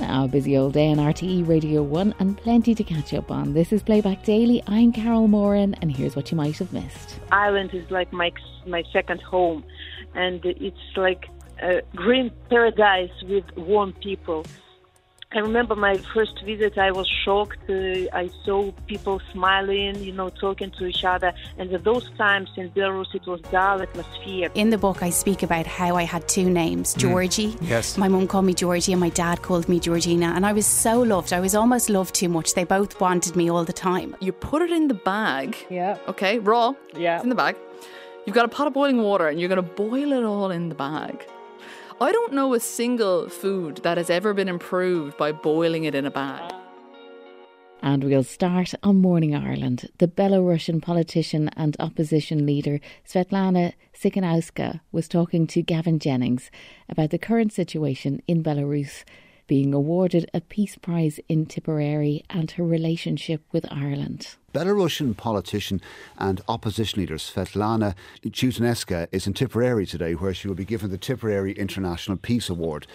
A 0.00 0.28
busy 0.28 0.56
old 0.56 0.74
day 0.74 0.90
on 0.90 0.98
RTE 0.98 1.48
Radio 1.48 1.82
1 1.82 2.14
and 2.20 2.36
plenty 2.36 2.74
to 2.74 2.84
catch 2.84 3.12
up 3.14 3.30
on. 3.32 3.52
This 3.52 3.72
is 3.72 3.82
Playback 3.82 4.22
Daily. 4.22 4.62
I'm 4.68 4.92
Carol 4.92 5.26
Moran, 5.26 5.74
and 5.74 5.94
here's 5.94 6.14
what 6.14 6.30
you 6.30 6.36
might 6.36 6.56
have 6.58 6.72
missed. 6.72 7.18
Ireland 7.32 7.70
is 7.72 7.90
like 7.90 8.12
my, 8.12 8.30
my 8.66 8.84
second 8.92 9.20
home, 9.22 9.64
and 10.14 10.40
it's 10.44 10.76
like 10.96 11.26
a 11.60 11.82
green 11.96 12.30
paradise 12.48 13.10
with 13.24 13.44
warm 13.56 13.92
people. 13.94 14.46
I 15.30 15.40
remember 15.40 15.76
my 15.76 15.98
first 16.14 16.42
visit, 16.42 16.78
I 16.78 16.90
was 16.90 17.06
shocked. 17.06 17.58
Uh, 17.68 18.06
I 18.14 18.30
saw 18.46 18.72
people 18.86 19.20
smiling, 19.30 20.02
you 20.02 20.10
know, 20.10 20.30
talking 20.30 20.70
to 20.78 20.86
each 20.86 21.04
other. 21.04 21.34
And 21.58 21.70
at 21.70 21.84
those 21.84 22.08
times 22.16 22.48
in 22.56 22.70
Belarus, 22.70 23.14
it 23.14 23.26
was 23.26 23.42
dull 23.52 23.82
atmosphere. 23.82 24.50
In 24.54 24.70
the 24.70 24.78
book, 24.78 25.02
I 25.02 25.10
speak 25.10 25.42
about 25.42 25.66
how 25.66 25.96
I 25.96 26.04
had 26.04 26.26
two 26.28 26.48
names 26.48 26.94
Mm. 26.94 26.98
Georgie. 27.00 27.56
Yes. 27.60 27.98
My 27.98 28.08
mum 28.08 28.26
called 28.26 28.46
me 28.46 28.54
Georgie, 28.54 28.92
and 28.92 29.00
my 29.00 29.10
dad 29.10 29.42
called 29.42 29.68
me 29.68 29.78
Georgina. 29.78 30.32
And 30.34 30.46
I 30.46 30.54
was 30.54 30.66
so 30.66 31.02
loved. 31.02 31.34
I 31.34 31.40
was 31.40 31.54
almost 31.54 31.90
loved 31.90 32.14
too 32.14 32.30
much. 32.30 32.54
They 32.54 32.64
both 32.64 32.98
wanted 32.98 33.36
me 33.36 33.50
all 33.50 33.64
the 33.66 33.72
time. 33.74 34.16
You 34.20 34.32
put 34.32 34.62
it 34.62 34.70
in 34.70 34.88
the 34.88 34.94
bag. 34.94 35.56
Yeah. 35.68 35.98
Okay, 36.08 36.38
raw. 36.38 36.72
Yeah. 36.96 37.16
It's 37.16 37.24
in 37.24 37.28
the 37.28 37.34
bag. 37.34 37.54
You've 38.24 38.34
got 38.34 38.46
a 38.46 38.48
pot 38.48 38.66
of 38.66 38.72
boiling 38.72 39.02
water 39.02 39.28
and 39.28 39.38
you're 39.38 39.48
going 39.50 39.62
to 39.62 39.74
boil 39.74 40.12
it 40.12 40.24
all 40.24 40.50
in 40.50 40.70
the 40.70 40.74
bag. 40.74 41.22
I 42.00 42.12
don't 42.12 42.32
know 42.32 42.54
a 42.54 42.60
single 42.60 43.28
food 43.28 43.78
that 43.78 43.98
has 43.98 44.08
ever 44.08 44.32
been 44.32 44.48
improved 44.48 45.16
by 45.16 45.32
boiling 45.32 45.82
it 45.82 45.96
in 45.96 46.06
a 46.06 46.12
bag. 46.12 46.54
And 47.82 48.04
we'll 48.04 48.22
start 48.22 48.72
on 48.84 49.00
Morning 49.00 49.34
Ireland. 49.34 49.90
The 49.98 50.06
Belarusian 50.06 50.80
politician 50.80 51.48
and 51.56 51.76
opposition 51.80 52.46
leader 52.46 52.78
Svetlana 53.04 53.72
Tsikhanouska 53.94 54.80
was 54.92 55.08
talking 55.08 55.48
to 55.48 55.60
Gavin 55.60 55.98
Jennings 55.98 56.52
about 56.88 57.10
the 57.10 57.18
current 57.18 57.52
situation 57.52 58.22
in 58.28 58.44
Belarus, 58.44 59.02
being 59.48 59.74
awarded 59.74 60.30
a 60.32 60.40
Peace 60.40 60.76
Prize 60.76 61.18
in 61.28 61.46
Tipperary 61.46 62.22
and 62.30 62.52
her 62.52 62.62
relationship 62.62 63.42
with 63.50 63.66
Ireland. 63.72 64.36
Belarusian 64.54 65.16
politician 65.16 65.80
and 66.16 66.40
opposition 66.46 67.00
leader 67.00 67.16
Svetlana 67.16 67.94
Chutaneska 68.22 69.08
is 69.10 69.26
in 69.26 69.34
Tipperary 69.34 69.86
today, 69.86 70.12
where 70.12 70.32
she 70.32 70.46
will 70.46 70.54
be 70.54 70.64
given 70.64 70.90
the 70.90 70.98
Tipperary 70.98 71.52
International 71.52 72.16
Peace 72.16 72.48
Award. 72.48 72.86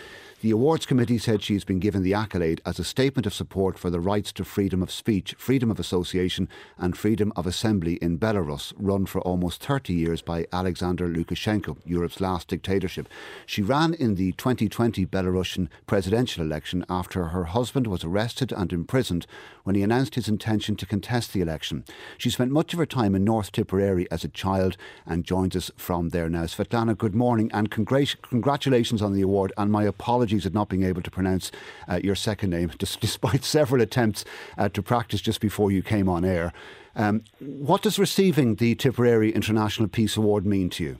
The 0.43 0.51
awards 0.51 0.85
committee 0.85 1.19
said 1.19 1.41
she 1.41 1.53
has 1.53 1.63
been 1.63 1.79
given 1.79 2.03
the 2.03 2.13
accolade 2.13 2.61
as 2.65 2.77
a 2.77 2.83
statement 2.83 3.25
of 3.25 3.33
support 3.33 3.79
for 3.79 3.89
the 3.89 4.01
rights 4.01 4.33
to 4.33 4.43
freedom 4.43 4.83
of 4.83 4.91
speech, 4.91 5.33
freedom 5.37 5.71
of 5.71 5.79
association, 5.79 6.49
and 6.77 6.97
freedom 6.97 7.31
of 7.37 7.47
assembly 7.47 7.93
in 8.01 8.19
Belarus, 8.19 8.73
run 8.75 9.05
for 9.05 9.21
almost 9.21 9.63
30 9.63 9.93
years 9.93 10.21
by 10.21 10.45
Alexander 10.51 11.07
Lukashenko, 11.07 11.77
Europe's 11.85 12.19
last 12.19 12.49
dictatorship. 12.49 13.07
She 13.45 13.61
ran 13.61 13.93
in 13.93 14.15
the 14.15 14.33
2020 14.33 15.05
Belarusian 15.05 15.69
presidential 15.87 16.43
election 16.43 16.83
after 16.89 17.27
her 17.27 17.45
husband 17.45 17.87
was 17.87 18.03
arrested 18.03 18.51
and 18.51 18.73
imprisoned 18.73 19.25
when 19.63 19.75
he 19.75 19.83
announced 19.83 20.15
his 20.15 20.27
intention 20.27 20.75
to 20.75 20.85
contest 20.85 21.33
the 21.33 21.41
election. 21.41 21.83
She 22.17 22.29
spent 22.29 22.51
much 22.51 22.73
of 22.73 22.79
her 22.79 22.85
time 22.85 23.15
in 23.15 23.23
North 23.23 23.51
Tipperary 23.51 24.09
as 24.11 24.23
a 24.23 24.29
child 24.29 24.77
and 25.05 25.23
joins 25.23 25.55
us 25.55 25.71
from 25.77 26.09
there 26.09 26.29
now. 26.29 26.43
Svetlana, 26.43 26.97
good 26.97 27.15
morning 27.15 27.49
and 27.53 27.71
congrat- 27.71 28.21
congratulations 28.21 29.01
on 29.01 29.13
the 29.13 29.21
award 29.21 29.53
and 29.57 29.71
my 29.71 29.83
apologies 29.83 30.45
at 30.45 30.53
not 30.53 30.69
being 30.69 30.83
able 30.83 31.01
to 31.01 31.11
pronounce 31.11 31.51
uh, 31.87 31.99
your 32.03 32.15
second 32.15 32.49
name 32.49 32.71
despite 32.77 33.43
several 33.43 33.81
attempts 33.81 34.25
uh, 34.57 34.69
to 34.69 34.81
practice 34.81 35.21
just 35.21 35.41
before 35.41 35.71
you 35.71 35.81
came 35.81 36.09
on 36.09 36.25
air. 36.25 36.53
Um, 36.95 37.23
what 37.39 37.81
does 37.81 37.97
receiving 37.97 38.55
the 38.55 38.75
Tipperary 38.75 39.31
International 39.31 39.87
Peace 39.87 40.15
Award 40.15 40.45
mean 40.45 40.69
to 40.71 40.83
you? 40.83 40.99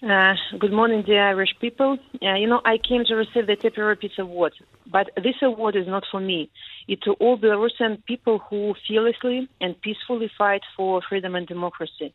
Uh, 0.00 0.34
good 0.60 0.72
morning, 0.72 1.02
dear 1.02 1.26
Irish 1.26 1.56
people. 1.60 1.98
Uh, 2.22 2.34
you 2.34 2.46
know, 2.46 2.60
I 2.64 2.78
came 2.78 3.04
to 3.06 3.16
receive 3.16 3.48
the 3.48 3.56
Tipperary 3.56 3.96
Peace 3.96 4.16
Award, 4.16 4.52
but 4.86 5.10
this 5.16 5.34
award 5.42 5.74
is 5.74 5.88
not 5.88 6.04
for 6.08 6.20
me. 6.20 6.50
It's 6.86 7.02
to 7.02 7.14
all 7.14 7.36
Belarusian 7.36 8.04
people 8.04 8.38
who 8.38 8.74
fearlessly 8.86 9.48
and 9.60 9.80
peacefully 9.80 10.30
fight 10.38 10.62
for 10.76 11.02
freedom 11.08 11.34
and 11.34 11.48
democracy. 11.48 12.14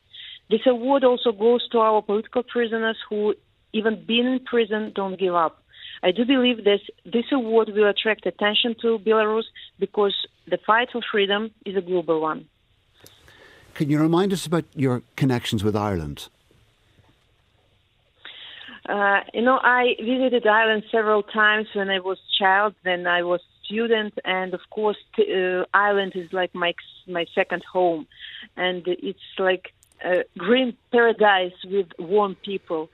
This 0.49 0.61
award 0.65 1.03
also 1.03 1.33
goes 1.33 1.67
to 1.71 1.79
our 1.79 2.01
political 2.01 2.41
prisoners 2.43 2.97
who, 3.09 3.35
even 3.73 4.01
being 4.07 4.27
in 4.27 4.39
prison, 4.45 4.93
don't 4.95 5.19
give 5.19 5.35
up. 5.35 5.61
I 6.01 6.11
do 6.11 6.23
believe 6.23 6.63
this 6.63 6.81
this 7.03 7.25
award 7.33 7.67
will 7.67 7.89
attract 7.89 8.25
attention 8.25 8.75
to 8.81 8.97
Belarus 8.97 9.43
because 9.77 10.15
the 10.47 10.57
fight 10.65 10.89
for 10.93 11.01
freedom 11.11 11.51
is 11.65 11.75
a 11.75 11.81
global 11.81 12.21
one. 12.21 12.45
Can 13.73 13.89
you 13.89 13.99
remind 13.99 14.31
us 14.31 14.45
about 14.45 14.63
your 14.73 15.01
connections 15.17 15.65
with 15.65 15.75
Ireland? 15.75 16.29
Uh, 18.87 19.21
you 19.33 19.41
know, 19.41 19.59
I 19.61 19.95
visited 19.99 20.45
Ireland 20.45 20.83
several 20.91 21.23
times 21.23 21.67
when 21.73 21.89
I 21.89 21.99
was 21.99 22.17
child, 22.37 22.75
then 22.83 23.07
I 23.07 23.23
was 23.23 23.41
student, 23.63 24.13
and 24.25 24.53
of 24.53 24.61
course, 24.69 24.97
uh, 25.17 25.63
Ireland 25.73 26.13
is 26.15 26.31
like 26.33 26.53
my 26.53 26.73
my 27.07 27.25
second 27.33 27.63
home, 27.63 28.07
and 28.57 28.83
it's 28.85 29.19
like 29.39 29.73
a 30.03 30.25
green 30.37 30.75
paradise 30.91 31.53
with 31.63 31.87
warm 31.97 32.35
people. 32.35 32.89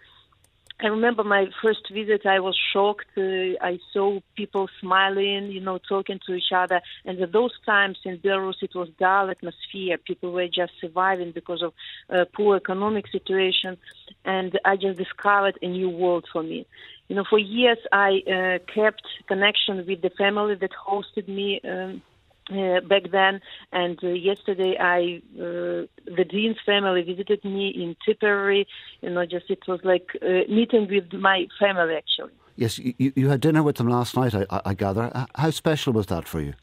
I 0.81 0.87
remember 0.87 1.25
my 1.25 1.47
first 1.61 1.89
visit. 1.91 2.25
I 2.25 2.39
was 2.39 2.57
shocked. 2.71 3.07
Uh, 3.17 3.57
I 3.61 3.79
saw 3.91 4.21
people 4.35 4.69
smiling, 4.79 5.51
you 5.51 5.59
know, 5.59 5.77
talking 5.77 6.19
to 6.25 6.33
each 6.33 6.53
other. 6.55 6.81
And 7.03 7.19
at 7.19 7.33
those 7.33 7.51
times 7.65 7.97
in 8.05 8.17
Belarus, 8.19 8.63
it 8.63 8.73
was 8.73 8.87
dull 8.97 9.29
atmosphere. 9.29 9.97
People 9.97 10.31
were 10.31 10.47
just 10.47 10.71
surviving 10.79 11.31
because 11.33 11.61
of 11.61 11.73
uh, 12.09 12.23
poor 12.33 12.55
economic 12.55 13.07
situation. 13.09 13.77
And 14.23 14.57
I 14.63 14.77
just 14.77 14.97
discovered 14.97 15.59
a 15.61 15.67
new 15.67 15.89
world 15.89 16.25
for 16.31 16.43
me. 16.43 16.65
You 17.09 17.17
know, 17.17 17.25
for 17.29 17.39
years 17.39 17.79
I 17.91 18.21
uh, 18.27 18.73
kept 18.73 19.03
connection 19.27 19.85
with 19.85 20.01
the 20.01 20.11
family 20.11 20.55
that 20.55 20.71
hosted 20.71 21.27
me. 21.27 21.59
Um, 21.61 22.01
uh, 22.51 22.81
back 22.81 23.11
then. 23.11 23.41
And 23.71 23.97
uh, 24.03 24.09
yesterday, 24.09 24.77
I 24.79 25.21
uh, 25.37 25.85
the 26.05 26.25
Dean's 26.27 26.57
family 26.65 27.01
visited 27.03 27.43
me 27.43 27.69
in 27.69 27.95
Tipperary. 28.05 28.67
You 29.01 29.11
know, 29.11 29.25
just 29.25 29.49
it 29.49 29.67
was 29.67 29.79
like 29.83 30.09
uh, 30.21 30.49
meeting 30.49 30.87
with 30.89 31.11
my 31.13 31.47
family 31.59 31.95
actually. 31.95 32.33
Yes, 32.55 32.77
you, 32.77 32.93
you 32.97 33.29
had 33.29 33.39
dinner 33.39 33.63
with 33.63 33.77
them 33.77 33.87
last 33.87 34.17
night, 34.17 34.35
I, 34.35 34.45
I 34.65 34.73
gather. 34.73 35.25
How 35.35 35.49
special 35.49 35.93
was 35.93 36.07
that 36.07 36.27
for 36.27 36.41
you? 36.41 36.55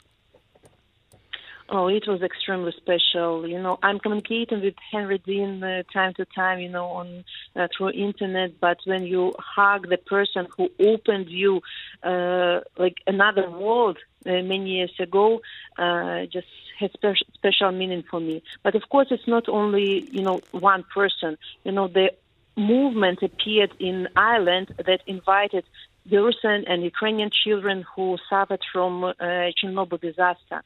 Oh, 1.68 1.88
it 1.88 2.04
was 2.06 2.22
extremely 2.22 2.72
special. 2.76 3.46
You 3.46 3.60
know, 3.60 3.76
I'm 3.82 3.98
communicating 3.98 4.62
with 4.62 4.74
Henry 4.92 5.18
Dean 5.18 5.64
uh, 5.64 5.82
time 5.92 6.14
to 6.14 6.24
time, 6.24 6.60
you 6.60 6.68
know, 6.68 6.84
on 6.86 7.24
uh, 7.56 7.66
through 7.76 7.90
internet. 7.90 8.60
But 8.60 8.78
when 8.84 9.02
you 9.02 9.34
hug 9.38 9.88
the 9.88 9.96
person 9.96 10.46
who 10.56 10.68
opened 10.78 11.28
you 11.28 11.60
uh, 12.04 12.60
like 12.78 12.98
another 13.08 13.50
world 13.50 13.98
uh, 14.24 14.42
many 14.42 14.76
years 14.76 14.92
ago, 15.00 15.40
uh, 15.76 16.26
just 16.32 16.46
has 16.78 16.90
spe- 16.92 17.26
special 17.34 17.72
meaning 17.72 18.04
for 18.08 18.20
me. 18.20 18.44
But 18.62 18.76
of 18.76 18.82
course, 18.88 19.08
it's 19.10 19.26
not 19.26 19.48
only 19.48 20.08
you 20.12 20.22
know 20.22 20.42
one 20.52 20.84
person. 20.94 21.36
You 21.64 21.72
know, 21.72 21.88
the 21.88 22.10
movement 22.56 23.24
appeared 23.24 23.72
in 23.80 24.06
Ireland 24.14 24.72
that 24.78 25.00
invited 25.08 25.64
Belarusian 26.08 26.62
and 26.68 26.84
Ukrainian 26.84 27.30
children 27.44 27.84
who 27.94 28.16
suffered 28.30 28.62
from 28.72 29.02
uh, 29.02 29.12
Chernobyl 29.18 30.00
disaster 30.00 30.62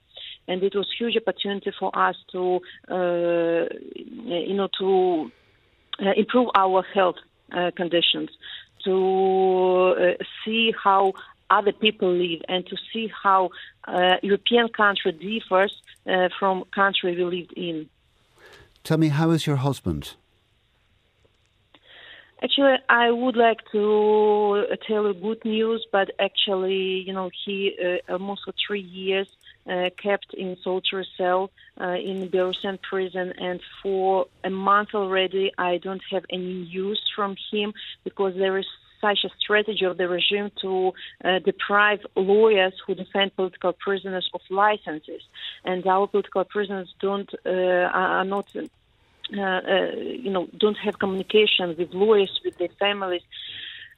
and 0.51 0.65
it 0.65 0.75
was 0.75 0.89
huge 0.99 1.17
opportunity 1.17 1.71
for 1.79 1.97
us 1.97 2.17
to, 2.33 2.61
uh, 2.91 3.67
you 4.49 4.55
know, 4.55 4.69
to 4.81 5.31
uh, 6.01 6.13
improve 6.17 6.49
our 6.57 6.83
health 6.83 7.21
uh, 7.53 7.71
conditions, 7.77 8.31
to 8.85 9.95
uh, 9.97 10.25
see 10.45 10.73
how 10.83 11.13
other 11.51 11.73
people 11.73 12.13
live, 12.13 12.41
and 12.49 12.67
to 12.67 12.77
see 12.93 13.09
how 13.23 13.51
uh, 13.87 14.17
European 14.23 14.69
country 14.69 15.13
differs 15.13 15.75
uh, 16.07 16.29
from 16.39 16.65
country 16.75 17.15
we 17.17 17.25
lived 17.25 17.53
in. 17.57 17.89
Tell 18.83 18.99
me, 18.99 19.09
how 19.09 19.31
is 19.31 19.47
your 19.47 19.57
husband? 19.57 20.15
Actually, 22.43 22.77
I 22.89 23.11
would 23.11 23.37
like 23.37 23.59
to 23.71 24.65
tell 24.89 25.07
you 25.07 25.15
good 25.15 25.45
news, 25.45 25.87
but 25.93 26.11
actually, 26.19 27.05
you 27.07 27.13
know, 27.13 27.31
he 27.45 27.77
uh, 27.85 28.13
almost 28.13 28.43
for 28.47 28.55
three 28.67 28.81
years 28.81 29.29
kept 29.67 30.35
in 30.35 30.57
solitary 30.63 31.07
cell 31.17 31.51
uh, 31.81 31.91
in 31.91 32.29
Belarusian 32.29 32.81
prison, 32.83 33.33
and 33.39 33.61
for 33.83 34.27
a 34.45 34.51
month 34.51 34.95
already, 34.95 35.53
I 35.59 35.79
don't 35.79 36.03
have 36.11 36.25
any 36.31 36.69
news 36.73 37.01
from 37.15 37.37
him 37.53 37.75
because 38.05 38.35
there 38.37 38.59
is 38.59 38.67
such 39.01 39.25
a 39.25 39.31
strategy 39.39 39.85
of 39.85 39.97
the 39.97 40.09
regime 40.09 40.51
to 40.61 40.93
uh, 41.25 41.39
deprive 41.39 42.01
lawyers 42.17 42.75
who 42.87 42.95
defend 42.95 43.35
political 43.35 43.73
prisoners 43.73 44.29
of 44.35 44.41
licenses, 44.51 45.23
and 45.65 45.87
our 45.87 46.07
political 46.07 46.45
prisoners 46.45 46.93
don't 47.01 47.31
uh, 47.47 47.51
are 47.51 48.25
not. 48.25 48.49
Uh, 48.57 49.43
uh, 49.43 49.93
you 49.95 50.29
know, 50.29 50.49
don't 50.59 50.77
have 50.77 50.99
communication 50.99 51.77
with 51.79 51.95
lawyers, 51.95 52.41
with 52.45 52.59
their 52.59 52.75
families. 52.81 53.23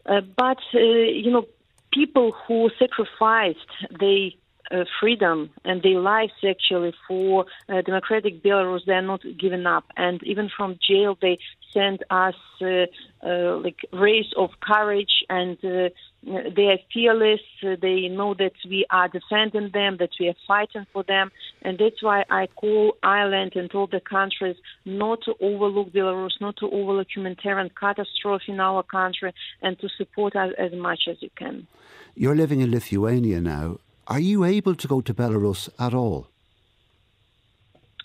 Uh, 0.05 0.21
but, 0.21 0.59
uh, 0.75 0.79
you 0.79 1.31
know, 1.31 1.47
people 1.91 2.33
who 2.33 2.69
sacrificed 2.79 3.59
their 3.99 4.29
uh, 4.73 4.85
freedom 5.01 5.51
and 5.65 5.83
their 5.83 6.01
lives 6.01 6.33
actually 6.49 6.95
for 7.07 7.47
uh, 7.69 7.83
democratic 7.83 8.43
Belarus, 8.43 8.81
they're 8.87 9.03
not 9.03 9.23
giving 9.39 9.67
up. 9.67 9.85
And 9.97 10.23
even 10.25 10.51
from 10.57 10.79
jail, 10.87 11.17
they 11.21 11.39
send 11.73 12.05
us 12.11 12.35
uh, 12.61 12.87
uh, 13.27 13.57
like 13.59 13.79
rays 13.93 14.27
of 14.37 14.51
courage 14.61 15.25
and 15.29 15.57
uh, 15.65 15.89
they 16.25 16.67
are 16.67 16.79
fearless. 16.93 17.41
They 17.63 18.09
know 18.09 18.35
that 18.35 18.53
we 18.69 18.87
are 18.91 19.09
defending 19.09 19.71
them, 19.73 19.97
that 19.99 20.11
we 20.21 20.29
are 20.29 20.37
fighting 20.47 20.87
for 20.93 21.03
them, 21.03 21.33
and 21.63 21.79
that's 21.79 22.03
why 22.03 22.25
I 22.31 22.47
call 22.47 22.97
Ireland 23.03 23.53
and 23.57 23.71
all 23.75 23.89
the 23.89 24.01
countries 24.01 24.57
not 24.85 25.21
to 25.25 25.35
overlook 25.41 25.93
Belarus, 25.93 26.41
not 26.41 26.57
to 26.59 26.71
overlook 26.71 27.09
humanitarian 27.15 27.71
catastrophe 27.71 28.53
in 28.53 28.61
our 28.61 28.85
country, 28.85 29.33
and 29.63 29.79
to 29.81 29.89
support 29.99 30.37
us 30.37 30.53
as 30.59 30.73
much 30.73 31.01
as 31.11 31.17
you 31.21 31.31
can. 31.37 31.67
You're 32.15 32.37
living 32.37 32.61
in 32.61 32.71
Lithuania 32.71 33.41
now. 33.41 33.79
Are 34.09 34.21
you 34.21 34.45
able 34.45 34.75
to 34.75 34.89
go 34.89 35.01
to 35.01 35.15
Belarus 35.15 35.69
at 35.79 35.95
all? 35.95 36.27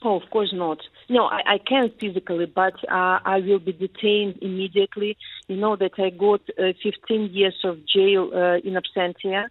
Oh, 0.03 0.15
of 0.21 0.29
course 0.29 0.51
not. 0.53 0.79
No, 1.09 1.25
I, 1.25 1.41
I 1.53 1.57
can 1.57 1.91
physically, 1.99 2.45
but 2.45 2.75
uh, 2.89 3.19
I 3.25 3.39
will 3.39 3.59
be 3.59 3.73
detained 3.73 4.37
immediately. 4.41 5.17
You 5.47 5.57
know 5.57 5.75
that 5.75 5.93
I 5.97 6.11
got 6.11 6.41
uh, 6.59 6.73
15 6.83 7.29
years 7.31 7.55
of 7.63 7.79
jail 7.87 8.29
uh, 8.33 8.57
in 8.57 8.75
absentia, 8.75 9.47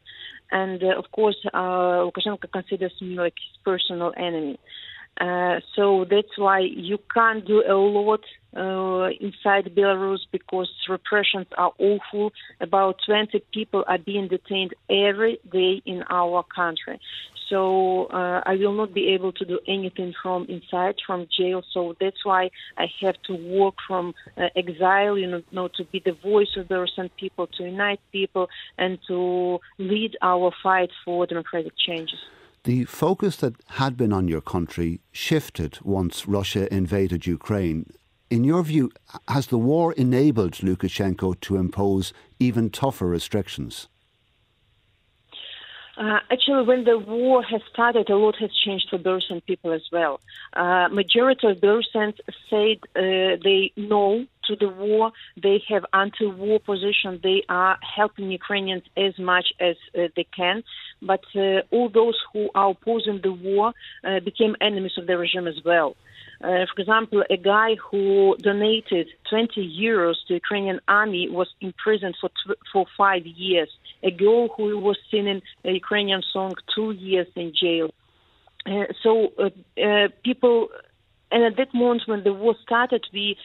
and 0.53 0.83
uh, 0.83 0.99
of 0.99 1.11
course, 1.11 1.37
uh, 1.53 1.59
Lukashenko 2.07 2.51
considers 2.53 2.93
me 3.01 3.17
like 3.17 3.35
his 3.35 3.59
personal 3.65 4.13
enemy. 4.17 4.59
Uh, 5.21 5.61
so 5.75 6.05
that's 6.09 6.37
why 6.37 6.61
you 6.61 6.99
can't 7.13 7.47
do 7.47 7.63
a 7.67 7.75
lot 7.75 8.21
uh, 8.57 9.09
inside 9.21 9.75
Belarus 9.75 10.21
because 10.31 10.71
repressions 10.89 11.47
are 11.57 11.73
awful. 11.79 12.33
About 12.61 12.97
20 13.07 13.43
people 13.53 13.85
are 13.87 13.99
being 13.99 14.29
detained 14.29 14.75
every 14.91 15.39
day 15.51 15.83
in 15.87 16.05
our 16.11 16.43
country. 16.55 17.01
So 17.49 18.07
uh, 18.07 18.43
I 18.45 18.57
will 18.57 18.73
not 18.73 18.93
be 18.93 19.09
able 19.15 19.33
to 19.33 19.45
do 19.45 19.61
anything 19.69 20.13
from 20.21 20.47
inside, 20.49 20.97
from 21.07 21.29
jail. 21.39 21.63
So 21.73 21.95
that's 22.01 22.25
why 22.25 22.51
I 22.77 22.87
have 23.03 23.15
to 23.29 23.35
work 23.35 23.75
from 23.87 24.15
uh, 24.37 24.49
exile, 24.57 25.17
you 25.17 25.43
know, 25.53 25.69
to 25.77 25.85
be 25.85 26.03
the 26.05 26.13
voice 26.13 26.57
of 26.57 26.69
the 26.69 26.81
Russian 26.81 27.09
people, 27.19 27.47
to 27.59 27.63
unite 27.63 28.01
people, 28.11 28.49
and 28.79 28.99
to 29.07 29.61
lead 29.79 30.17
our 30.23 30.53
fight 30.63 30.91
for 31.05 31.27
democratic 31.27 31.73
changes. 31.87 32.19
The 32.67 32.85
focus 32.87 33.37
that 33.37 33.55
had 33.79 33.97
been 33.97 34.13
on 34.13 34.27
your 34.27 34.41
country 34.41 35.01
shifted 35.13 35.79
once 35.85 36.27
Russia 36.27 36.67
invaded 36.75 37.25
Ukraine. 37.25 37.93
In 38.29 38.43
your 38.43 38.65
view, 38.65 38.91
has 39.29 39.47
the 39.47 39.57
war 39.57 39.93
enabled 39.93 40.55
Lukashenko 40.55 41.41
to 41.43 41.59
impose 41.59 42.13
even 42.41 42.71
tougher 42.71 43.07
restrictions? 43.07 43.87
Uh, 45.97 46.19
actually, 46.29 46.65
when 46.65 46.83
the 46.83 46.99
war 46.99 47.41
has 47.45 47.63
started, 47.73 48.11
a 48.11 48.17
lot 48.17 48.35
has 48.41 48.51
changed 48.53 48.89
for 48.91 48.99
Belarusian 48.99 49.47
people 49.47 49.71
as 49.73 49.87
well. 49.93 50.19
Uh, 50.53 50.89
majority 50.89 51.47
of 51.47 51.59
Belarusians 51.59 52.19
said 52.51 52.79
uh, 52.97 53.39
they 53.45 53.71
know 53.77 54.27
to 54.47 54.57
the 54.57 54.69
war. 54.69 55.13
They 55.41 55.63
have 55.69 55.85
anti-war 55.93 56.61
position. 56.61 57.21
They 57.23 57.43
are 57.49 57.79
helping 57.97 58.31
Ukrainians 58.31 58.85
as 58.97 59.19
much 59.19 59.47
as 59.61 59.77
uh, 59.95 60.09
they 60.17 60.27
can. 60.37 60.63
But 61.03 61.25
uh, 61.35 61.61
all 61.71 61.89
those 61.89 62.19
who 62.33 62.49
are 62.55 62.71
opposing 62.71 63.21
the 63.23 63.33
war 63.33 63.73
uh, 64.05 64.21
became 64.21 64.57
enemies 64.61 64.93
of 64.99 65.07
the 65.07 65.17
regime 65.17 65.47
as 65.47 65.61
well. 65.65 65.97
Uh, 66.43 66.67
for 66.75 66.81
example, 66.83 67.25
a 67.31 67.37
guy 67.37 67.77
who 67.91 68.37
donated 68.43 69.09
20 69.31 69.79
euros 69.81 70.17
to 70.29 70.35
Ukrainian 70.35 70.81
army 70.87 71.29
was 71.31 71.49
imprisoned 71.61 72.15
for 72.21 72.29
tw- 72.29 72.61
for 72.73 72.85
five 72.97 73.25
years. 73.27 73.71
A 74.03 74.11
girl 74.11 74.49
who 74.55 74.79
was 74.79 74.99
singing 75.11 75.41
a 75.65 75.71
Ukrainian 75.71 76.23
song, 76.33 76.53
two 76.75 76.91
years 76.91 77.27
in 77.37 77.53
jail. 77.59 77.89
Uh, 78.67 78.85
so 79.03 79.33
uh, 79.39 80.09
people, 80.25 80.69
and 81.31 81.43
at 81.45 81.57
that 81.57 81.73
moment 81.73 82.03
when 82.07 82.23
the 82.23 82.35
war 82.35 82.55
started, 82.63 83.07
we 83.13 83.37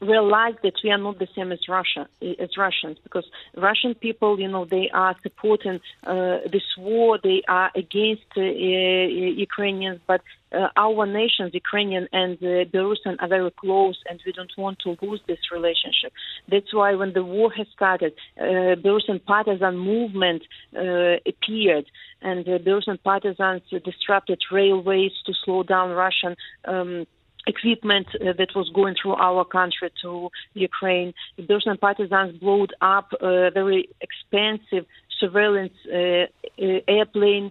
realize 0.00 0.54
that 0.62 0.74
we 0.84 0.90
are 0.90 0.98
not 0.98 1.18
the 1.18 1.28
same 1.34 1.50
as 1.52 1.60
Russia 1.68 2.08
as 2.22 2.50
Russians 2.56 2.98
because 3.02 3.24
Russian 3.56 3.94
people, 3.94 4.38
you 4.38 4.48
know, 4.48 4.64
they 4.64 4.90
are 4.92 5.16
supporting 5.22 5.80
uh, 6.04 6.38
this 6.52 6.62
war. 6.76 7.18
They 7.22 7.42
are 7.48 7.70
against 7.74 8.30
uh, 8.36 8.42
Ukrainians, 8.42 10.00
but 10.06 10.20
uh, 10.52 10.68
our 10.76 11.04
nations, 11.06 11.52
Ukrainian 11.52 12.08
and 12.12 12.36
uh, 12.38 12.64
Belarusian, 12.72 13.16
are 13.18 13.28
very 13.28 13.50
close, 13.50 13.98
and 14.08 14.20
we 14.24 14.32
don't 14.32 14.52
want 14.56 14.78
to 14.80 14.96
lose 15.02 15.20
this 15.26 15.38
relationship. 15.52 16.12
That's 16.48 16.72
why 16.72 16.94
when 16.94 17.12
the 17.12 17.24
war 17.24 17.50
has 17.52 17.66
started, 17.74 18.14
uh, 18.40 18.76
Belarusian 18.82 19.24
partisan 19.24 19.76
movement 19.76 20.42
uh, 20.74 21.16
appeared, 21.26 21.86
and 22.22 22.48
uh, 22.48 22.58
Belarusian 22.58 23.02
partisans 23.02 23.62
disrupted 23.84 24.40
railways 24.50 25.12
to 25.26 25.34
slow 25.44 25.62
down 25.62 25.90
Russian. 25.90 26.36
Um, 26.64 27.06
equipment 27.52 28.06
uh, 28.14 28.32
that 28.40 28.50
was 28.54 28.68
going 28.74 28.94
through 29.00 29.16
our 29.28 29.44
country 29.44 29.90
to 30.02 30.30
Ukraine. 30.54 31.10
The 31.36 31.42
Belarusian 31.42 31.78
partisans 31.80 32.38
blew 32.38 32.66
up 32.80 33.08
a 33.20 33.50
very 33.60 33.88
expensive 34.06 34.84
surveillance 35.20 35.76
uh, 35.86 35.94
uh, 35.96 36.80
airplane 36.96 37.46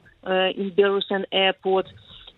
in 0.60 0.72
Belarusian 0.78 1.24
airport. 1.32 1.88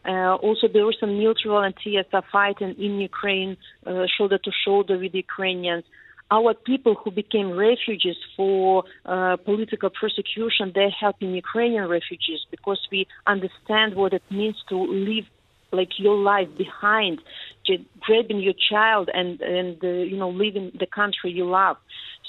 Uh, 0.05 0.35
also, 0.35 0.67
Belarusian 0.67 1.19
military 1.19 1.49
volunteers 1.49 2.05
are 2.13 2.23
fighting 2.31 2.73
in 2.79 2.99
Ukraine, 2.99 3.57
uh, 3.85 4.05
shoulder 4.17 4.37
to 4.37 4.51
shoulder 4.65 4.97
with 4.97 5.13
Ukrainians. 5.13 5.83
Our 6.31 6.53
people 6.53 6.95
who 6.95 7.11
became 7.11 7.51
refugees 7.51 8.15
for 8.37 8.83
uh, 9.05 9.37
political 9.37 9.89
persecution, 9.89 10.71
they're 10.73 10.97
helping 11.05 11.33
Ukrainian 11.33 11.87
refugees 11.87 12.41
because 12.51 12.79
we 12.91 13.07
understand 13.25 13.95
what 13.95 14.13
it 14.13 14.23
means 14.29 14.55
to 14.69 14.77
live 14.77 15.25
like 15.71 15.99
your 15.99 16.17
life 16.17 16.49
behind, 16.57 17.21
grabbing 18.01 18.39
your 18.39 18.53
child 18.69 19.09
and 19.13 19.41
and 19.41 19.83
uh, 19.83 19.87
you 19.87 20.17
know 20.17 20.29
leaving 20.29 20.71
the 20.79 20.87
country 20.87 21.31
you 21.31 21.45
love. 21.45 21.77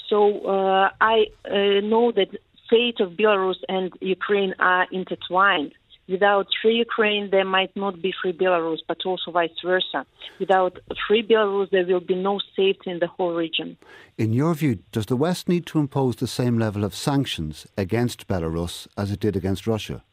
So 0.09 0.45
uh, 0.45 0.89
I 0.99 1.25
uh, 1.45 1.81
know 1.81 2.11
that 2.11 2.29
fate 2.69 2.99
of 2.99 3.11
Belarus 3.11 3.61
and 3.67 3.91
Ukraine 4.01 4.53
are 4.59 4.87
intertwined. 4.91 5.73
Without 6.07 6.47
free 6.61 6.75
Ukraine, 6.75 7.29
there 7.31 7.45
might 7.45 7.73
not 7.75 8.01
be 8.01 8.11
free 8.21 8.33
Belarus, 8.33 8.79
but 8.87 8.97
also 9.05 9.31
vice 9.31 9.57
versa. 9.63 10.05
Without 10.39 10.73
free 11.07 11.23
Belarus, 11.23 11.69
there 11.71 11.85
will 11.85 12.01
be 12.01 12.15
no 12.15 12.39
safety 12.55 12.89
in 12.93 12.99
the 12.99 13.07
whole 13.07 13.33
region. 13.33 13.77
In 14.17 14.33
your 14.33 14.53
view, 14.53 14.79
does 14.91 15.05
the 15.05 15.15
West 15.15 15.47
need 15.47 15.65
to 15.67 15.79
impose 15.79 16.17
the 16.17 16.27
same 16.27 16.59
level 16.59 16.83
of 16.83 16.93
sanctions 16.95 17.65
against 17.77 18.27
Belarus 18.27 18.87
as 18.97 19.11
it 19.11 19.21
did 19.21 19.35
against 19.37 19.67
Russia? 19.67 20.03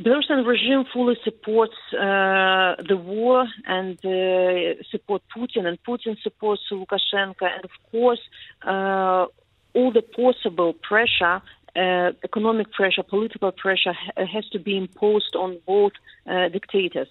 Belarusian 0.00 0.46
regime 0.46 0.84
fully 0.92 1.16
supports 1.24 1.74
uh, 1.92 2.76
the 2.88 2.96
war 2.96 3.44
and 3.66 3.98
uh, 4.04 4.80
support 4.92 5.22
Putin, 5.36 5.66
and 5.66 5.76
Putin 5.82 6.16
supports 6.22 6.62
Lukashenko, 6.70 7.42
and 7.42 7.64
of 7.64 7.70
course, 7.90 8.20
uh, 8.64 9.26
all 9.74 9.92
the 9.92 10.02
possible 10.02 10.72
pressure. 10.72 11.42
Uh, 11.74 12.12
economic 12.22 12.72
pressure, 12.72 13.02
political 13.02 13.50
pressure 13.50 13.92
has 14.16 14.48
to 14.50 14.60
be 14.60 14.76
imposed 14.76 15.34
on 15.34 15.58
both 15.66 15.92
uh, 16.28 16.48
dictators. 16.48 17.08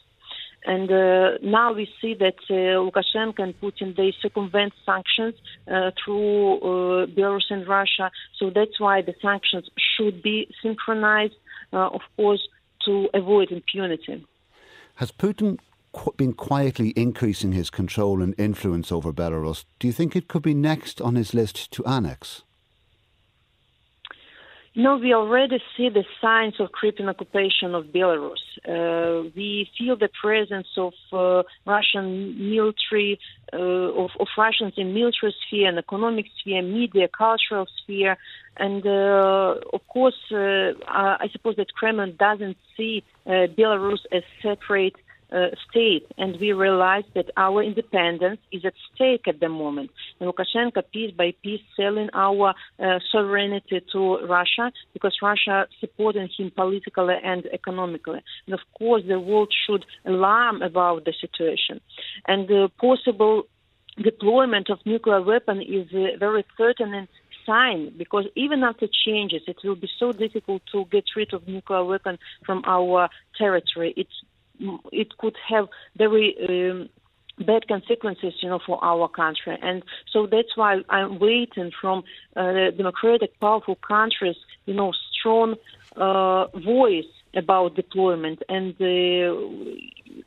And 0.66 0.90
uh, 0.90 1.38
now 1.42 1.74
we 1.74 1.90
see 2.02 2.14
that 2.16 2.36
Lukashenko 2.50 3.40
and 3.40 3.60
Putin 3.62 3.96
they 3.98 4.14
circumvent 4.22 4.74
sanctions 4.86 5.36
through 5.66 6.60
Belarus 7.16 7.50
and 7.50 7.68
Russia. 7.68 8.12
So 8.38 8.50
that's 8.50 8.80
why 8.80 9.02
the 9.02 9.14
sanctions 9.22 9.70
should 9.78 10.22
be 10.22 10.50
synchronized. 10.62 11.36
of 11.72 12.02
course, 12.18 12.42
to 12.88 13.10
avoid 13.14 13.52
impunity. 13.52 14.26
Has 14.96 15.12
Putin 15.12 15.60
been 16.16 16.34
quietly 16.34 16.94
increasing 16.96 17.52
his 17.52 17.70
control 17.70 18.22
and 18.22 18.34
influence 18.38 18.92
over 18.92 19.12
Belarus? 19.14 19.66
Do 19.80 19.88
you 19.88 19.94
think 19.94 20.16
it 20.16 20.28
could 20.28 20.42
be 20.42 20.54
next 20.54 21.02
on 21.02 21.16
his 21.16 21.34
list 21.34 21.72
to 21.74 21.86
annex? 21.86 22.44
No, 24.80 24.96
we 24.96 25.12
already 25.12 25.58
see 25.76 25.90
the 25.90 26.04
signs 26.22 26.60
of 26.60 26.72
creeping 26.72 27.10
occupation 27.10 27.74
of 27.74 27.86
Belarus. 27.86 28.44
Uh, 28.64 29.28
we 29.36 29.68
feel 29.76 29.98
the 29.98 30.08
presence 30.22 30.68
of 30.78 30.94
uh, 31.12 31.42
Russian 31.66 32.38
military, 32.52 33.20
uh, 33.52 33.58
of, 33.58 34.12
of, 34.20 34.28
Russians 34.38 34.74
in 34.78 34.94
military 34.94 35.34
sphere 35.48 35.70
and 35.70 35.80
economic 35.80 36.28
sphere, 36.40 36.62
media, 36.62 37.08
cultural 37.08 37.66
sphere, 37.82 38.18
and 38.58 38.86
uh, 38.86 39.56
of 39.74 39.82
course, 39.88 40.20
uh, 40.32 40.74
I 40.88 41.28
suppose 41.32 41.56
that 41.56 41.74
Kremlin 41.74 42.16
doesn't 42.20 42.58
see 42.78 43.04
uh, 43.26 43.50
Belarus 43.58 44.06
as 44.12 44.22
separate 44.44 44.94
uh, 45.32 45.48
state, 45.70 46.06
and 46.18 46.40
we 46.40 46.54
realize 46.54 47.04
that 47.14 47.30
our 47.36 47.62
independence 47.64 48.40
is 48.52 48.64
at 48.66 48.74
stake 48.94 49.28
at 49.28 49.40
the 49.40 49.50
moment. 49.50 49.92
And 50.20 50.32
Lukashenko, 50.32 50.84
piece 50.92 51.12
by 51.12 51.34
piece, 51.44 51.62
selling 51.76 52.10
our 52.14 52.54
uh, 52.80 53.00
sovereignty 53.12 53.82
to 53.92 54.18
Russia 54.26 54.72
because 54.94 55.18
Russia 55.22 55.68
supporting 55.80 56.30
him 56.38 56.52
politically 56.56 57.16
and 57.24 57.46
economically. 57.48 58.22
And 58.46 58.54
of 58.54 58.62
course, 58.78 59.04
the 59.08 59.20
world 59.20 59.54
should 59.66 59.86
alarm 60.06 60.62
about 60.62 61.06
the 61.06 61.14
situation. 61.20 61.82
And 62.28 62.48
the 62.48 62.70
possible 62.80 63.44
deployment 64.02 64.70
of 64.70 64.80
nuclear 64.86 65.22
weapon 65.22 65.62
is 65.62 65.88
a 65.94 66.18
very 66.18 66.46
threatening 66.56 67.08
sign 67.46 67.94
because 67.98 68.26
even 68.36 68.64
after 68.64 68.88
changes, 69.06 69.42
it 69.48 69.58
will 69.64 69.76
be 69.76 69.90
so 70.00 70.12
difficult 70.12 70.62
to 70.72 70.86
get 70.92 71.06
rid 71.16 71.34
of 71.34 71.48
nuclear 71.48 71.84
weapon 71.84 72.20
from 72.46 72.62
our 72.66 73.10
territory. 73.38 73.94
It's 73.98 74.12
it 74.92 75.18
could 75.18 75.36
have 75.50 75.68
very 75.98 76.36
um, 76.48 76.90
bad 77.46 77.68
consequences, 77.68 78.34
you 78.42 78.50
know, 78.50 78.60
for 78.66 78.84
our 78.84 79.08
country. 79.08 79.58
And 79.62 79.84
so 80.12 80.28
that's 80.28 80.56
why 80.56 80.82
I'm 80.90 81.20
waiting 81.20 81.72
from 81.80 82.04
uh, 82.36 82.72
democratic, 82.76 83.40
powerful 83.40 83.76
countries, 83.76 84.36
you 84.66 84.74
know, 84.74 84.94
strong 85.20 85.56
uh, 85.96 86.48
voice 86.58 87.06
about 87.36 87.76
deployment, 87.76 88.42
and 88.50 88.74
uh, 88.76 89.38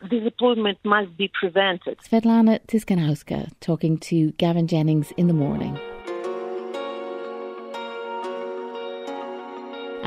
the 0.08 0.20
deployment 0.22 0.78
must 0.84 1.16
be 1.16 1.30
prevented. 1.40 1.98
Svetlana 1.98 2.60
Tiskanowska 2.66 3.50
talking 3.60 3.98
to 3.98 4.32
Gavin 4.32 4.68
Jennings 4.68 5.12
in 5.16 5.26
the 5.26 5.34
morning. 5.34 5.78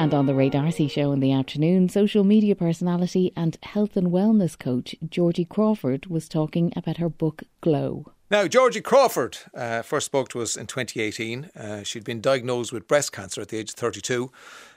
And 0.03 0.13
on 0.13 0.25
the 0.25 0.35
Ray 0.35 0.49
D'Arcy 0.49 0.89
show 0.89 1.13
in 1.13 1.21
the 1.21 1.31
afternoon, 1.31 1.87
social 1.87 2.25
media 2.25 2.57
personality 2.57 3.31
and 3.37 3.57
health 3.63 3.95
and 3.95 4.07
wellness 4.07 4.59
coach 4.59 4.97
Georgie 5.09 5.45
Crawford 5.45 6.07
was 6.07 6.27
talking 6.27 6.73
about 6.75 6.97
her 6.97 7.07
book 7.07 7.43
Glow. 7.61 8.11
Now, 8.29 8.45
Georgie 8.47 8.81
Crawford 8.81 9.37
uh, 9.55 9.81
first 9.81 10.07
spoke 10.07 10.27
to 10.29 10.41
us 10.41 10.57
in 10.57 10.67
2018. 10.67 11.45
Uh, 11.55 11.83
she'd 11.83 12.03
been 12.03 12.19
diagnosed 12.19 12.73
with 12.73 12.85
breast 12.85 13.13
cancer 13.13 13.39
at 13.39 13.47
the 13.47 13.57
age 13.57 13.69
of 13.69 13.75
32. 13.75 14.29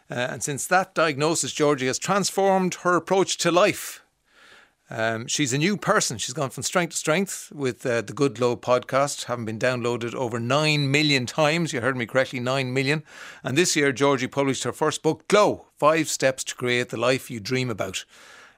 Uh, 0.09 0.15
and 0.15 0.45
since 0.45 0.65
that 0.69 0.95
diagnosis, 0.95 1.53
Georgie 1.53 1.89
has 1.89 1.99
transformed 1.99 2.75
her 2.83 2.95
approach 2.95 3.37
to 3.39 3.51
life. 3.51 4.05
Um, 4.89 5.27
she's 5.27 5.53
a 5.53 5.59
new 5.59 5.77
person. 5.77 6.17
She's 6.19 6.33
gone 6.33 6.51
from 6.51 6.63
strength 6.63 6.93
to 6.93 6.97
strength 6.97 7.51
with 7.53 7.85
uh, 7.85 8.03
the 8.03 8.13
Good 8.13 8.37
Glow 8.37 8.57
podcast, 8.57 9.25
having 9.25 9.45
been 9.45 9.59
downloaded 9.59 10.15
over 10.15 10.39
9 10.39 10.91
million 10.91 11.27
times. 11.27 11.73
You 11.73 11.81
heard 11.81 11.97
me 11.97 12.07
correctly, 12.07 12.39
9 12.39 12.73
million. 12.73 13.03
And 13.43 13.59
this 13.59 13.75
year, 13.75 13.91
Georgie 13.91 14.29
published 14.29 14.63
her 14.65 14.73
first 14.73 15.03
book, 15.03 15.27
Glow 15.27 15.67
Five 15.77 16.09
Steps 16.09 16.45
to 16.45 16.55
Create 16.55 16.91
the 16.91 16.97
Life 16.97 17.31
You 17.31 17.41
Dream 17.41 17.69
About. 17.69 18.05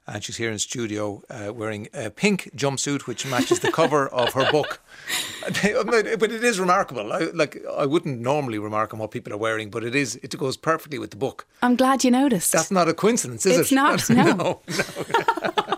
And 0.06 0.24
she's 0.24 0.38
here 0.38 0.50
in 0.50 0.58
studio 0.58 1.22
uh, 1.28 1.52
wearing 1.52 1.88
a 1.92 2.08
pink 2.10 2.50
jumpsuit, 2.56 3.06
which 3.06 3.26
matches 3.26 3.60
the 3.60 3.70
cover 3.70 4.08
of 4.22 4.32
her 4.32 4.50
book. 4.50 4.80
but 5.42 6.32
it 6.32 6.44
is 6.44 6.58
remarkable. 6.58 7.12
I, 7.12 7.28
like 7.34 7.62
I 7.76 7.84
wouldn't 7.84 8.18
normally 8.20 8.58
remark 8.58 8.94
on 8.94 9.00
what 9.00 9.10
people 9.10 9.34
are 9.34 9.38
wearing, 9.38 9.68
but 9.70 9.84
it 9.84 9.94
is. 9.94 10.16
It 10.22 10.36
goes 10.38 10.56
perfectly 10.56 10.98
with 10.98 11.10
the 11.10 11.18
book. 11.18 11.46
I'm 11.62 11.76
glad 11.76 12.04
you 12.04 12.10
noticed. 12.10 12.52
That's 12.52 12.70
not 12.70 12.88
a 12.88 12.94
coincidence, 12.94 13.44
is 13.44 13.52
it's 13.52 13.58
it? 13.58 13.62
It's 13.62 13.72
not. 13.72 14.08
No. 14.18 14.24
no, 14.24 14.34
no. 14.34 15.77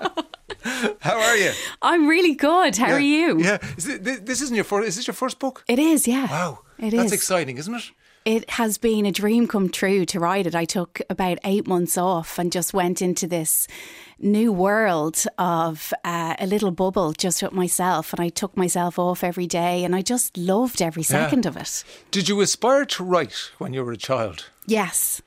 How 1.01 1.19
are 1.19 1.37
you? 1.37 1.53
I'm 1.83 2.07
really 2.07 2.35
good. 2.35 2.77
How 2.77 2.89
yeah. 2.89 2.95
are 2.95 3.01
you? 3.01 3.39
Yeah. 3.41 3.59
Is 3.77 3.89
it, 3.89 4.27
this 4.27 4.43
isn't 4.43 4.55
your 4.55 4.65
first. 4.65 4.89
Is 4.89 4.97
this 4.97 5.07
your 5.07 5.15
first 5.15 5.39
book? 5.39 5.65
It 5.69 5.79
is. 5.79 6.07
Yeah. 6.07 6.31
Wow. 6.31 6.61
It 6.79 6.91
That's 6.91 7.07
is. 7.07 7.13
exciting, 7.13 7.59
isn't 7.59 7.75
it? 7.75 7.91
It 8.27 8.51
has 8.51 8.77
been 8.77 9.07
a 9.07 9.13
dream 9.13 9.49
come 9.49 9.71
true 9.71 10.05
to 10.07 10.21
write 10.21 10.47
it. 10.47 10.55
I 10.55 10.67
took 10.67 11.01
about 11.09 11.39
eight 11.43 11.67
months 11.67 11.97
off 11.97 12.39
and 12.39 12.53
just 12.53 12.75
went 12.75 13.01
into 13.01 13.27
this 13.27 13.67
new 14.19 14.53
world 14.53 15.25
of 15.39 15.95
uh, 16.05 16.35
a 16.39 16.47
little 16.47 16.71
bubble 16.71 17.15
just 17.15 17.43
with 17.43 17.53
myself. 17.53 18.13
And 18.13 18.21
I 18.21 18.29
took 18.29 18.55
myself 18.59 18.99
off 18.99 19.25
every 19.25 19.47
day 19.47 19.85
and 19.85 19.97
I 19.97 20.03
just 20.03 20.37
loved 20.37 20.83
every 20.83 21.03
second 21.03 21.47
yeah. 21.47 21.49
of 21.49 21.57
it. 21.57 21.83
Did 22.11 22.29
you 22.29 22.41
aspire 22.43 22.85
to 22.85 23.05
write 23.05 23.51
when 23.57 23.73
you 23.73 23.83
were 23.83 23.93
a 23.93 23.97
child? 23.97 24.51
Yes, 24.67 25.23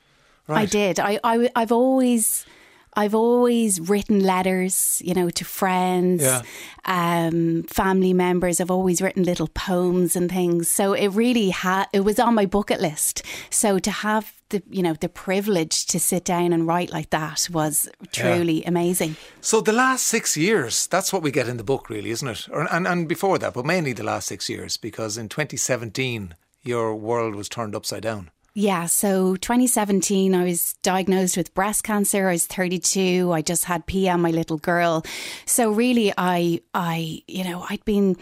right. 0.46 0.62
I 0.62 0.66
did. 0.66 1.00
I, 1.00 1.18
I, 1.24 1.50
I've 1.56 1.72
always. 1.72 2.46
I've 2.96 3.14
always 3.14 3.80
written 3.80 4.20
letters, 4.20 5.02
you 5.04 5.14
know, 5.14 5.30
to 5.30 5.44
friends, 5.44 6.22
yeah. 6.22 6.42
um, 6.84 7.64
family 7.64 8.12
members. 8.12 8.60
I've 8.60 8.70
always 8.70 9.02
written 9.02 9.22
little 9.24 9.48
poems 9.48 10.16
and 10.16 10.30
things. 10.30 10.68
So 10.68 10.92
it 10.92 11.08
really 11.08 11.50
had. 11.50 11.86
It 11.92 12.00
was 12.00 12.18
on 12.18 12.34
my 12.34 12.46
bucket 12.46 12.80
list. 12.80 13.22
So 13.50 13.78
to 13.78 13.90
have 13.90 14.32
the, 14.50 14.62
you 14.70 14.82
know, 14.82 14.94
the 14.94 15.08
privilege 15.08 15.86
to 15.86 15.98
sit 15.98 16.24
down 16.24 16.52
and 16.52 16.66
write 16.66 16.90
like 16.92 17.10
that 17.10 17.48
was 17.50 17.88
truly 18.12 18.62
Yeah. 18.62 18.68
amazing. 18.68 19.16
So 19.40 19.60
the 19.60 19.72
last 19.72 20.06
six 20.06 20.36
years, 20.36 20.86
that's 20.86 21.12
what 21.12 21.22
we 21.22 21.30
get 21.30 21.48
in 21.48 21.56
the 21.56 21.64
book, 21.64 21.90
really, 21.90 22.10
isn't 22.10 22.28
it? 22.28 22.48
Or, 22.50 22.72
and, 22.72 22.86
and 22.86 23.08
before 23.08 23.38
that, 23.38 23.54
but 23.54 23.64
mainly 23.64 23.92
the 23.92 24.04
last 24.04 24.28
six 24.28 24.48
years, 24.48 24.76
because 24.76 25.18
in 25.18 25.28
2017, 25.28 26.34
your 26.62 26.94
world 26.94 27.34
was 27.34 27.48
turned 27.48 27.74
upside 27.74 28.02
down. 28.02 28.30
Yeah, 28.56 28.86
so 28.86 29.34
2017, 29.34 30.32
I 30.32 30.44
was 30.44 30.74
diagnosed 30.84 31.36
with 31.36 31.52
breast 31.54 31.82
cancer. 31.82 32.28
I 32.28 32.32
was 32.32 32.46
32. 32.46 33.32
I 33.32 33.42
just 33.42 33.64
had 33.64 33.84
Pia, 33.86 34.16
my 34.16 34.30
little 34.30 34.58
girl. 34.58 35.04
So 35.44 35.72
really, 35.72 36.12
I, 36.16 36.60
I, 36.72 37.22
you 37.26 37.42
know, 37.42 37.66
I'd 37.68 37.84
been. 37.84 38.16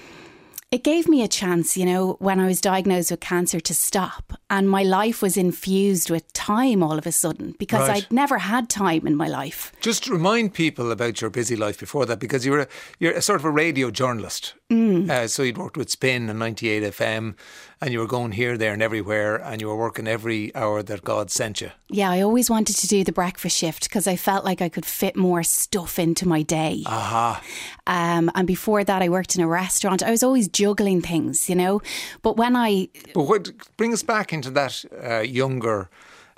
It 0.71 0.85
gave 0.85 1.07
me 1.07 1.23
a 1.23 1.29
chance, 1.29 1.77
you 1.77 1.85
know, 1.85 2.17
when 2.19 2.41
I 2.41 2.47
was 2.47 2.59
diagnosed 2.63 3.11
with 3.11 3.21
cancer 3.21 3.61
to 3.61 3.75
stop. 3.75 4.33
And 4.49 4.71
my 4.71 4.83
life 4.83 5.21
was 5.21 5.37
infused 5.37 6.09
with 6.09 6.33
time 6.33 6.83
all 6.83 6.97
of 6.97 7.07
a 7.07 7.13
sudden 7.13 7.55
because 7.59 7.87
Right. 7.87 8.05
I'd 8.05 8.11
never 8.11 8.39
had 8.39 8.71
time 8.71 9.07
in 9.07 9.15
my 9.15 9.29
life. 9.29 9.71
Just 9.83 10.09
remind 10.09 10.55
people 10.55 10.91
about 10.91 11.21
your 11.21 11.29
busy 11.29 11.57
life 11.57 11.79
before 11.79 12.07
that, 12.07 12.21
because 12.21 12.47
you 12.47 12.53
were 12.53 12.61
a, 12.61 12.69
you're 12.99 13.13
a 13.13 13.21
sort 13.21 13.39
of 13.39 13.45
a 13.45 13.51
radio 13.51 13.91
journalist. 13.91 14.55
Mm. 14.73 15.11
Uh, 15.11 15.29
so 15.29 15.43
you'd 15.43 15.59
worked 15.59 15.77
with 15.77 15.91
Spin 15.91 16.31
and 16.31 16.39
98 16.39 16.83
FM, 16.95 17.35
and 17.83 17.93
you 17.93 17.99
were 17.99 18.07
going 18.07 18.33
here, 18.33 18.57
there, 18.57 18.73
and 18.73 18.81
everywhere, 18.81 19.37
and 19.37 19.61
you 19.61 19.69
were 19.69 19.77
working 19.77 20.09
every 20.09 20.55
hour 20.55 20.83
that 20.83 21.05
God 21.05 21.31
sent 21.31 21.61
you. 21.61 21.73
Yeah, 21.91 22.11
I 22.11 22.23
always 22.23 22.49
wanted 22.49 22.77
to 22.77 22.89
do 22.89 23.05
the 23.05 23.13
breakfast 23.13 23.57
shift 23.57 23.85
because 23.85 24.07
I 24.07 24.17
felt 24.17 24.47
like 24.47 24.63
I 24.63 24.71
could 24.71 24.87
fit 24.87 25.15
more 25.15 25.43
stuff 25.43 25.99
into 25.99 26.27
my 26.27 26.41
day. 26.41 26.85
Aha. 26.87 27.43
Um, 27.87 28.31
and 28.35 28.47
before 28.47 28.83
that, 28.83 29.03
I 29.03 29.11
worked 29.11 29.37
in 29.37 29.43
a 29.43 29.47
restaurant. 29.47 30.03
I 30.03 30.11
was 30.11 30.23
always 30.23 30.49
juggling 30.49 31.03
things, 31.03 31.51
you 31.51 31.55
know. 31.55 31.83
But 32.23 32.39
when 32.39 32.57
I 32.57 32.89
But 33.13 33.25
what, 33.25 33.51
bring 33.77 33.93
us 33.93 34.03
back 34.03 34.33
into 34.33 34.51
that 34.53 34.85
uh, 35.05 35.19
younger 35.21 35.91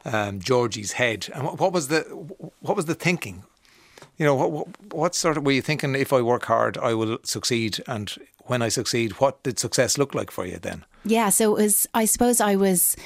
um, 0.04 0.40
Georgie's 0.40 0.92
head, 0.92 1.28
and 1.32 1.44
what 1.44 1.72
was 1.72 1.88
the 1.88 2.00
what 2.60 2.76
was 2.76 2.86
the 2.86 2.94
thinking? 2.94 3.44
You 4.18 4.26
know, 4.26 4.34
what, 4.34 4.68
what 4.92 5.14
sort 5.14 5.36
of 5.36 5.44
were 5.44 5.52
you 5.52 5.62
thinking? 5.62 5.94
If 5.94 6.12
I 6.12 6.22
work 6.22 6.44
hard, 6.44 6.78
I 6.78 6.94
will 6.94 7.18
succeed, 7.24 7.82
and 7.86 8.14
when 8.44 8.62
I 8.62 8.68
succeed, 8.68 9.12
what 9.12 9.42
did 9.42 9.58
success 9.58 9.98
look 9.98 10.14
like 10.14 10.30
for 10.30 10.46
you 10.46 10.58
then? 10.58 10.84
Yeah, 11.04 11.30
so 11.30 11.56
it 11.56 11.62
was. 11.62 11.88
I 11.94 12.04
suppose 12.04 12.40
I 12.40 12.56
was. 12.56 12.96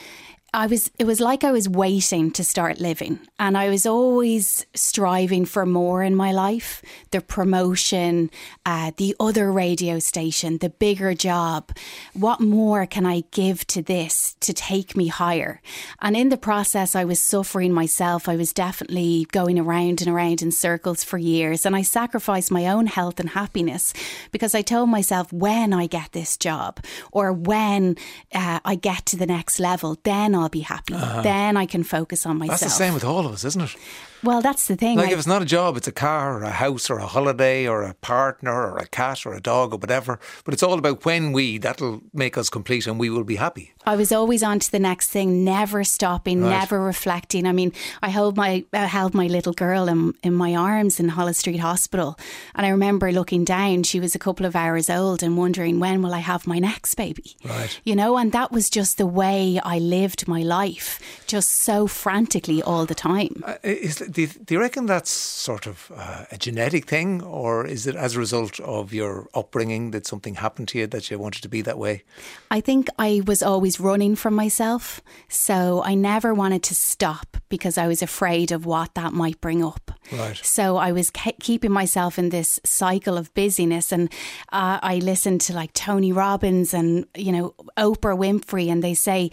I 0.54 0.66
was. 0.66 0.90
It 0.98 1.04
was 1.04 1.20
like 1.20 1.44
I 1.44 1.52
was 1.52 1.68
waiting 1.68 2.30
to 2.30 2.42
start 2.42 2.80
living, 2.80 3.18
and 3.38 3.56
I 3.56 3.68
was 3.68 3.84
always 3.84 4.64
striving 4.74 5.44
for 5.44 5.66
more 5.66 6.02
in 6.02 6.14
my 6.14 6.32
life. 6.32 6.80
The 7.10 7.20
promotion, 7.20 8.30
uh, 8.64 8.92
the 8.96 9.14
other 9.20 9.52
radio 9.52 9.98
station, 9.98 10.56
the 10.58 10.70
bigger 10.70 11.12
job. 11.12 11.76
What 12.14 12.40
more 12.40 12.86
can 12.86 13.04
I 13.04 13.24
give 13.30 13.66
to 13.68 13.82
this 13.82 14.36
to 14.40 14.54
take 14.54 14.96
me 14.96 15.08
higher? 15.08 15.60
And 16.00 16.16
in 16.16 16.30
the 16.30 16.38
process, 16.38 16.96
I 16.96 17.04
was 17.04 17.20
suffering 17.20 17.74
myself. 17.74 18.26
I 18.26 18.36
was 18.36 18.54
definitely 18.54 19.26
going 19.30 19.58
around 19.58 20.00
and 20.00 20.08
around 20.08 20.40
in 20.40 20.50
circles 20.50 21.04
for 21.04 21.18
years, 21.18 21.66
and 21.66 21.76
I 21.76 21.82
sacrificed 21.82 22.50
my 22.50 22.66
own 22.68 22.86
health 22.86 23.20
and 23.20 23.30
happiness 23.30 23.92
because 24.32 24.54
I 24.54 24.62
told 24.62 24.88
myself 24.88 25.30
when 25.30 25.74
I 25.74 25.88
get 25.88 26.12
this 26.12 26.38
job 26.38 26.80
or 27.12 27.34
when 27.34 27.98
uh, 28.32 28.60
I 28.64 28.76
get 28.76 29.04
to 29.06 29.18
the 29.18 29.26
next 29.26 29.60
level, 29.60 29.98
then 30.04 30.37
I'll 30.38 30.48
be 30.48 30.60
happy. 30.60 30.94
Then 30.94 31.56
I 31.56 31.66
can 31.66 31.84
focus 31.84 32.24
on 32.26 32.38
myself. 32.38 32.54
Uh-huh. 32.54 32.64
That's 32.64 32.72
the 32.78 32.84
same 32.84 32.94
with 32.94 33.04
all 33.04 33.26
of 33.26 33.32
us, 33.32 33.44
isn't 33.44 33.62
it? 33.62 33.76
Well, 34.22 34.40
that's 34.40 34.66
the 34.66 34.76
thing. 34.76 34.96
Like 34.98 35.08
I- 35.10 35.12
if 35.12 35.18
it's 35.18 35.26
not 35.28 35.42
a 35.42 35.46
job, 35.46 35.76
it's 35.76 35.88
a 35.88 35.92
car 35.92 36.38
or 36.38 36.42
a 36.42 36.50
house 36.50 36.90
or 36.90 36.98
a 36.98 37.06
holiday 37.06 37.66
or 37.68 37.82
a 37.82 37.94
partner 37.94 38.52
or 38.52 38.78
a 38.78 38.86
cat 38.86 39.24
or 39.26 39.32
a 39.34 39.40
dog 39.40 39.72
or 39.72 39.78
whatever. 39.78 40.18
But 40.44 40.54
it's 40.54 40.62
all 40.62 40.78
about 40.78 41.04
when 41.04 41.32
we, 41.32 41.58
that'll 41.58 42.00
make 42.12 42.36
us 42.36 42.50
complete 42.50 42.86
and 42.86 42.98
we 42.98 43.10
will 43.10 43.24
be 43.24 43.36
happy. 43.36 43.72
I 43.86 43.96
was 43.96 44.12
always 44.12 44.42
on 44.42 44.58
to 44.58 44.70
the 44.70 44.78
next 44.78 45.08
thing, 45.08 45.44
never 45.44 45.82
stopping, 45.84 46.42
Right. 46.42 46.50
never 46.50 46.80
reflecting. 46.80 47.46
I 47.46 47.52
mean, 47.52 47.72
I 48.02 48.08
held 48.10 48.36
my 48.36 48.64
I 48.72 48.84
held 48.86 49.14
my 49.14 49.26
little 49.28 49.54
girl 49.54 49.88
in, 49.88 50.12
in 50.22 50.34
my 50.34 50.54
arms 50.54 51.00
in 51.00 51.08
Holles 51.10 51.38
Street 51.38 51.60
Hospital, 51.60 52.18
and 52.54 52.66
I 52.66 52.70
remember 52.70 53.10
looking 53.12 53.44
down. 53.44 53.84
She 53.84 53.98
was 54.00 54.14
a 54.14 54.18
couple 54.18 54.44
of 54.44 54.54
hours 54.54 54.90
old, 54.90 55.22
and 55.22 55.38
wondering 55.38 55.80
when 55.80 56.02
will 56.02 56.12
I 56.12 56.18
have 56.18 56.46
my 56.46 56.58
next 56.58 56.96
baby. 56.96 57.36
Right. 57.44 57.80
You 57.84 57.96
know, 57.96 58.18
and 58.18 58.32
that 58.32 58.52
was 58.52 58.68
just 58.68 58.98
the 58.98 59.06
way 59.06 59.58
I 59.64 59.78
lived 59.78 60.28
my 60.28 60.42
life, 60.42 61.00
just 61.26 61.50
so 61.50 61.86
frantically 61.86 62.62
all 62.62 62.84
the 62.84 62.94
time. 62.94 63.42
Uh, 63.46 63.54
Is, 63.62 64.02
do, 64.10 64.22
you, 64.22 64.28
do 64.28 64.54
you 64.54 64.60
reckon 64.60 64.86
that's 64.86 65.10
sort 65.10 65.66
of 65.66 65.92
uh, 65.94 66.24
a 66.30 66.38
genetic 66.38 66.86
thing 66.86 67.22
or 67.22 67.66
is 67.66 67.86
it 67.86 67.96
as 67.96 68.16
a 68.16 68.18
result 68.18 68.58
of 68.60 68.92
your 68.92 69.28
upbringing 69.34 69.90
that 69.92 70.06
something 70.06 70.36
happened 70.36 70.68
to 70.68 70.78
you 70.78 70.86
that 70.86 71.10
you 71.10 71.18
wanted 71.18 71.42
to 71.42 71.48
be 71.48 71.62
that 71.62 71.78
way? 71.78 72.02
I 72.50 72.60
think 72.60 72.88
I 72.98 73.22
was 73.26 73.42
always 73.42 73.80
running 73.80 74.16
from 74.16 74.34
myself. 74.34 75.00
So 75.28 75.82
I 75.84 75.94
never 75.94 76.34
wanted 76.34 76.62
to 76.64 76.74
stop 76.74 77.36
because 77.48 77.78
I 77.78 77.86
was 77.86 78.02
afraid 78.02 78.52
of 78.52 78.66
what 78.66 78.94
that 78.94 79.12
might 79.12 79.40
bring 79.40 79.64
up. 79.64 79.90
Right. 80.12 80.36
So 80.42 80.76
I 80.76 80.92
was 80.92 81.10
ke- 81.10 81.38
keeping 81.40 81.72
myself 81.72 82.18
in 82.18 82.28
this 82.30 82.60
cycle 82.64 83.16
of 83.18 83.32
busyness. 83.34 83.92
And 83.92 84.10
uh, 84.52 84.78
I 84.82 84.96
listened 84.98 85.40
to 85.42 85.52
like 85.54 85.72
Tony 85.72 86.12
Robbins 86.12 86.72
and, 86.74 87.06
you 87.16 87.32
know, 87.32 87.54
Oprah 87.76 88.16
Winfrey, 88.18 88.68
and 88.70 88.82
they 88.82 88.94
say 88.94 89.30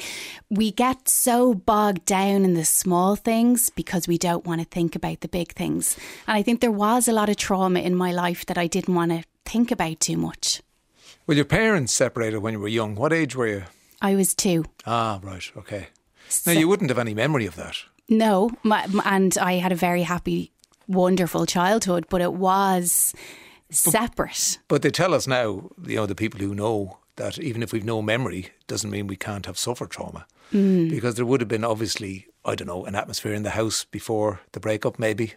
we 0.50 0.72
get 0.72 1.07
so 1.10 1.53
bogged 1.53 2.05
down 2.05 2.43
in 2.45 2.53
the 2.53 2.65
small 2.65 3.15
things 3.15 3.69
because 3.69 4.07
we 4.07 4.17
don't 4.17 4.45
want 4.45 4.62
to 4.62 4.67
think 4.67 4.95
about 4.95 5.22
the 5.22 5.27
big 5.27 5.53
things. 5.53 5.98
And 6.27 6.38
I 6.38 6.41
think 6.43 6.62
there 6.62 6.72
was 6.72 7.07
a 7.07 7.13
lot 7.13 7.29
of 7.29 7.38
trauma 7.38 7.79
in 7.79 7.95
my 7.95 8.12
life 8.12 8.45
that 8.48 8.57
I 8.57 8.67
didn't 8.67 8.95
want 8.95 9.12
to 9.12 9.24
think 9.45 9.72
about 9.72 10.00
too 10.00 10.17
much. 10.17 10.62
Well, 11.27 11.36
your 11.38 11.45
parents 11.45 11.91
separated 11.93 12.39
when 12.39 12.53
you 12.53 12.60
were 12.60 12.67
young. 12.67 12.95
What 12.95 13.12
age 13.13 13.36
were 13.36 13.48
you? 13.48 13.63
I 14.01 14.15
was 14.15 14.34
two. 14.36 14.65
Ah, 14.86 15.19
right, 15.24 15.43
okay. 15.57 15.88
So- 16.29 16.51
Now, 16.53 16.60
you 16.60 16.67
wouldn't 16.67 16.89
have 16.89 17.00
any 17.00 17.13
memory 17.13 17.45
of 17.48 17.55
that. 17.55 17.77
No, 18.09 18.51
my, 18.63 18.88
and 19.03 19.38
I 19.38 19.53
had 19.53 19.71
a 19.71 19.75
very 19.75 20.03
happy, 20.03 20.51
wonderful 20.88 21.45
childhood, 21.45 22.05
but 22.09 22.21
it 22.21 22.33
was 22.33 23.13
separate. 23.69 24.59
But, 24.67 24.75
but 24.75 24.81
they 24.83 24.91
tell 24.91 25.13
us 25.13 25.27
now, 25.27 25.69
you 25.85 25.95
know, 25.95 26.05
the 26.05 26.15
people 26.15 26.39
who 26.39 26.53
know 26.53 27.00
that 27.15 27.39
even 27.39 27.63
if 27.63 27.71
we've 27.71 27.85
no 27.85 28.01
memory, 28.01 28.50
doesn't 28.67 28.89
mean 28.89 29.07
we 29.07 29.15
can't 29.15 29.45
have 29.45 29.57
suffered 29.57 29.89
trauma. 29.89 30.25
Mm. 30.53 30.89
Because 30.89 31.15
there 31.15 31.25
would 31.25 31.41
have 31.41 31.47
been 31.47 31.63
obviously, 31.63 32.27
I 32.43 32.55
don't 32.55 32.67
know, 32.67 32.85
an 32.85 32.95
atmosphere 32.95 33.33
in 33.33 33.43
the 33.43 33.51
house 33.51 33.85
before 33.85 34.41
the 34.51 34.59
breakup, 34.59 35.00
maybe. 35.00 35.33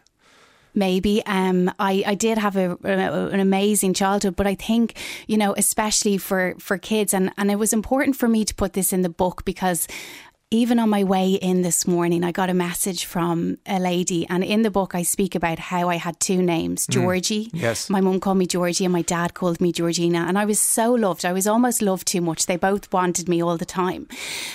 Maybe 0.74 1.24
um, 1.24 1.72
I 1.78 2.04
I 2.06 2.14
did 2.14 2.38
have 2.38 2.56
a, 2.56 2.78
a, 2.84 3.28
an 3.28 3.40
amazing 3.40 3.94
childhood, 3.94 4.36
but 4.36 4.46
I 4.46 4.54
think 4.54 4.96
you 5.26 5.36
know 5.36 5.54
especially 5.56 6.18
for 6.18 6.54
for 6.58 6.78
kids 6.78 7.14
and 7.14 7.32
and 7.36 7.50
it 7.50 7.58
was 7.58 7.72
important 7.72 8.16
for 8.16 8.28
me 8.28 8.44
to 8.44 8.54
put 8.54 8.74
this 8.74 8.92
in 8.92 9.02
the 9.02 9.08
book 9.08 9.44
because 9.44 9.88
even 10.50 10.78
on 10.78 10.88
my 10.88 11.04
way 11.04 11.32
in 11.32 11.60
this 11.60 11.86
morning, 11.86 12.24
I 12.24 12.32
got 12.32 12.48
a 12.48 12.54
message 12.54 13.04
from 13.04 13.58
a 13.66 13.78
lady, 13.78 14.26
and 14.30 14.42
in 14.42 14.62
the 14.62 14.70
book, 14.70 14.94
I 14.94 15.02
speak 15.02 15.34
about 15.34 15.58
how 15.58 15.90
I 15.90 15.96
had 15.96 16.18
two 16.20 16.40
names 16.40 16.86
mm. 16.86 16.90
Georgie. 16.94 17.46
Mm, 17.48 17.60
yes. 17.60 17.90
My 17.90 18.00
mum 18.00 18.18
called 18.18 18.38
me 18.38 18.46
Georgie, 18.46 18.86
and 18.86 18.92
my 18.92 19.02
dad 19.02 19.34
called 19.34 19.60
me 19.60 19.72
Georgina. 19.72 20.20
And 20.20 20.38
I 20.38 20.46
was 20.46 20.58
so 20.58 20.92
loved. 20.92 21.26
I 21.26 21.32
was 21.32 21.46
almost 21.46 21.82
loved 21.82 22.06
too 22.06 22.22
much. 22.22 22.46
They 22.46 22.56
both 22.56 22.90
wanted 22.94 23.28
me 23.28 23.42
all 23.42 23.58
the 23.58 23.66
time. 23.66 24.08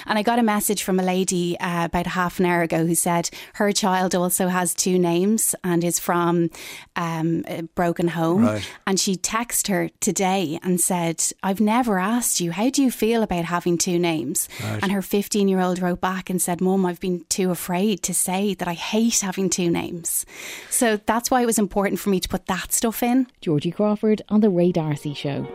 And 0.07 0.17
I 0.17 0.23
got 0.23 0.39
a 0.39 0.43
message 0.43 0.81
from 0.81 0.99
a 0.99 1.03
lady 1.03 1.59
uh, 1.59 1.85
about 1.85 2.07
half 2.07 2.39
an 2.39 2.47
hour 2.47 2.63
ago 2.63 2.87
who 2.87 2.95
said 2.95 3.29
her 3.55 3.71
child 3.71 4.15
also 4.15 4.47
has 4.47 4.73
two 4.73 4.97
names 4.97 5.53
and 5.63 5.83
is 5.83 5.99
from 5.99 6.49
um, 6.95 7.45
a 7.47 7.61
broken 7.75 8.07
home. 8.07 8.45
Right. 8.45 8.67
And 8.87 8.99
she 8.99 9.15
texted 9.15 9.67
her 9.67 9.89
today 9.99 10.59
and 10.63 10.81
said, 10.81 11.23
I've 11.43 11.61
never 11.61 11.99
asked 11.99 12.39
you, 12.39 12.51
how 12.51 12.71
do 12.71 12.81
you 12.81 12.89
feel 12.89 13.21
about 13.21 13.45
having 13.45 13.77
two 13.77 13.99
names? 13.99 14.49
Right. 14.63 14.79
And 14.81 14.91
her 14.91 15.03
15 15.03 15.47
year 15.47 15.59
old 15.59 15.82
wrote 15.83 16.01
back 16.01 16.29
and 16.29 16.41
said, 16.41 16.61
Mum, 16.61 16.85
I've 16.85 16.99
been 16.99 17.25
too 17.29 17.51
afraid 17.51 18.01
to 18.03 18.13
say 18.13 18.53
that 18.55 18.67
I 18.67 18.73
hate 18.73 19.19
having 19.19 19.49
two 19.49 19.69
names. 19.69 20.25
So 20.69 20.97
that's 21.05 21.29
why 21.29 21.41
it 21.41 21.45
was 21.45 21.59
important 21.59 21.99
for 21.99 22.09
me 22.09 22.19
to 22.19 22.29
put 22.29 22.47
that 22.47 22.71
stuff 22.71 23.03
in. 23.03 23.27
Georgie 23.41 23.71
Crawford 23.71 24.21
on 24.29 24.41
The 24.41 24.49
Ray 24.49 24.71
D'Arcy 24.71 25.13
Show. 25.13 25.47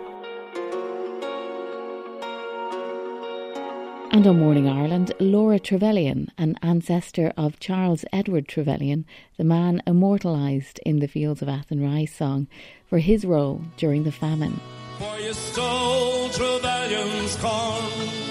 And 4.11 4.27
on 4.27 4.39
Morning 4.39 4.69
Ireland, 4.69 5.13
Laura 5.21 5.59
Trevelyan, 5.59 6.33
an 6.39 6.59
ancestor 6.63 7.33
of 7.37 7.61
Charles 7.61 8.05
Edward 8.13 8.49
Trevelyan, 8.49 9.05
the 9.37 9.45
man 9.45 9.83
immortalised 9.87 10.81
in 10.85 10.99
the 10.99 11.09
Fields 11.09 11.43
of 11.43 11.49
Athenry 11.49 12.07
song, 12.07 12.49
for 12.87 12.99
his 12.99 13.25
role 13.25 13.63
during 13.77 14.05
the 14.05 14.13
famine. 14.13 14.61
For 14.99 15.19
you 15.19 15.33
stole 15.35 16.31
Trevelyan's 16.31 17.37
corn 17.37 18.28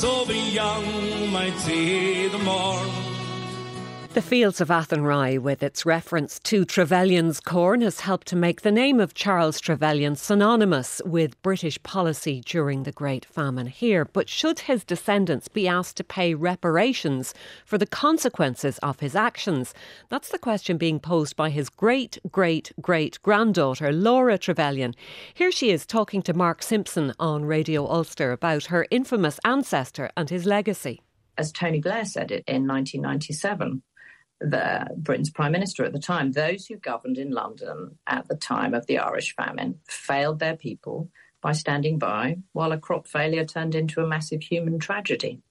so 0.00 0.24
be 0.26 0.38
young 0.38 1.32
might 1.32 1.58
see 1.58 2.28
the 2.28 2.38
morn. 2.38 3.17
The 4.18 4.22
Fields 4.22 4.60
of 4.60 4.68
Athenry, 4.68 5.38
with 5.38 5.62
its 5.62 5.86
reference 5.86 6.40
to 6.40 6.64
Trevelyan's 6.64 7.38
corn, 7.38 7.82
has 7.82 8.00
helped 8.00 8.26
to 8.26 8.34
make 8.34 8.62
the 8.62 8.72
name 8.72 8.98
of 8.98 9.14
Charles 9.14 9.60
Trevelyan 9.60 10.16
synonymous 10.16 11.00
with 11.04 11.40
British 11.40 11.80
policy 11.84 12.42
during 12.44 12.82
the 12.82 12.90
Great 12.90 13.24
Famine 13.24 13.68
here. 13.68 14.04
But 14.04 14.28
should 14.28 14.58
his 14.58 14.82
descendants 14.82 15.46
be 15.46 15.68
asked 15.68 15.98
to 15.98 16.02
pay 16.02 16.34
reparations 16.34 17.32
for 17.64 17.78
the 17.78 17.86
consequences 17.86 18.78
of 18.78 18.98
his 18.98 19.14
actions? 19.14 19.72
That's 20.08 20.30
the 20.30 20.38
question 20.40 20.78
being 20.78 20.98
posed 20.98 21.36
by 21.36 21.50
his 21.50 21.68
great 21.68 22.18
great 22.32 22.72
great 22.80 23.22
granddaughter, 23.22 23.92
Laura 23.92 24.36
Trevelyan. 24.36 24.96
Here 25.32 25.52
she 25.52 25.70
is 25.70 25.86
talking 25.86 26.22
to 26.22 26.34
Mark 26.34 26.64
Simpson 26.64 27.14
on 27.20 27.44
Radio 27.44 27.86
Ulster 27.86 28.32
about 28.32 28.64
her 28.64 28.84
infamous 28.90 29.38
ancestor 29.44 30.10
and 30.16 30.28
his 30.28 30.44
legacy. 30.44 31.02
As 31.36 31.52
Tony 31.52 31.80
Blair 31.80 32.04
said 32.04 32.32
it 32.32 32.42
in 32.48 32.66
1997, 32.66 33.80
the 34.40 34.86
Britain's 34.96 35.30
prime 35.30 35.52
minister 35.52 35.84
at 35.84 35.92
the 35.92 35.98
time, 35.98 36.32
those 36.32 36.66
who 36.66 36.76
governed 36.76 37.18
in 37.18 37.30
London 37.30 37.98
at 38.06 38.28
the 38.28 38.36
time 38.36 38.74
of 38.74 38.86
the 38.86 38.98
Irish 38.98 39.34
famine 39.34 39.80
failed 39.88 40.38
their 40.38 40.56
people 40.56 41.10
by 41.40 41.52
standing 41.52 41.98
by 41.98 42.38
while 42.52 42.72
a 42.72 42.78
crop 42.78 43.06
failure 43.06 43.44
turned 43.44 43.74
into 43.74 44.00
a 44.00 44.06
massive 44.06 44.42
human 44.42 44.78
tragedy. 44.78 45.42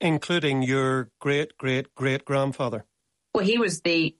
Including 0.00 0.62
your 0.62 1.10
great 1.20 1.56
great 1.58 1.94
great 1.94 2.24
grandfather. 2.24 2.86
Well, 3.34 3.44
he 3.44 3.58
was 3.58 3.82
the 3.82 4.16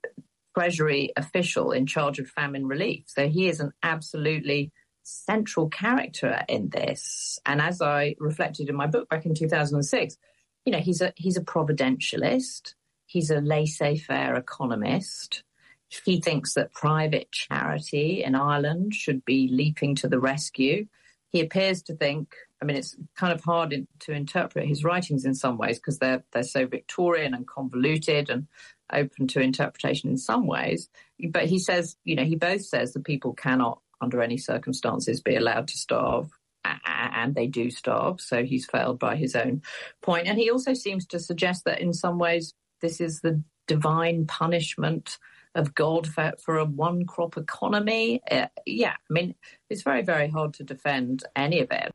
Treasury 0.57 1.13
official 1.17 1.73
in 1.73 1.87
charge 1.87 2.19
of 2.19 2.29
famine 2.29 2.67
relief. 2.67 3.05
So 3.07 3.29
he 3.29 3.49
is 3.49 3.61
an 3.61 3.73
absolutely 3.83 4.73
central 5.03 5.69
character 5.69 6.43
in 6.49 6.69
this. 6.69 7.39
And 7.47 7.61
as 7.61 7.81
I 7.81 8.17
reflected 8.19 8.69
in 8.69 8.75
my 8.75 8.87
book 8.87 9.09
back 9.09 9.27
in 9.27 9.35
2006, 9.35 10.17
you 10.65 10.73
know, 10.73 10.79
he's 10.79 11.01
a 11.01 11.13
he's 11.17 11.37
a 11.37 11.43
providentialist. 11.43 12.75
He's 13.11 13.31
a 13.31 13.41
laissez 13.41 13.97
faire 13.97 14.37
economist. 14.37 15.43
He 15.89 16.21
thinks 16.21 16.55
that 16.55 16.73
private 16.73 17.33
charity 17.33 18.23
in 18.23 18.37
Ireland 18.37 18.95
should 18.95 19.25
be 19.25 19.49
leaping 19.51 19.97
to 19.97 20.09
the 20.09 20.21
rescue. 20.21 20.87
He 21.29 21.41
appears 21.41 21.83
to 21.83 21.97
think, 21.97 22.37
I 22.63 22.67
mean, 22.67 22.77
it's 22.77 22.95
kind 23.17 23.33
of 23.33 23.43
hard 23.43 23.73
in, 23.73 23.89
to 24.01 24.13
interpret 24.13 24.69
his 24.69 24.85
writings 24.85 25.25
in 25.25 25.35
some 25.35 25.59
ways 25.59 25.81
because 25.81 25.99
they're, 25.99 26.23
they're 26.31 26.45
so 26.45 26.67
Victorian 26.69 27.35
and 27.35 27.49
convoluted 27.49 28.31
and 28.31 28.47
open 28.93 29.27
to 29.27 29.41
interpretation 29.41 30.09
in 30.09 30.17
some 30.17 30.47
ways. 30.47 30.89
But 31.31 31.47
he 31.47 31.59
says, 31.59 31.97
you 32.05 32.15
know, 32.15 32.25
he 32.25 32.37
both 32.37 32.65
says 32.65 32.93
that 32.93 33.03
people 33.03 33.33
cannot, 33.33 33.81
under 34.01 34.23
any 34.23 34.37
circumstances, 34.37 35.21
be 35.21 35.35
allowed 35.35 35.67
to 35.67 35.77
starve 35.77 36.31
and 36.65 37.35
they 37.35 37.49
do 37.49 37.71
starve. 37.71 38.21
So 38.21 38.45
he's 38.45 38.67
failed 38.67 39.01
by 39.01 39.17
his 39.17 39.35
own 39.35 39.63
point. 40.01 40.29
And 40.29 40.39
he 40.39 40.49
also 40.49 40.75
seems 40.75 41.07
to 41.07 41.19
suggest 41.19 41.65
that 41.65 41.81
in 41.81 41.93
some 41.93 42.17
ways 42.17 42.55
this 42.81 43.01
is 43.01 43.21
the 43.21 43.43
divine 43.67 44.27
punishment 44.27 45.19
of 45.55 45.75
God 45.75 46.07
for, 46.07 46.33
for 46.43 46.59
a 46.59 46.65
one 46.65 47.07
crop 47.07 47.37
economy. 47.37 48.21
Uh, 48.31 48.47
yeah, 48.67 48.93
I 48.93 49.13
mean, 49.13 49.35
it's 49.69 49.83
very, 49.83 50.03
very 50.03 50.29
hard 50.29 50.55
to 50.55 50.65
defend 50.65 51.25
any 51.35 51.61
of 51.61 51.71
it. 51.71 51.93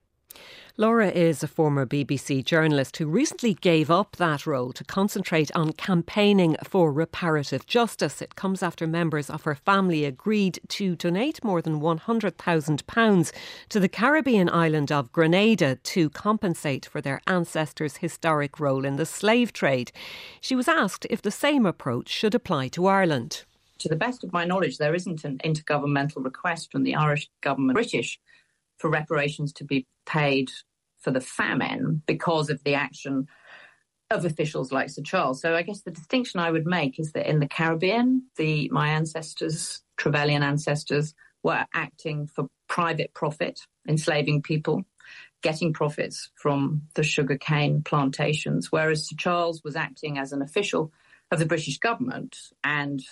Laura 0.77 1.07
is 1.07 1.41
a 1.41 1.47
former 1.47 1.85
BBC 1.85 2.43
journalist 2.43 2.97
who 2.97 3.07
recently 3.07 3.53
gave 3.53 3.89
up 3.89 4.17
that 4.17 4.45
role 4.45 4.73
to 4.73 4.83
concentrate 4.83 5.49
on 5.55 5.71
campaigning 5.71 6.57
for 6.65 6.91
reparative 6.91 7.65
justice. 7.65 8.21
It 8.21 8.35
comes 8.35 8.61
after 8.61 8.85
members 8.85 9.29
of 9.29 9.43
her 9.43 9.55
family 9.55 10.03
agreed 10.03 10.59
to 10.67 10.97
donate 10.97 11.41
more 11.45 11.61
than 11.61 11.79
£100,000 11.79 13.31
to 13.69 13.79
the 13.79 13.87
Caribbean 13.87 14.49
island 14.49 14.91
of 14.91 15.13
Grenada 15.13 15.77
to 15.77 16.09
compensate 16.09 16.87
for 16.87 16.99
their 16.99 17.21
ancestors' 17.25 17.97
historic 17.97 18.59
role 18.59 18.83
in 18.83 18.97
the 18.97 19.05
slave 19.05 19.53
trade. 19.53 19.93
She 20.41 20.57
was 20.57 20.67
asked 20.67 21.07
if 21.09 21.21
the 21.21 21.31
same 21.31 21.65
approach 21.65 22.09
should 22.09 22.35
apply 22.35 22.67
to 22.69 22.85
Ireland. 22.85 23.45
To 23.79 23.87
the 23.87 23.95
best 23.95 24.25
of 24.25 24.33
my 24.33 24.43
knowledge, 24.43 24.77
there 24.77 24.93
isn't 24.93 25.23
an 25.23 25.37
intergovernmental 25.37 26.21
request 26.25 26.69
from 26.69 26.83
the 26.83 26.95
Irish 26.95 27.29
government, 27.39 27.75
British 27.75 28.19
for 28.77 28.89
reparations 28.89 29.53
to 29.53 29.63
be 29.63 29.87
paid 30.05 30.51
for 30.99 31.11
the 31.11 31.21
famine 31.21 32.01
because 32.05 32.49
of 32.49 32.63
the 32.63 32.73
action 32.73 33.27
of 34.11 34.25
officials 34.25 34.71
like 34.71 34.89
Sir 34.89 35.01
Charles. 35.01 35.41
So 35.41 35.55
I 35.55 35.63
guess 35.63 35.81
the 35.81 35.91
distinction 35.91 36.39
I 36.39 36.51
would 36.51 36.65
make 36.65 36.99
is 36.99 37.11
that 37.13 37.27
in 37.27 37.39
the 37.39 37.47
Caribbean, 37.47 38.23
the 38.37 38.69
my 38.71 38.89
ancestors, 38.89 39.81
Trevelyan 39.97 40.43
ancestors, 40.43 41.13
were 41.43 41.65
acting 41.73 42.27
for 42.27 42.47
private 42.67 43.13
profit, 43.13 43.61
enslaving 43.87 44.41
people, 44.41 44.83
getting 45.41 45.73
profits 45.73 46.29
from 46.35 46.83
the 46.95 47.03
sugarcane 47.03 47.83
plantations, 47.83 48.71
whereas 48.71 49.07
Sir 49.07 49.15
Charles 49.17 49.63
was 49.63 49.75
acting 49.75 50.17
as 50.17 50.31
an 50.31 50.41
official 50.41 50.91
of 51.31 51.39
the 51.39 51.45
British 51.45 51.79
government, 51.79 52.37
and 52.63 53.03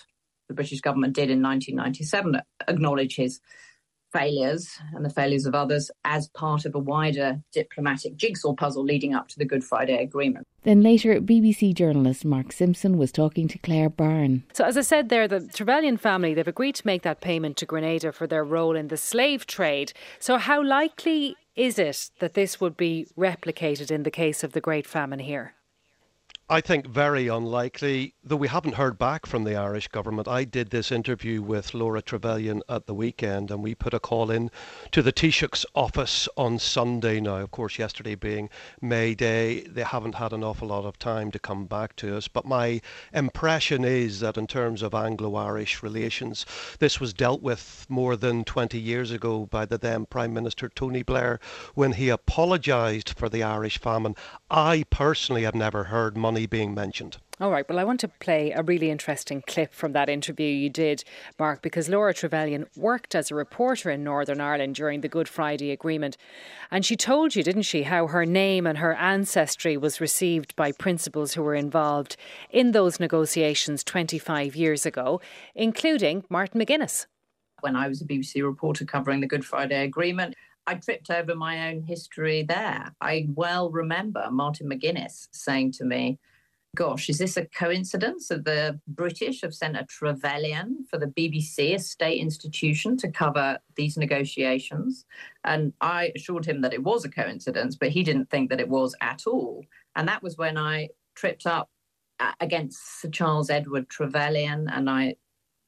the 0.47 0.53
British 0.53 0.81
government 0.81 1.13
did 1.13 1.29
in 1.29 1.41
1997 1.41 2.41
acknowledge 2.67 3.15
his 3.15 3.39
failures 4.13 4.79
and 4.93 5.03
the 5.03 5.09
failures 5.09 5.45
of 5.45 5.55
others 5.55 5.91
as 6.05 6.29
part 6.29 6.65
of 6.65 6.75
a 6.75 6.79
wider 6.79 7.41
diplomatic 7.51 8.15
jigsaw 8.15 8.53
puzzle 8.53 8.83
leading 8.83 9.13
up 9.13 9.27
to 9.27 9.39
the 9.39 9.45
Good 9.45 9.63
Friday 9.63 10.01
Agreement. 10.01 10.47
Then 10.61 10.81
later, 10.81 11.19
BBC 11.19 11.73
journalist 11.73 12.23
Mark 12.23 12.53
Simpson 12.53 12.97
was 12.97 13.11
talking 13.11 13.47
to 13.49 13.57
Claire 13.57 13.89
Byrne. 13.89 14.43
So, 14.53 14.63
as 14.63 14.77
I 14.77 14.81
said 14.81 15.09
there, 15.09 15.27
the 15.27 15.41
Trevelyan 15.47 15.97
family, 15.97 16.33
they've 16.33 16.47
agreed 16.47 16.75
to 16.75 16.87
make 16.87 17.01
that 17.01 17.19
payment 17.19 17.57
to 17.57 17.65
Grenada 17.65 18.13
for 18.13 18.27
their 18.27 18.45
role 18.45 18.75
in 18.75 18.87
the 18.87 18.97
slave 18.97 19.45
trade. 19.45 19.91
So, 20.19 20.37
how 20.37 20.63
likely 20.63 21.35
is 21.55 21.77
it 21.77 22.11
that 22.19 22.35
this 22.35 22.61
would 22.61 22.77
be 22.77 23.07
replicated 23.17 23.91
in 23.91 24.03
the 24.03 24.11
case 24.11 24.43
of 24.43 24.53
the 24.53 24.61
Great 24.61 24.87
Famine 24.87 25.19
here? 25.19 25.55
I 26.49 26.59
think 26.59 26.85
very 26.85 27.29
unlikely, 27.29 28.15
though 28.21 28.35
we 28.35 28.49
haven't 28.49 28.75
heard 28.75 28.97
back 28.97 29.25
from 29.25 29.45
the 29.45 29.55
Irish 29.55 29.87
government. 29.87 30.27
I 30.27 30.43
did 30.43 30.71
this 30.71 30.91
interview 30.91 31.41
with 31.41 31.73
Laura 31.73 32.01
Trevelyan 32.01 32.61
at 32.67 32.85
the 32.85 32.93
weekend, 32.93 33.49
and 33.49 33.63
we 33.63 33.73
put 33.73 33.93
a 33.93 33.99
call 33.99 34.29
in 34.29 34.51
to 34.91 35.01
the 35.01 35.13
Taoiseach's 35.13 35.65
office 35.73 36.27
on 36.35 36.59
Sunday. 36.59 37.21
Now, 37.21 37.37
of 37.37 37.51
course, 37.51 37.79
yesterday 37.79 38.15
being 38.15 38.49
May 38.81 39.15
Day, 39.15 39.61
they 39.61 39.83
haven't 39.83 40.15
had 40.15 40.33
an 40.33 40.43
awful 40.43 40.67
lot 40.67 40.83
of 40.83 40.99
time 40.99 41.31
to 41.31 41.39
come 41.39 41.63
back 41.65 41.95
to 41.95 42.17
us. 42.17 42.27
But 42.27 42.45
my 42.45 42.81
impression 43.13 43.85
is 43.85 44.19
that 44.19 44.37
in 44.37 44.45
terms 44.45 44.81
of 44.81 44.93
Anglo 44.93 45.35
Irish 45.35 45.81
relations, 45.81 46.45
this 46.79 46.99
was 46.99 47.13
dealt 47.13 47.41
with 47.41 47.85
more 47.87 48.17
than 48.17 48.43
20 48.43 48.77
years 48.77 49.11
ago 49.11 49.45
by 49.45 49.63
the 49.65 49.77
then 49.77 50.05
Prime 50.05 50.33
Minister 50.33 50.67
Tony 50.67 51.03
Blair 51.03 51.39
when 51.73 51.93
he 51.93 52.09
apologised 52.09 53.11
for 53.17 53.29
the 53.29 53.43
Irish 53.43 53.79
famine. 53.79 54.17
I 54.51 54.83
personally 54.89 55.43
have 55.43 55.55
never 55.55 55.85
heard 55.85 56.17
money 56.17 56.32
being 56.47 56.73
mentioned. 56.73 57.17
All 57.39 57.51
right, 57.51 57.67
well, 57.67 57.79
I 57.79 57.83
want 57.83 57.99
to 58.01 58.07
play 58.07 58.51
a 58.51 58.61
really 58.61 58.91
interesting 58.91 59.43
clip 59.47 59.73
from 59.73 59.93
that 59.93 60.07
interview 60.07 60.47
you 60.47 60.69
did, 60.69 61.03
Mark, 61.39 61.61
because 61.61 61.89
Laura 61.89 62.13
Trevelyan 62.13 62.67
worked 62.75 63.15
as 63.15 63.31
a 63.31 63.35
reporter 63.35 63.89
in 63.89 64.03
Northern 64.03 64.39
Ireland 64.39 64.75
during 64.75 65.01
the 65.01 65.07
Good 65.07 65.27
Friday 65.27 65.71
Agreement. 65.71 66.15
And 66.69 66.85
she 66.85 66.95
told 66.95 67.35
you, 67.35 67.43
didn't 67.43 67.63
she, 67.63 67.83
how 67.83 68.07
her 68.07 68.25
name 68.25 68.67
and 68.67 68.77
her 68.77 68.93
ancestry 68.93 69.77
was 69.77 69.99
received 69.99 70.55
by 70.55 70.71
principals 70.71 71.33
who 71.33 71.43
were 71.43 71.55
involved 71.55 72.17
in 72.49 72.71
those 72.71 72.99
negotiations 72.99 73.83
25 73.83 74.55
years 74.55 74.85
ago, 74.85 75.19
including 75.55 76.23
Martin 76.29 76.61
McGuinness. 76.61 77.07
When 77.61 77.75
I 77.75 77.87
was 77.87 78.01
a 78.01 78.05
BBC 78.05 78.43
reporter 78.43 78.85
covering 78.85 79.21
the 79.21 79.27
Good 79.27 79.45
Friday 79.45 79.83
Agreement, 79.83 80.35
I 80.65 80.75
tripped 80.75 81.09
over 81.09 81.35
my 81.35 81.69
own 81.69 81.81
history 81.81 82.43
there. 82.43 82.93
I 83.01 83.27
well 83.33 83.69
remember 83.69 84.29
Martin 84.31 84.69
McGuinness 84.69 85.27
saying 85.31 85.73
to 85.73 85.85
me, 85.85 86.19
Gosh, 86.75 87.07
is 87.07 87.19
this 87.19 87.37
a 87.37 87.45
coincidence 87.45 88.29
that 88.29 88.45
the 88.45 88.79
British 88.87 89.41
have 89.41 89.53
sent 89.53 89.77
a 89.77 89.85
Trevelyan 89.85 90.85
for 90.89 90.97
the 90.97 91.05
BBC, 91.05 91.75
a 91.75 91.79
state 91.79 92.19
institution, 92.19 92.97
to 92.97 93.11
cover 93.11 93.59
these 93.75 93.95
negotiations? 93.95 95.05
And 95.43 95.73
I 95.81 96.11
assured 96.15 96.47
him 96.47 96.61
that 96.61 96.73
it 96.73 96.81
was 96.81 97.05
a 97.05 97.09
coincidence, 97.09 97.75
but 97.75 97.89
he 97.89 98.01
didn't 98.01 98.31
think 98.31 98.49
that 98.49 98.59
it 98.59 98.69
was 98.69 98.95
at 99.01 99.27
all. 99.27 99.63
And 99.95 100.07
that 100.07 100.23
was 100.23 100.35
when 100.39 100.57
I 100.57 100.89
tripped 101.13 101.45
up 101.45 101.69
uh, 102.19 102.31
against 102.39 103.01
Sir 103.01 103.09
Charles 103.09 103.51
Edward 103.51 103.87
Trevelyan, 103.89 104.67
and 104.67 104.89
I 104.89 105.15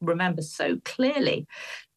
remember 0.01 0.41
so 0.41 0.77
clearly 0.85 1.47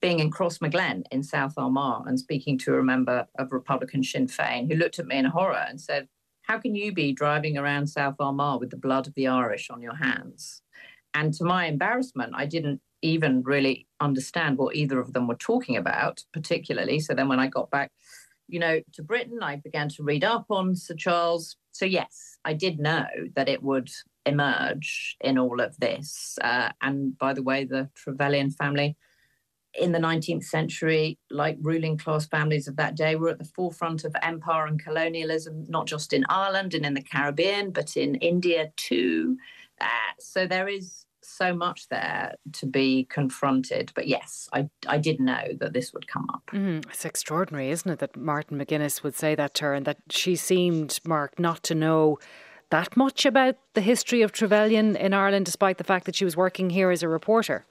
being 0.01 0.21
in 0.21 0.31
Cross 0.31 0.59
Crossmaglen 0.59 1.03
in 1.11 1.23
South 1.23 1.55
Armagh 1.57 2.07
and 2.07 2.19
speaking 2.19 2.59
to 2.59 2.77
a 2.77 2.83
member 2.83 3.27
of 3.39 3.53
Republican 3.53 4.03
Sinn 4.03 4.27
Féin 4.27 4.71
who 4.71 4.79
looked 4.79 4.99
at 4.99 5.07
me 5.07 5.19
in 5.19 5.25
horror 5.25 5.65
and 5.69 5.81
said, 5.81 6.09
How 6.43 6.59
can 6.59 6.75
you 6.75 6.93
be 6.93 7.13
driving 7.13 7.59
around 7.59 7.89
South 7.89 8.17
Armagh 8.21 8.61
with 8.61 8.71
the 8.71 8.77
blood 8.77 9.07
of 9.07 9.15
the 9.15 9.27
Irish 9.27 9.71
on 9.71 9.83
your 9.83 9.97
hands? 9.97 10.63
And 11.15 11.33
to 11.35 11.45
my 11.45 11.67
embarrassment, 11.67 12.33
I 12.37 12.47
didn't 12.47 12.81
even 13.03 13.43
really 13.43 13.87
understand 14.01 14.59
what 14.59 14.77
either 14.77 15.01
of 15.01 15.13
them 15.13 15.27
were 15.27 15.37
talking 15.37 15.77
about, 15.77 16.25
particularly. 16.33 17.01
So 17.01 17.15
then 17.15 17.29
when 17.29 17.41
I 17.41 17.47
got 17.47 17.71
back, 17.71 17.91
you 18.49 18.59
know, 18.59 18.81
to 18.95 19.03
Britain, 19.03 19.39
I 19.43 19.57
began 19.57 19.89
to 19.91 20.03
read 20.03 20.25
up 20.25 20.47
on 20.51 20.75
Sir 20.75 20.95
Charles. 20.95 21.57
So, 21.73 21.85
yes, 21.85 22.39
I 22.45 22.55
did 22.55 22.79
know 22.79 23.07
that 23.35 23.49
it 23.49 23.63
would 23.63 23.91
emerge 24.29 25.17
in 25.21 25.38
all 25.38 25.61
of 25.61 25.79
this. 25.79 26.38
Uh, 26.43 26.71
and 26.81 27.17
by 27.19 27.33
the 27.35 27.43
way, 27.43 27.64
the 27.64 27.88
Trevelyan 27.95 28.51
family 28.51 28.97
in 29.75 29.93
the 29.93 29.99
19th 29.99 30.45
century, 30.45 31.19
like 31.31 31.57
ruling 31.61 31.99
class 31.99 32.27
families 32.27 32.69
of 32.69 32.77
that 32.77 32.97
day, 32.97 33.17
were 33.17 33.29
at 33.29 33.38
the 33.38 33.45
forefront 33.45 34.05
of 34.05 34.14
empire 34.23 34.67
and 34.67 34.83
colonialism, 34.83 35.64
not 35.69 35.87
just 35.87 36.12
in 36.12 36.25
Ireland 36.29 36.75
and 36.75 36.85
in 36.85 36.95
the 36.95 37.03
Caribbean, 37.03 37.71
but 37.71 37.97
in 37.97 38.17
India 38.17 38.73
too. 38.77 39.37
Uh, 39.81 39.87
so 40.19 40.47
there 40.47 40.69
is 40.69 41.05
so 41.23 41.55
much 41.55 41.88
there 41.88 42.35
to 42.53 42.67
be 42.67 43.05
confronted. 43.11 43.93
But 43.95 44.09
yes, 44.09 44.49
I, 44.53 44.69
I 44.87 44.99
did 44.99 45.21
know 45.21 45.45
that 45.61 45.73
this 45.73 45.93
would 45.93 46.09
come 46.09 46.27
up. 46.33 46.43
Mm, 46.53 46.87
it's 46.87 47.05
extraordinary, 47.05 47.71
isn't 47.71 47.91
it, 47.91 47.99
that 47.99 48.17
Martin 48.17 48.59
McGuinness 48.59 49.03
would 49.03 49.14
say 49.14 49.35
that 49.35 49.55
to 49.55 49.67
her 49.67 49.75
and 49.75 49.87
that 49.87 49.99
she 50.11 50.37
seemed, 50.37 50.99
Mark, 51.05 51.38
not 51.38 51.62
to 51.64 51.75
know 51.75 52.19
that 52.70 52.96
much 52.96 53.24
about 53.24 53.57
the 53.74 53.81
history 53.81 54.22
of 54.22 54.33
Trevelyan 54.33 54.96
in 54.96 55.14
Ireland, 55.14 55.46
despite 55.46 55.78
the 55.78 55.85
fact 55.85 56.07
that 56.07 56.14
she 56.14 56.24
was 56.24 56.37
working 56.37 56.70
here 56.70 56.90
as 56.90 57.02
a 57.02 57.09
reporter. 57.09 57.64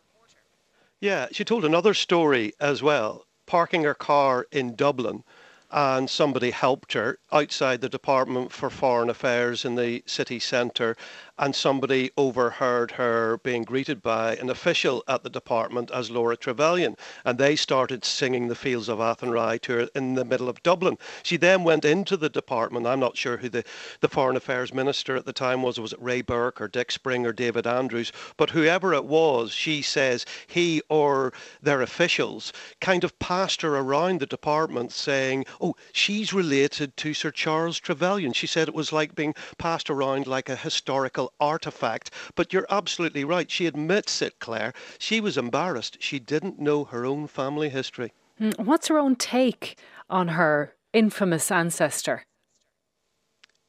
Yeah, 1.00 1.28
she 1.32 1.44
told 1.44 1.64
another 1.64 1.94
story 1.94 2.54
as 2.60 2.82
well, 2.82 3.26
parking 3.46 3.84
her 3.84 3.94
car 3.94 4.48
in 4.52 4.76
Dublin 4.76 5.24
and 5.70 6.10
somebody 6.10 6.52
helped 6.52 6.94
her 6.94 7.20
outside 7.32 7.82
the 7.82 7.90
Department 7.90 8.52
for 8.52 8.70
Foreign 8.70 9.10
Affairs 9.10 9.66
in 9.66 9.76
the 9.76 10.02
city 10.06 10.40
centre 10.40 10.96
and 11.40 11.56
somebody 11.56 12.12
overheard 12.18 12.92
her 12.92 13.38
being 13.44 13.64
greeted 13.64 14.02
by 14.02 14.36
an 14.36 14.50
official 14.50 15.04
at 15.08 15.24
the 15.24 15.30
department 15.30 15.92
as 15.92 16.10
Laura 16.12 16.36
Trevelyan, 16.36 16.96
and 17.26 17.38
they 17.38 17.56
started 17.56 18.04
singing 18.04 18.48
the 18.48 18.56
Fields 18.56 18.90
of 18.90 19.00
Athenry 19.00 19.60
to 19.60 19.74
her 19.74 19.90
in 19.96 20.16
the 20.16 20.26
middle 20.26 20.50
of 20.50 20.64
Dublin. 20.64 20.98
She 21.24 21.38
then 21.38 21.64
went 21.64 21.86
into 21.86 22.18
the 22.18 22.30
department. 22.30 22.88
I'm 22.88 23.00
not 23.00 23.18
sure 23.18 23.38
who 23.38 23.50
the, 23.50 23.64
the 24.00 24.08
Foreign 24.08 24.36
Affairs 24.36 24.74
Minister 24.74 25.16
at 25.16 25.26
the 25.26 25.34
time 25.34 25.62
was. 25.62 25.80
Was 25.80 25.94
it 25.94 26.02
Ray 26.02 26.22
Burke 26.22 26.60
or 26.60 26.68
Dick 26.68 26.92
Spring 26.92 27.26
or 27.26 27.34
David 27.34 27.68
Andrews? 27.68 28.12
But 28.38 28.52
whoever 28.52 28.94
it 28.94 29.06
was, 29.06 29.52
she 29.52 29.82
says 29.82 30.26
he 30.48 30.82
or 30.90 31.34
their 31.62 31.82
officials 31.82 32.54
kind 32.82 33.04
of 33.04 33.18
passed 33.20 33.62
her 33.62 33.78
around 33.78 34.20
the 34.20 34.26
department 34.26 34.92
saying, 34.92 35.46
oh, 35.62 35.76
she's 35.92 36.34
related 36.34 36.96
to 36.98 37.14
Sir 37.14 37.32
Charles 37.32 37.80
Trevelyan. 37.80 38.34
She 38.34 38.48
said 38.48 38.68
it 38.68 38.74
was 38.74 38.92
like 38.92 39.16
being 39.16 39.36
passed 39.58 39.90
around 39.90 40.28
like 40.28 40.50
a 40.50 40.56
historical 40.56 41.27
artifact. 41.40 42.12
But 42.36 42.54
you're 42.54 42.68
absolutely 42.70 43.24
right. 43.24 43.50
She 43.50 43.66
admits 43.66 44.22
it, 44.22 44.40
Claire. 44.40 44.74
She 45.00 45.20
was 45.20 45.38
embarrassed. 45.38 45.98
She 46.00 46.20
didn't 46.20 46.60
know 46.60 46.84
her 46.86 47.06
own 47.06 47.28
family 47.28 47.70
history. 47.70 48.14
Hmm, 48.38 48.52
what's 48.58 48.88
her 48.88 49.00
own 49.00 49.16
take 49.16 49.78
on 50.10 50.30
her 50.30 50.76
infamous 50.94 51.52
ancestor? 51.52 52.27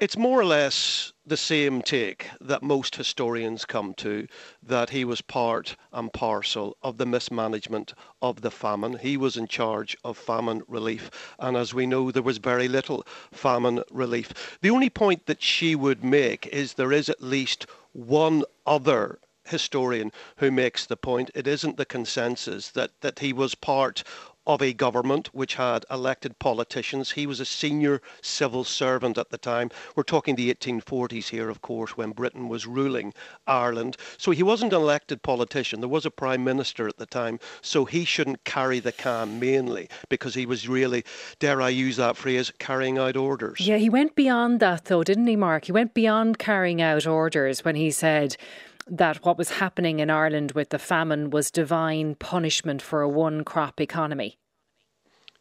It's 0.01 0.17
more 0.17 0.39
or 0.39 0.45
less 0.45 1.13
the 1.27 1.37
same 1.37 1.83
take 1.83 2.29
that 2.41 2.63
most 2.63 2.95
historians 2.95 3.65
come 3.65 3.95
to 3.95 4.29
that 4.63 4.91
he 4.91 5.05
was 5.05 5.21
part 5.21 5.75
and 5.93 6.13
parcel 6.13 6.77
of 6.85 6.99
the 6.99 7.07
mismanagement 7.07 7.95
of 8.23 8.41
the 8.43 8.53
famine. 8.53 8.99
He 8.99 9.17
was 9.17 9.37
in 9.37 9.49
charge 9.49 9.97
of 10.05 10.17
famine 10.17 10.63
relief, 10.69 11.11
and 11.41 11.57
as 11.57 11.75
we 11.75 11.85
know, 11.85 12.13
there 12.13 12.23
was 12.23 12.39
very 12.39 12.69
little 12.69 13.05
famine 13.33 13.83
relief. 13.91 14.59
The 14.63 14.71
only 14.71 14.89
point 14.89 15.27
that 15.27 15.43
she 15.43 15.75
would 15.75 16.05
make 16.05 16.47
is 16.47 16.75
there 16.75 16.93
is 16.93 17.09
at 17.09 17.21
least 17.21 17.67
one 17.93 18.45
other 18.65 19.19
historian 19.49 20.13
who 20.37 20.53
makes 20.53 20.87
the 20.87 20.97
point 20.97 21.31
it 21.35 21.47
isn't 21.49 21.77
the 21.77 21.85
consensus 21.85 22.71
that, 22.71 22.93
that 23.01 23.19
he 23.19 23.33
was 23.33 23.55
part 23.55 24.05
of 24.49 24.63
a 24.63 24.73
government 24.73 25.29
which 25.35 25.55
had 25.55 25.85
elected 25.91 26.39
politicians. 26.39 27.13
He 27.13 27.27
was 27.27 27.39
a 27.39 27.45
senior 27.45 28.01
civil 28.23 28.65
servant 28.65 29.19
at 29.19 29.29
the 29.29 29.37
time. 29.37 29.71
We're 29.95 30.03
talking 30.05 30.35
the 30.35 30.53
1840s 30.53 31.29
here, 31.29 31.51
of 31.51 31.61
course, 31.61 31.99
when 31.99 32.13
Britain 32.13 32.49
was 32.49 32.67
ruling 32.67 33.13
Ireland. 33.47 33.99
So 34.17 34.31
he 34.31 34.43
wasn't 34.43 34.73
an 34.73 34.81
elected 34.81 35.23
politician. 35.23 35.81
There 35.81 35.89
was 35.89 36.07
a 36.07 36.11
prime 36.11 36.43
minister 36.43 36.89
at 36.89 36.97
the 36.97 37.05
time, 37.05 37.39
so 37.61 37.85
he 37.85 38.07
shouldn't 38.07 38.45
carry 38.45 38.81
the 38.81 38.91
can 38.91 39.39
mainly 39.39 39.91
because 40.09 40.35
he 40.35 40.47
was 40.47 40.67
really, 40.67 41.05
dare 41.39 41.61
I 41.61 41.69
use 41.69 41.97
that 41.97 42.17
phrase, 42.17 42.51
carrying 42.59 42.97
out 42.97 43.17
orders. 43.17 43.61
Yeah, 43.61 43.77
he 43.77 43.91
went 43.91 44.15
beyond 44.15 44.61
that 44.61 44.87
though, 44.87 45.05
didn't 45.05 45.27
he, 45.27 45.37
Mark? 45.37 45.67
He 45.67 45.73
went 45.73 45.93
beyond 45.93 46.39
carrying 46.39 46.81
out 46.81 47.07
orders 47.07 47.67
when 47.67 47.77
he 47.77 47.91
said, 47.91 48.37
that 48.91 49.25
what 49.25 49.39
was 49.39 49.59
happening 49.59 50.01
in 50.01 50.11
Ireland 50.11 50.53
with 50.53 50.71
the 50.71 50.79
famine 50.79 51.31
was 51.31 51.51
divine 51.51 52.15
punishment 52.15 52.83
for 52.83 53.03
a 53.03 53.09
one 53.09 53.45
crop 53.45 53.81
economy. 53.81 54.39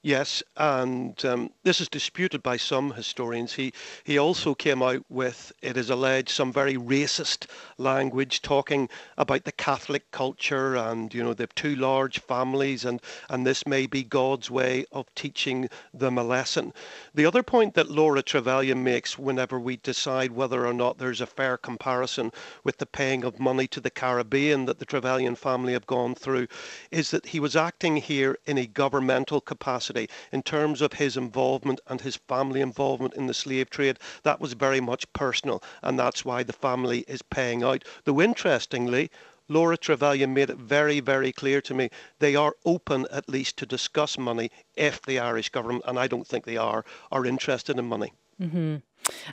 Yes, 0.04 0.44
and 0.56 1.26
um, 1.26 1.50
this 1.64 1.82
is 1.82 1.90
disputed 1.90 2.44
by 2.44 2.56
some 2.56 2.92
historians. 2.94 3.54
He 3.54 3.74
he 4.04 4.18
also 4.18 4.54
came 4.54 4.82
out 4.84 5.04
with, 5.10 5.52
it 5.62 5.76
is 5.76 5.90
alleged, 5.90 6.30
some 6.30 6.54
very 6.54 6.76
racist 6.76 7.48
language, 7.80 8.42
talking 8.44 8.90
about 9.18 9.44
the 9.44 9.52
Catholic 9.52 10.10
culture 10.12 10.76
and 10.78 11.12
you 11.14 11.24
know 11.24 11.34
the 11.34 11.48
two 11.48 11.76
large 11.76 12.20
families, 12.20 12.86
and 12.86 13.02
and 13.30 13.46
this 13.46 13.66
may 13.66 13.88
be 13.88 14.04
God's 14.04 14.52
way 14.52 14.86
of 14.92 15.14
teaching 15.16 15.68
them 15.94 16.18
a 16.20 16.24
lesson. 16.24 16.74
The 17.16 17.26
other 17.26 17.44
point 17.44 17.74
that 17.74 17.90
Laura 17.90 18.22
Trevelyan 18.22 18.84
makes, 18.84 19.18
whenever 19.18 19.60
we 19.60 19.78
decide 19.78 20.32
whether 20.32 20.66
or 20.66 20.74
not 20.74 21.00
there's 21.00 21.22
a 21.22 21.26
fair 21.26 21.58
comparison 21.58 22.32
with 22.64 22.78
the 22.78 22.86
paying 22.86 23.24
of 23.24 23.40
money 23.40 23.68
to 23.70 23.82
the 23.82 23.90
Caribbean 23.90 24.66
that 24.68 24.78
the 24.78 24.86
Trevelyan 24.86 25.36
family 25.36 25.74
have 25.74 25.88
gone 25.88 26.14
through, 26.14 26.48
is 26.92 27.10
that 27.12 27.26
he 27.26 27.40
was 27.40 27.56
acting 27.56 27.98
here 27.98 28.38
in 28.46 28.60
a 28.60 28.68
governmental 28.68 29.42
capacity 29.42 29.87
capacity 29.88 30.14
in 30.32 30.44
terms 30.44 30.82
of 30.82 30.94
his 30.94 31.18
involvement 31.18 31.80
and 31.88 32.02
his 32.02 32.18
family 32.28 32.62
involvement 32.62 33.14
in 33.14 33.28
the 33.28 33.34
slave 33.34 33.70
trade. 33.70 33.98
That 34.24 34.42
was 34.42 34.54
very 34.54 34.82
much 34.82 35.12
personal, 35.14 35.64
and 35.82 35.98
that's 35.98 36.26
why 36.26 36.44
the 36.44 36.54
family 36.54 37.06
is 37.08 37.22
paying 37.22 37.64
out. 37.64 37.84
Though 38.04 38.22
interestingly, 38.22 39.10
Laura 39.50 39.78
Trevelyan 39.78 40.34
made 40.34 40.50
it 40.50 40.58
very, 40.58 41.00
very 41.00 41.32
clear 41.32 41.62
to 41.62 41.74
me 41.74 41.90
they 42.20 42.36
are 42.36 42.54
open 42.66 43.08
at 43.12 43.30
least 43.30 43.58
to 43.58 43.66
discuss 43.66 44.18
money 44.18 44.52
if 44.76 45.02
the 45.02 45.20
Irish 45.20 45.50
government, 45.50 45.86
and 45.88 45.98
I 45.98 46.08
don't 46.08 46.28
think 46.28 46.44
they 46.44 46.58
are, 46.58 46.84
are 47.12 47.26
interested 47.26 47.80
in 47.80 47.86
money. 47.88 48.12
Mm-hmm. 48.42 48.78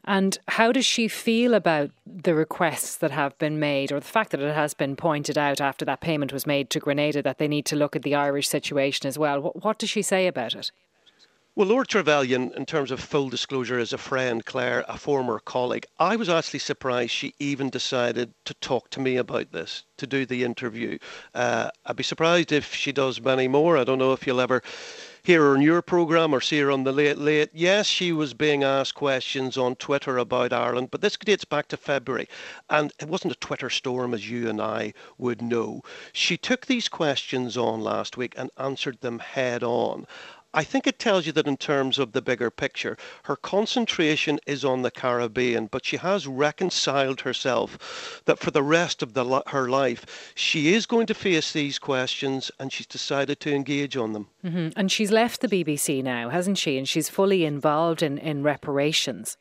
And 0.05 0.39
how 0.49 0.73
does 0.73 0.87
she 0.87 1.09
feel 1.09 1.55
about 1.55 1.91
the 2.07 2.35
requests 2.35 2.97
that 2.97 3.11
have 3.11 3.37
been 3.39 3.59
made, 3.59 3.93
or 3.93 4.01
the 4.01 4.07
fact 4.07 4.31
that 4.31 4.41
it 4.41 4.55
has 4.55 4.75
been 4.75 4.97
pointed 4.97 5.39
out 5.39 5.61
after 5.61 5.85
that 5.85 6.01
payment 6.01 6.33
was 6.33 6.47
made 6.47 6.71
to 6.71 6.81
Grenada 6.81 7.23
that 7.23 7.39
they 7.39 7.49
need 7.49 7.67
to 7.67 7.77
look 7.77 7.97
at 7.97 8.03
the 8.03 8.15
Irish 8.15 8.49
situation 8.49 9.07
as 9.07 9.19
well? 9.19 9.41
What, 9.41 9.65
what 9.65 9.79
does 9.79 9.91
she 9.91 10.03
say 10.03 10.27
about 10.27 10.55
it? 10.55 10.71
Well, 11.57 11.69
Laura 11.69 11.87
Trevelyan, 11.87 12.53
in 12.57 12.67
terms 12.67 12.91
of 12.91 12.99
full 12.99 13.29
disclosure, 13.29 13.79
is 13.79 13.93
a 13.93 13.99
friend, 13.99 14.45
Claire, 14.45 14.85
a 14.89 14.99
former 14.99 15.39
colleague. 15.39 15.87
I 16.01 16.17
was 16.17 16.29
actually 16.29 16.59
surprised 16.59 17.13
she 17.13 17.33
even 17.39 17.71
decided 17.71 18.35
to 18.47 18.55
talk 18.55 18.91
to 18.91 19.01
me 19.01 19.17
about 19.19 19.53
this, 19.53 19.85
to 19.99 20.07
do 20.09 20.27
the 20.27 20.43
interview. 20.43 20.99
Uh, 21.33 21.71
I'd 21.87 21.95
be 21.95 22.03
surprised 22.03 22.51
if 22.51 22.75
she 22.75 22.91
does 22.91 23.21
many 23.21 23.47
more. 23.47 23.79
I 23.79 23.85
don't 23.85 24.01
know 24.01 24.13
if 24.13 24.27
you'll 24.27 24.41
ever 24.41 24.65
hear 25.25 25.41
her 25.41 25.55
on 25.55 25.63
your 25.63 25.81
programme 25.81 26.35
or 26.35 26.41
see 26.41 26.61
her 26.61 26.71
on 26.71 26.85
the 26.85 26.93
Late 26.93 27.17
Late. 27.17 27.49
Yes, 27.55 27.87
she 27.87 28.13
was 28.13 28.35
being 28.35 28.63
asked 28.63 28.95
questions 28.95 29.57
on 29.57 29.75
Twitter 29.75 30.19
about 30.19 30.53
Ireland, 30.53 30.91
but 30.91 31.01
this 31.01 31.17
dates 31.17 31.47
back 31.47 31.67
to 31.69 31.79
February. 31.79 32.29
And 32.69 32.93
it 33.01 33.09
wasn't 33.09 33.33
a 33.33 33.37
Twitter 33.37 33.71
storm 33.71 34.13
as 34.13 34.29
you 34.29 34.51
and 34.51 34.61
I 34.61 34.93
would 35.17 35.41
know. 35.41 35.83
She 36.13 36.37
took 36.37 36.67
these 36.67 36.89
questions 36.89 37.57
on 37.57 37.81
last 37.81 38.19
week 38.19 38.35
and 38.37 38.51
answered 38.59 39.01
them 39.01 39.19
head 39.19 39.63
on. 39.63 40.07
I 40.55 40.63
think 40.65 40.87
it 40.87 40.99
tells 40.99 41.27
you 41.27 41.33
that 41.33 41.49
in 41.49 41.57
terms 41.57 41.99
of 41.99 42.13
the 42.13 42.23
bigger 42.23 42.51
picture, 42.51 42.97
her 43.25 43.37
concentration 43.37 44.39
is 44.47 44.65
on 44.65 44.83
the 44.83 44.91
Caribbean, 44.91 45.67
but 45.67 45.85
she 45.85 45.97
has 45.97 46.27
reconciled 46.27 47.23
herself 47.23 48.23
that 48.25 48.39
for 48.39 48.53
the 48.53 48.63
rest 48.63 49.03
of 49.03 49.15
the, 49.15 49.43
her 49.49 49.69
life, 49.69 50.33
she 50.37 50.73
is 50.73 50.87
going 50.87 51.07
to 51.09 51.15
face 51.15 51.53
these 51.53 51.79
questions 51.79 52.53
and 52.61 52.73
she's 52.73 52.87
decided 52.87 53.41
to 53.41 53.53
engage 53.53 53.97
on 53.97 54.13
them. 54.13 54.29
Mm-hmm. 54.45 54.69
And 54.77 54.93
she's 54.93 55.11
left 55.11 55.41
the 55.41 55.49
BBC 55.49 56.03
now, 56.03 56.29
hasn't 56.31 56.59
she? 56.59 56.79
And 56.79 56.89
she's 56.89 57.09
fully 57.09 57.45
involved 57.45 58.03
in, 58.03 58.17
in 58.19 58.43
reparations 58.45 59.37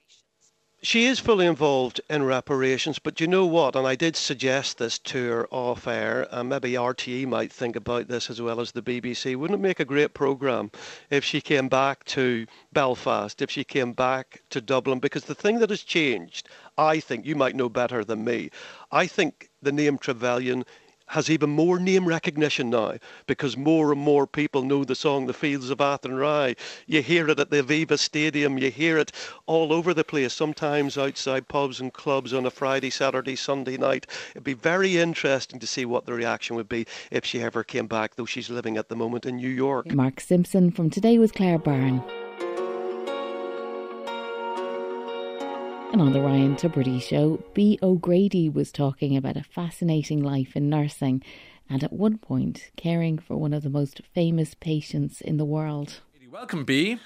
she 0.83 1.05
is 1.05 1.17
fully 1.17 1.45
involved 1.45 2.01
in 2.09 2.23
reparations, 2.23 2.99
but 2.99 3.21
you 3.21 3.25
know 3.25 3.45
what? 3.45 3.73
And 3.77 3.87
I 3.87 3.95
did 3.95 4.17
suggest 4.17 4.77
this 4.77 4.99
to 4.99 5.29
her 5.29 5.47
off 5.49 5.87
air, 5.87 6.27
and 6.29 6.49
maybe 6.49 6.73
RTE 6.73 7.25
might 7.25 7.53
think 7.53 7.77
about 7.77 8.09
this 8.09 8.29
as 8.29 8.41
well 8.41 8.59
as 8.59 8.73
the 8.73 8.81
BBC. 8.81 9.37
Wouldn't 9.37 9.59
it 9.59 9.63
make 9.63 9.79
a 9.79 9.85
great 9.85 10.13
programme 10.13 10.71
if 11.09 11.23
she 11.23 11.39
came 11.39 11.69
back 11.69 12.03
to 12.05 12.45
Belfast, 12.73 13.41
if 13.41 13.49
she 13.49 13.63
came 13.63 13.93
back 13.93 14.43
to 14.49 14.59
Dublin? 14.59 14.99
Because 14.99 15.23
the 15.23 15.33
thing 15.33 15.59
that 15.59 15.69
has 15.69 15.83
changed, 15.83 16.49
I 16.77 16.99
think, 16.99 17.25
you 17.25 17.37
might 17.37 17.55
know 17.55 17.69
better 17.69 18.03
than 18.03 18.25
me, 18.25 18.49
I 18.91 19.07
think 19.07 19.49
the 19.61 19.71
name 19.71 19.97
Trevelyan 19.97 20.65
has 21.07 21.29
even 21.29 21.49
more 21.49 21.79
name 21.79 22.05
recognition 22.07 22.69
now 22.69 22.95
because 23.27 23.57
more 23.57 23.91
and 23.91 24.01
more 24.01 24.25
people 24.25 24.63
know 24.63 24.83
the 24.83 24.95
song 24.95 25.25
The 25.25 25.33
Fields 25.33 25.69
of 25.69 25.79
Athenry. 25.79 26.55
You 26.87 27.01
hear 27.01 27.29
it 27.29 27.39
at 27.39 27.49
the 27.49 27.61
Aviva 27.61 27.99
Stadium, 27.99 28.57
you 28.57 28.71
hear 28.71 28.97
it 28.97 29.11
all 29.45 29.73
over 29.73 29.93
the 29.93 30.03
place, 30.03 30.33
sometimes 30.33 30.97
outside 30.97 31.47
pubs 31.47 31.79
and 31.79 31.93
clubs 31.93 32.33
on 32.33 32.45
a 32.45 32.51
Friday, 32.51 32.89
Saturday, 32.89 33.35
Sunday 33.35 33.77
night. 33.77 34.07
It'd 34.31 34.43
be 34.43 34.53
very 34.53 34.97
interesting 34.97 35.59
to 35.59 35.67
see 35.67 35.85
what 35.85 36.05
the 36.05 36.13
reaction 36.13 36.55
would 36.55 36.69
be 36.69 36.85
if 37.11 37.25
she 37.25 37.41
ever 37.41 37.63
came 37.63 37.87
back, 37.87 38.15
though 38.15 38.25
she's 38.25 38.49
living 38.49 38.77
at 38.77 38.89
the 38.89 38.95
moment 38.95 39.25
in 39.25 39.37
New 39.37 39.49
York. 39.49 39.93
Mark 39.93 40.19
Simpson 40.19 40.71
from 40.71 40.89
Today 40.89 41.17
with 41.17 41.33
Claire 41.33 41.59
Byrne. 41.59 42.03
And 45.93 46.01
on 46.01 46.11
the 46.11 46.21
Ryan 46.21 46.55
Tubridy 46.55 46.99
show, 46.99 47.43
B. 47.53 47.77
O'Grady 47.83 48.49
was 48.49 48.71
talking 48.71 49.15
about 49.15 49.37
a 49.37 49.43
fascinating 49.43 50.23
life 50.23 50.55
in 50.55 50.67
nursing 50.67 51.23
and 51.69 51.83
at 51.83 51.93
one 51.93 52.17
point 52.17 52.71
caring 52.75 53.19
for 53.19 53.37
one 53.37 53.53
of 53.53 53.61
the 53.61 53.69
most 53.69 54.01
famous 54.11 54.55
patients 54.55 55.21
in 55.21 55.37
the 55.37 55.45
world. 55.45 56.01
Welcome, 56.31 56.65
B. 56.65 56.97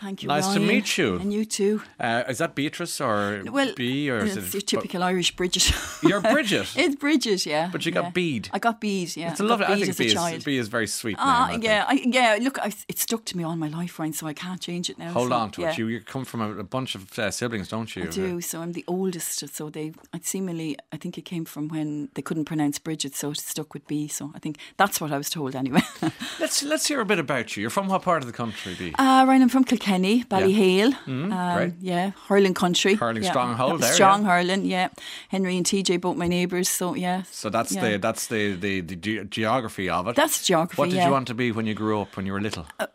Thank 0.00 0.22
you. 0.22 0.28
Nice 0.28 0.46
Ryan. 0.46 0.60
to 0.60 0.66
meet 0.66 0.98
you. 0.98 1.16
And 1.16 1.32
you 1.32 1.44
too. 1.44 1.82
Uh, 1.98 2.24
is 2.28 2.38
that 2.38 2.54
Beatrice 2.54 3.00
or 3.00 3.42
well, 3.50 3.72
B 3.76 4.10
or 4.10 4.18
is 4.18 4.36
it's 4.36 4.48
it 4.48 4.72
your 4.72 4.82
typical 4.82 5.02
Irish 5.02 5.34
Bridget? 5.36 5.72
You're 6.02 6.20
Bridget. 6.20 6.68
it's 6.76 6.96
Bridget, 6.96 7.46
yeah. 7.46 7.68
But 7.72 7.86
you 7.86 7.92
yeah. 7.92 8.02
got 8.02 8.14
Bede. 8.14 8.48
I 8.52 8.58
got 8.58 8.80
Bede, 8.80 9.16
yeah. 9.16 9.30
It's 9.30 9.40
a 9.40 9.44
lovely. 9.44 9.66
I, 9.66 9.72
I 9.72 9.80
think 9.80 9.96
B 9.96 10.06
is, 10.06 10.44
B 10.44 10.56
is 10.58 10.68
very 10.68 10.86
sweet. 10.86 11.16
Ah, 11.18 11.56
yeah, 11.60 11.84
I, 11.88 11.94
yeah. 12.04 12.38
Look, 12.40 12.58
I, 12.58 12.72
it 12.88 12.98
stuck 12.98 13.24
to 13.26 13.36
me 13.36 13.44
all 13.44 13.56
my 13.56 13.68
life, 13.68 13.98
Ryan, 13.98 14.12
so 14.12 14.26
I 14.26 14.34
can't 14.34 14.60
change 14.60 14.90
it 14.90 14.98
now. 14.98 15.12
Hold 15.12 15.30
so, 15.30 15.34
on 15.34 15.50
to 15.52 15.62
yeah. 15.62 15.70
it. 15.70 15.78
You, 15.78 15.86
you 15.88 16.00
come 16.00 16.24
from 16.24 16.40
a, 16.40 16.58
a 16.58 16.64
bunch 16.64 16.94
of 16.94 17.18
uh, 17.18 17.30
siblings, 17.30 17.68
don't 17.68 17.94
you? 17.94 18.04
I 18.04 18.06
do. 18.06 18.40
So 18.40 18.60
I'm 18.60 18.72
the 18.72 18.84
oldest. 18.86 19.48
So 19.54 19.70
they, 19.70 19.92
I 20.12 20.20
seemingly, 20.22 20.76
I 20.92 20.96
think 20.96 21.16
it 21.18 21.22
came 21.22 21.44
from 21.44 21.68
when 21.68 22.08
they 22.14 22.22
couldn't 22.22 22.44
pronounce 22.44 22.78
Bridget, 22.78 23.14
so 23.14 23.30
it 23.30 23.38
stuck 23.38 23.74
with 23.74 23.86
B. 23.86 24.08
So 24.08 24.32
I 24.34 24.38
think 24.38 24.58
that's 24.76 25.00
what 25.00 25.12
I 25.12 25.18
was 25.18 25.30
told 25.30 25.54
anyway. 25.54 25.82
let's 26.40 26.62
let's 26.62 26.86
hear 26.86 27.00
a 27.00 27.06
bit 27.06 27.18
about 27.18 27.56
you. 27.56 27.62
You're 27.62 27.70
from 27.70 27.88
what 27.88 28.02
part 28.02 28.22
of 28.22 28.26
the 28.26 28.32
country, 28.32 28.74
B? 28.78 28.92
Uh, 28.98 29.24
Ryan, 29.26 29.42
I'm 29.42 29.48
from 29.48 29.64
Kilkenny, 29.64 29.83
Ballyhale. 29.84 30.90
Yeah. 30.90 30.98
Mm-hmm. 31.06 31.32
Um. 31.32 31.74
Yeah, 31.80 32.10
hurling 32.28 32.54
country. 32.54 32.94
Hurling 32.94 33.22
yeah. 33.22 33.30
stronghold 33.30 33.80
there. 33.80 33.92
Strong 33.92 34.22
yeah. 34.22 34.28
hurling, 34.28 34.64
yeah. 34.64 34.88
Henry 35.28 35.56
and 35.56 35.66
TJ, 35.66 36.00
both 36.00 36.16
my 36.16 36.28
neighbours. 36.28 36.68
So 36.68 36.94
yeah. 36.94 37.22
So 37.30 37.50
that's 37.50 37.72
yeah. 37.72 37.90
the 37.90 37.98
that's 37.98 38.26
the, 38.26 38.54
the 38.54 38.80
the 38.80 38.96
ge- 38.96 39.30
geography 39.30 39.88
of 39.88 40.08
it. 40.08 40.16
That's 40.16 40.46
geography. 40.46 40.80
What 40.80 40.90
did 40.90 41.02
you 41.02 41.10
want 41.10 41.28
to 41.28 41.34
be 41.34 41.52
when 41.52 41.66
you 41.66 41.74
grew 41.74 42.00
up? 42.00 42.16
When 42.16 42.26
you 42.26 42.32
were 42.32 42.40
little? 42.40 42.66
Uh, 42.78 42.86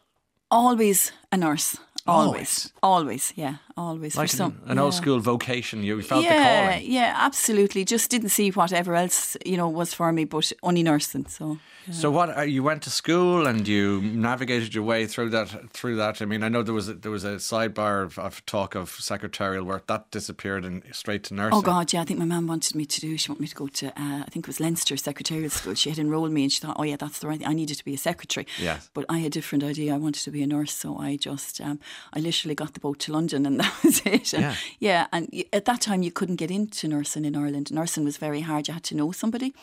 always 0.49 1.11
a 1.31 1.37
nurse. 1.37 1.77
Always, 2.07 2.73
always, 2.81 3.33
yeah, 3.35 3.55
always. 3.79 4.17
Like 4.17 4.29
for 4.29 4.35
some, 4.35 4.61
an 4.65 4.77
yeah. 4.77 4.83
old 4.83 4.93
school 4.93 5.19
vocation, 5.19 5.83
you 5.83 6.01
felt 6.01 6.23
yeah, 6.23 6.37
the 6.37 6.71
calling. 6.71 6.91
Yeah, 6.91 7.13
absolutely. 7.15 7.85
Just 7.85 8.09
didn't 8.09 8.29
see 8.29 8.49
whatever 8.51 8.95
else 8.95 9.37
you 9.45 9.57
know 9.57 9.67
was 9.67 9.93
for 9.93 10.11
me, 10.11 10.25
but 10.25 10.51
only 10.63 10.83
nursing. 10.83 11.25
So. 11.27 11.57
Yeah. 11.87 11.93
So 11.93 12.11
what? 12.11 12.37
Uh, 12.37 12.41
you 12.41 12.61
went 12.61 12.83
to 12.83 12.89
school 12.89 13.47
and 13.47 13.67
you 13.67 14.01
navigated 14.01 14.75
your 14.75 14.83
way 14.83 15.07
through 15.07 15.29
that. 15.31 15.71
Through 15.71 15.95
that, 15.95 16.21
I 16.21 16.25
mean, 16.25 16.43
I 16.43 16.49
know 16.49 16.61
there 16.61 16.73
was 16.73 16.89
a, 16.89 16.93
there 16.93 17.11
was 17.11 17.23
a 17.23 17.35
sidebar 17.35 18.03
of, 18.03 18.19
of 18.19 18.45
talk 18.45 18.75
of 18.75 18.89
secretarial 18.89 19.63
work 19.63 19.87
that 19.87 20.11
disappeared 20.11 20.65
and 20.65 20.83
straight 20.91 21.23
to 21.25 21.33
nursing. 21.33 21.57
Oh 21.57 21.61
God, 21.61 21.91
yeah. 21.93 22.01
I 22.01 22.05
think 22.05 22.19
my 22.19 22.25
mum 22.25 22.47
wanted 22.47 22.75
me 22.75 22.85
to 22.85 23.01
do. 23.01 23.17
She 23.17 23.31
wanted 23.31 23.41
me 23.41 23.47
to 23.47 23.55
go 23.55 23.67
to. 23.67 23.87
Uh, 23.87 24.23
I 24.25 24.29
think 24.29 24.45
it 24.45 24.47
was 24.47 24.59
Leinster 24.59 24.97
Secretarial 24.97 25.49
School. 25.49 25.73
She 25.73 25.89
had 25.89 25.99
enrolled 25.99 26.31
me, 26.31 26.43
and 26.43 26.51
she 26.51 26.59
thought, 26.59 26.75
oh 26.77 26.83
yeah, 26.83 26.97
that's 26.97 27.19
the 27.19 27.27
right. 27.27 27.39
thing. 27.39 27.47
I 27.47 27.53
needed 27.53 27.77
to 27.77 27.85
be 27.85 27.93
a 27.93 27.97
secretary. 27.97 28.45
Yes. 28.59 28.89
But 28.93 29.05
I 29.09 29.19
had 29.19 29.27
a 29.27 29.29
different 29.29 29.63
idea. 29.63 29.93
I 29.93 29.97
wanted 29.97 30.23
to 30.23 30.31
be 30.31 30.43
a 30.43 30.47
nurse, 30.47 30.73
so 30.73 30.97
I 30.97 31.15
just, 31.15 31.61
um, 31.61 31.79
I 32.13 32.19
literally 32.19 32.55
got 32.55 32.73
the 32.73 32.79
boat 32.79 32.99
to 32.99 33.13
London, 33.13 33.45
and 33.45 33.61
it. 34.05 34.33
Yeah. 34.33 34.55
yeah. 34.79 35.07
And 35.11 35.29
at 35.53 35.65
that 35.65 35.81
time, 35.81 36.01
you 36.01 36.11
couldn't 36.11 36.37
get 36.37 36.51
into 36.51 36.87
nursing 36.87 37.25
in 37.25 37.35
Ireland. 37.35 37.71
Nursing 37.71 38.03
was 38.03 38.17
very 38.17 38.41
hard. 38.41 38.67
You 38.67 38.73
had 38.73 38.83
to 38.83 38.95
know 38.95 39.11
somebody, 39.11 39.53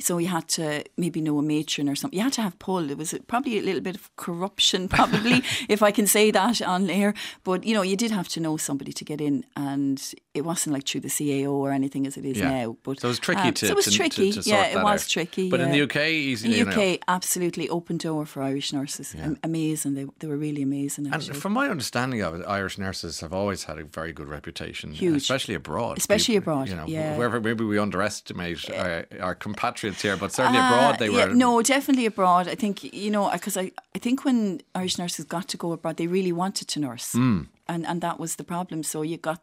so 0.00 0.18
you 0.18 0.28
had 0.28 0.48
to 0.48 0.84
maybe 0.96 1.20
know 1.20 1.38
a 1.38 1.42
matron 1.42 1.88
or 1.88 1.96
something. 1.96 2.16
You 2.16 2.24
had 2.24 2.32
to 2.34 2.42
have 2.42 2.58
pull. 2.58 2.86
There 2.86 2.96
was 2.96 3.14
probably 3.26 3.58
a 3.58 3.62
little 3.62 3.80
bit 3.80 3.96
of 3.96 4.14
corruption, 4.16 4.88
probably, 4.96 5.42
if 5.68 5.82
I 5.82 5.90
can 5.90 6.06
say 6.06 6.30
that 6.30 6.60
on 6.62 6.90
air. 6.90 7.14
But 7.44 7.64
you 7.64 7.74
know, 7.74 7.82
you 7.82 7.96
did 7.96 8.10
have 8.10 8.28
to 8.28 8.40
know 8.40 8.56
somebody 8.56 8.92
to 8.92 9.04
get 9.04 9.20
in, 9.20 9.44
and 9.56 10.02
it 10.36 10.44
wasn't 10.44 10.74
like 10.74 10.86
through 10.86 11.00
the 11.00 11.08
CAO 11.08 11.50
or 11.50 11.72
anything 11.72 12.06
as 12.06 12.16
it 12.16 12.24
is 12.24 12.38
yeah. 12.38 12.50
now. 12.50 12.76
But 12.82 13.00
so 13.00 13.08
it 13.08 13.10
was 13.10 13.18
tricky 13.18 13.48
um, 13.48 13.54
to. 13.54 13.66
So 13.66 13.72
it 13.72 13.76
was 13.76 13.84
to, 13.86 13.90
tricky. 13.90 14.32
To, 14.32 14.42
to 14.42 14.50
yeah, 14.50 14.66
it 14.66 14.82
was 14.82 15.04
out. 15.04 15.08
tricky. 15.08 15.48
But 15.50 15.60
yeah. 15.60 15.66
in 15.66 15.72
the 15.72 15.82
UK, 15.82 15.96
easy. 16.08 16.60
In 16.60 16.68
the 16.68 16.70
UK, 16.70 17.00
absolutely 17.08 17.68
open 17.68 17.96
door 17.96 18.26
for 18.26 18.42
Irish 18.42 18.72
nurses. 18.72 19.14
Yeah. 19.16 19.34
Amazing. 19.42 19.94
They 19.94 20.06
they 20.18 20.26
were 20.26 20.36
really 20.36 20.62
amazing. 20.62 21.06
Actually. 21.06 21.30
And 21.30 21.42
from 21.42 21.52
my 21.52 21.68
understanding 21.68 22.20
of 22.22 22.34
it, 22.34 22.44
Irish 22.46 22.78
nurses 22.78 23.20
have 23.20 23.32
always 23.32 23.64
had 23.64 23.78
a 23.78 23.84
very 23.84 24.12
good 24.12 24.28
reputation, 24.28 24.92
Huge. 24.92 25.16
especially 25.16 25.54
abroad. 25.54 25.98
Especially 25.98 26.36
abroad. 26.36 26.68
You 26.68 26.76
know, 26.76 26.86
yeah. 26.86 27.16
wherever 27.16 27.40
maybe 27.40 27.64
we 27.64 27.78
underestimate 27.78 28.70
our, 28.70 29.06
our 29.20 29.34
compatriots 29.34 30.02
here, 30.02 30.16
but 30.16 30.32
certainly 30.32 30.58
uh, 30.58 30.66
abroad 30.66 30.98
they 30.98 31.10
were. 31.10 31.32
No, 31.34 31.62
definitely 31.62 32.06
abroad. 32.06 32.48
I 32.48 32.54
think 32.54 32.84
you 32.92 33.10
know 33.10 33.30
because 33.32 33.56
I, 33.56 33.72
I 33.94 33.98
think 33.98 34.24
when 34.24 34.60
Irish 34.74 34.98
nurses 34.98 35.24
got 35.24 35.48
to 35.48 35.56
go 35.56 35.72
abroad, 35.72 35.96
they 35.96 36.06
really 36.06 36.32
wanted 36.32 36.68
to 36.68 36.80
nurse. 36.80 37.12
Mm. 37.14 37.48
And, 37.68 37.84
and 37.86 38.00
that 38.00 38.20
was 38.20 38.36
the 38.36 38.44
problem. 38.44 38.82
So 38.82 39.02
you 39.02 39.16
got 39.16 39.40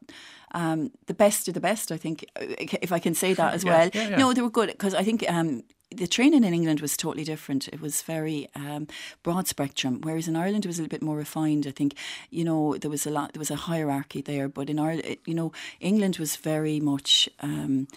um, 0.54 0.92
the 1.08 1.13
best 1.13 1.48
of 1.48 1.54
the 1.54 1.60
best, 1.60 1.92
I 1.92 1.98
think, 1.98 2.26
if 2.36 2.92
I 2.92 3.00
can 3.00 3.16
say 3.16 3.34
that 3.34 3.54
as 3.54 3.63
yeah, 3.63 3.72
well. 3.72 3.89
yeah, 3.94 4.10
yeah. 4.10 4.18
No, 4.18 4.34
they 4.34 4.42
were 4.42 4.50
good 4.50 4.70
because 4.70 4.94
I 4.94 5.04
think 5.04 5.24
um, 5.30 5.63
the 5.96 6.08
training 6.08 6.44
in 6.44 6.54
England 6.54 6.82
was 6.82 6.96
totally 6.98 7.24
different. 7.24 7.68
It 7.68 7.82
was 7.82 8.02
very 8.02 8.48
um, 8.56 8.88
broad 9.24 9.48
spectrum, 9.48 10.02
whereas 10.02 10.28
in 10.28 10.36
Ireland 10.36 10.66
it 10.66 10.68
was 10.68 10.80
a 10.80 10.82
little 10.82 10.96
bit 10.96 11.02
more 11.02 11.18
refined. 11.18 11.66
I 11.68 11.72
think 11.72 11.96
you 12.30 12.44
know 12.44 12.78
there 12.78 12.92
was 12.92 13.06
a 13.06 13.12
lot, 13.12 13.34
there 13.34 13.39
was 13.39 13.52
a 13.52 13.56
hierarchy 13.56 14.22
there, 14.22 14.48
but 14.48 14.70
in 14.70 14.80
Ireland, 14.80 15.18
you 15.26 15.34
know, 15.34 15.52
England 15.80 16.18
was 16.18 16.36
very 16.36 16.80
much 16.80 17.30
um, 17.39 17.88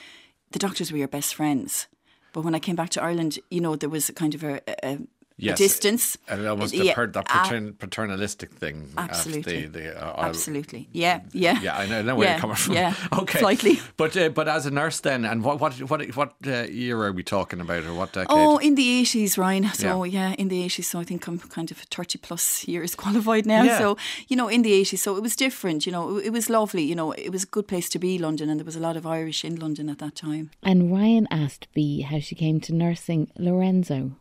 the 0.52 0.58
doctors 0.58 0.92
were 0.92 0.98
your 0.98 1.08
best 1.08 1.34
friends. 1.34 1.86
But 2.32 2.42
when 2.42 2.54
I 2.54 2.58
came 2.58 2.76
back 2.76 2.90
to 2.90 3.02
Ireland, 3.02 3.38
you 3.50 3.60
know, 3.60 3.76
there 3.76 3.88
was 3.88 4.10
a 4.10 4.12
kind 4.12 4.34
of 4.34 4.44
a, 4.44 4.60
a 4.82 4.98
Yes, 5.38 5.58
distance. 5.58 6.16
And 6.28 6.46
almost 6.46 6.72
Yeah, 6.72 6.94
the, 6.94 7.06
that 7.08 7.26
uh, 7.30 7.72
paternalistic 7.78 8.52
thing. 8.52 8.88
Absolutely. 8.96 9.66
The, 9.66 9.80
the, 9.80 10.02
uh, 10.02 10.24
Absolutely. 10.26 10.88
Yeah, 10.92 11.20
yeah. 11.32 11.60
Yeah, 11.60 11.76
I 11.76 11.86
know, 11.86 11.98
I 11.98 12.02
know 12.02 12.16
where 12.16 12.26
Yeah, 12.26 12.32
you're 12.32 12.40
coming 12.40 12.56
from. 12.56 12.74
yeah, 12.74 12.94
okay. 13.12 13.38
slightly. 13.40 13.80
But 13.98 14.16
uh, 14.16 14.30
but 14.30 14.48
as 14.48 14.64
a 14.64 14.70
nurse 14.70 15.00
then, 15.00 15.26
and 15.26 15.44
what 15.44 15.60
what 15.60 15.74
what 15.90 16.16
what 16.16 16.34
uh, 16.46 16.62
year 16.62 17.02
are 17.02 17.12
we 17.12 17.22
talking 17.22 17.60
about, 17.60 17.84
or 17.84 17.92
what 17.92 18.12
decade? 18.12 18.28
Oh, 18.30 18.56
in 18.56 18.76
the 18.76 19.02
80s, 19.02 19.36
Ryan. 19.36 19.68
So, 19.74 20.04
yeah. 20.04 20.32
in 20.38 20.48
the 20.48 20.64
80s. 20.66 20.84
So, 20.84 21.00
I 21.00 21.04
think 21.04 21.26
I'm 21.26 21.38
kind 21.38 21.70
of 21.70 21.76
30 21.78 22.18
plus 22.18 22.66
years 22.66 22.94
qualified 23.02 23.44
now. 23.44 23.62
Yeah. 23.62 23.78
So, 23.78 23.96
you 24.28 24.36
know, 24.36 24.48
in 24.48 24.62
the 24.62 24.72
80s. 24.72 24.98
So, 24.98 25.16
it 25.16 25.22
was 25.22 25.36
different. 25.36 25.84
You 25.84 25.92
know, 25.92 26.16
it, 26.16 26.26
it 26.26 26.32
was 26.32 26.48
lovely. 26.48 26.82
You 26.82 26.94
know, 26.94 27.12
it 27.12 27.30
was 27.30 27.44
a 27.44 27.46
good 27.46 27.68
place 27.68 27.88
to 27.90 27.98
be, 27.98 28.18
London. 28.18 28.48
And 28.48 28.58
there 28.58 28.64
was 28.64 28.76
a 28.76 28.80
lot 28.80 28.96
of 28.96 29.06
Irish 29.06 29.44
in 29.44 29.56
London 29.56 29.88
at 29.90 29.98
that 29.98 30.14
time. 30.14 30.50
And 30.62 30.90
Ryan 30.90 31.28
asked 31.30 31.68
B 31.74 32.00
how 32.00 32.20
she 32.20 32.34
came 32.34 32.60
to 32.60 32.74
nursing 32.74 33.30
Lorenzo. 33.38 34.12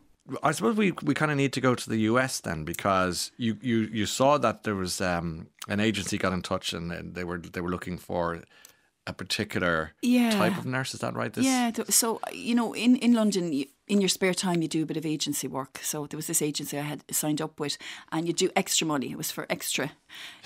I 0.42 0.52
suppose 0.52 0.76
we, 0.76 0.92
we 1.02 1.14
kind 1.14 1.30
of 1.30 1.36
need 1.36 1.52
to 1.52 1.60
go 1.60 1.74
to 1.74 1.88
the 1.88 1.98
US 1.98 2.40
then 2.40 2.64
because 2.64 3.30
you, 3.36 3.56
you, 3.60 3.78
you 3.92 4.06
saw 4.06 4.38
that 4.38 4.64
there 4.64 4.74
was 4.74 5.00
um, 5.00 5.48
an 5.68 5.80
agency 5.80 6.18
got 6.18 6.32
in 6.32 6.42
touch 6.42 6.72
and 6.72 7.14
they 7.14 7.24
were 7.24 7.38
they 7.38 7.60
were 7.60 7.70
looking 7.70 7.98
for 7.98 8.42
a 9.06 9.12
particular 9.12 9.92
Yeah. 10.02 10.30
type 10.30 10.58
of 10.58 10.66
nurse. 10.66 10.94
Is 10.94 11.00
that 11.00 11.14
right? 11.14 11.32
This 11.32 11.44
Yeah. 11.44 11.70
th- 11.70 11.90
So, 11.90 12.20
you 12.32 12.54
know, 12.54 12.72
in, 12.74 12.96
in 12.96 13.12
London, 13.14 13.52
you, 13.52 13.66
in 13.88 14.00
your 14.00 14.08
spare 14.08 14.34
time 14.34 14.62
you 14.62 14.68
do 14.68 14.82
a 14.82 14.86
bit 14.86 14.96
of 14.96 15.06
agency 15.06 15.46
work. 15.46 15.78
So 15.82 16.06
there 16.08 16.16
was 16.18 16.26
this 16.26 16.42
agency 16.42 16.76
I 16.76 16.82
had 16.82 17.04
signed 17.12 17.40
up 17.40 17.60
with, 17.60 17.78
and 18.10 18.26
you 18.26 18.32
do 18.32 18.50
extra 18.56 18.84
money. 18.84 19.12
It 19.12 19.16
was 19.16 19.30
for 19.30 19.46
extra, 19.48 19.92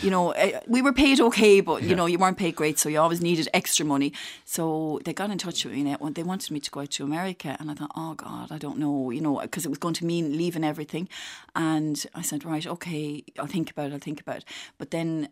you 0.02 0.10
know. 0.10 0.32
Eh, 0.32 0.60
we 0.68 0.82
were 0.82 0.92
paid 0.92 1.20
okay, 1.20 1.62
but 1.62 1.82
you 1.82 1.96
know 1.96 2.04
you 2.04 2.18
weren't 2.18 2.36
paid 2.36 2.54
great, 2.54 2.78
so 2.78 2.90
you 2.90 3.00
always 3.00 3.22
needed 3.22 3.48
extra 3.54 3.86
money. 3.86 4.12
So 4.44 5.00
they 5.06 5.14
got 5.14 5.30
in 5.30 5.38
touch 5.38 5.64
with 5.64 5.72
me. 5.72 5.90
And 5.98 6.14
they 6.14 6.22
wanted 6.22 6.50
me 6.50 6.60
to 6.60 6.70
go 6.70 6.80
out 6.80 6.90
to 6.90 7.04
America, 7.04 7.56
and 7.58 7.70
I 7.70 7.74
thought, 7.74 7.92
oh 7.96 8.12
God, 8.12 8.52
I 8.52 8.58
don't 8.58 8.76
know, 8.78 9.10
you 9.10 9.22
know, 9.22 9.40
because 9.40 9.64
it 9.64 9.70
was 9.70 9.78
going 9.78 9.94
to 9.94 10.04
mean 10.04 10.36
leaving 10.36 10.62
everything. 10.64 11.08
And 11.54 12.04
I 12.14 12.20
said, 12.20 12.44
right, 12.44 12.66
okay, 12.66 13.24
I'll 13.38 13.46
think 13.46 13.70
about 13.70 13.86
it. 13.86 13.92
I'll 13.94 13.98
think 14.00 14.20
about 14.20 14.36
it. 14.38 14.44
But 14.76 14.90
then 14.90 15.30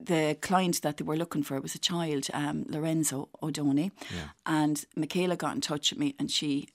the 0.00 0.36
client 0.40 0.82
that 0.82 0.96
they 0.96 1.04
were 1.04 1.16
looking 1.16 1.42
for 1.42 1.60
was 1.60 1.74
a 1.74 1.78
child, 1.78 2.28
um, 2.32 2.64
Lorenzo 2.68 3.28
Odone, 3.42 3.90
yeah. 4.14 4.28
and 4.44 4.84
Michaela 4.96 5.36
got 5.36 5.54
in 5.54 5.60
touch 5.60 5.90
with 5.90 5.98
me, 5.98 6.14
and 6.18 6.30
she 6.30 6.68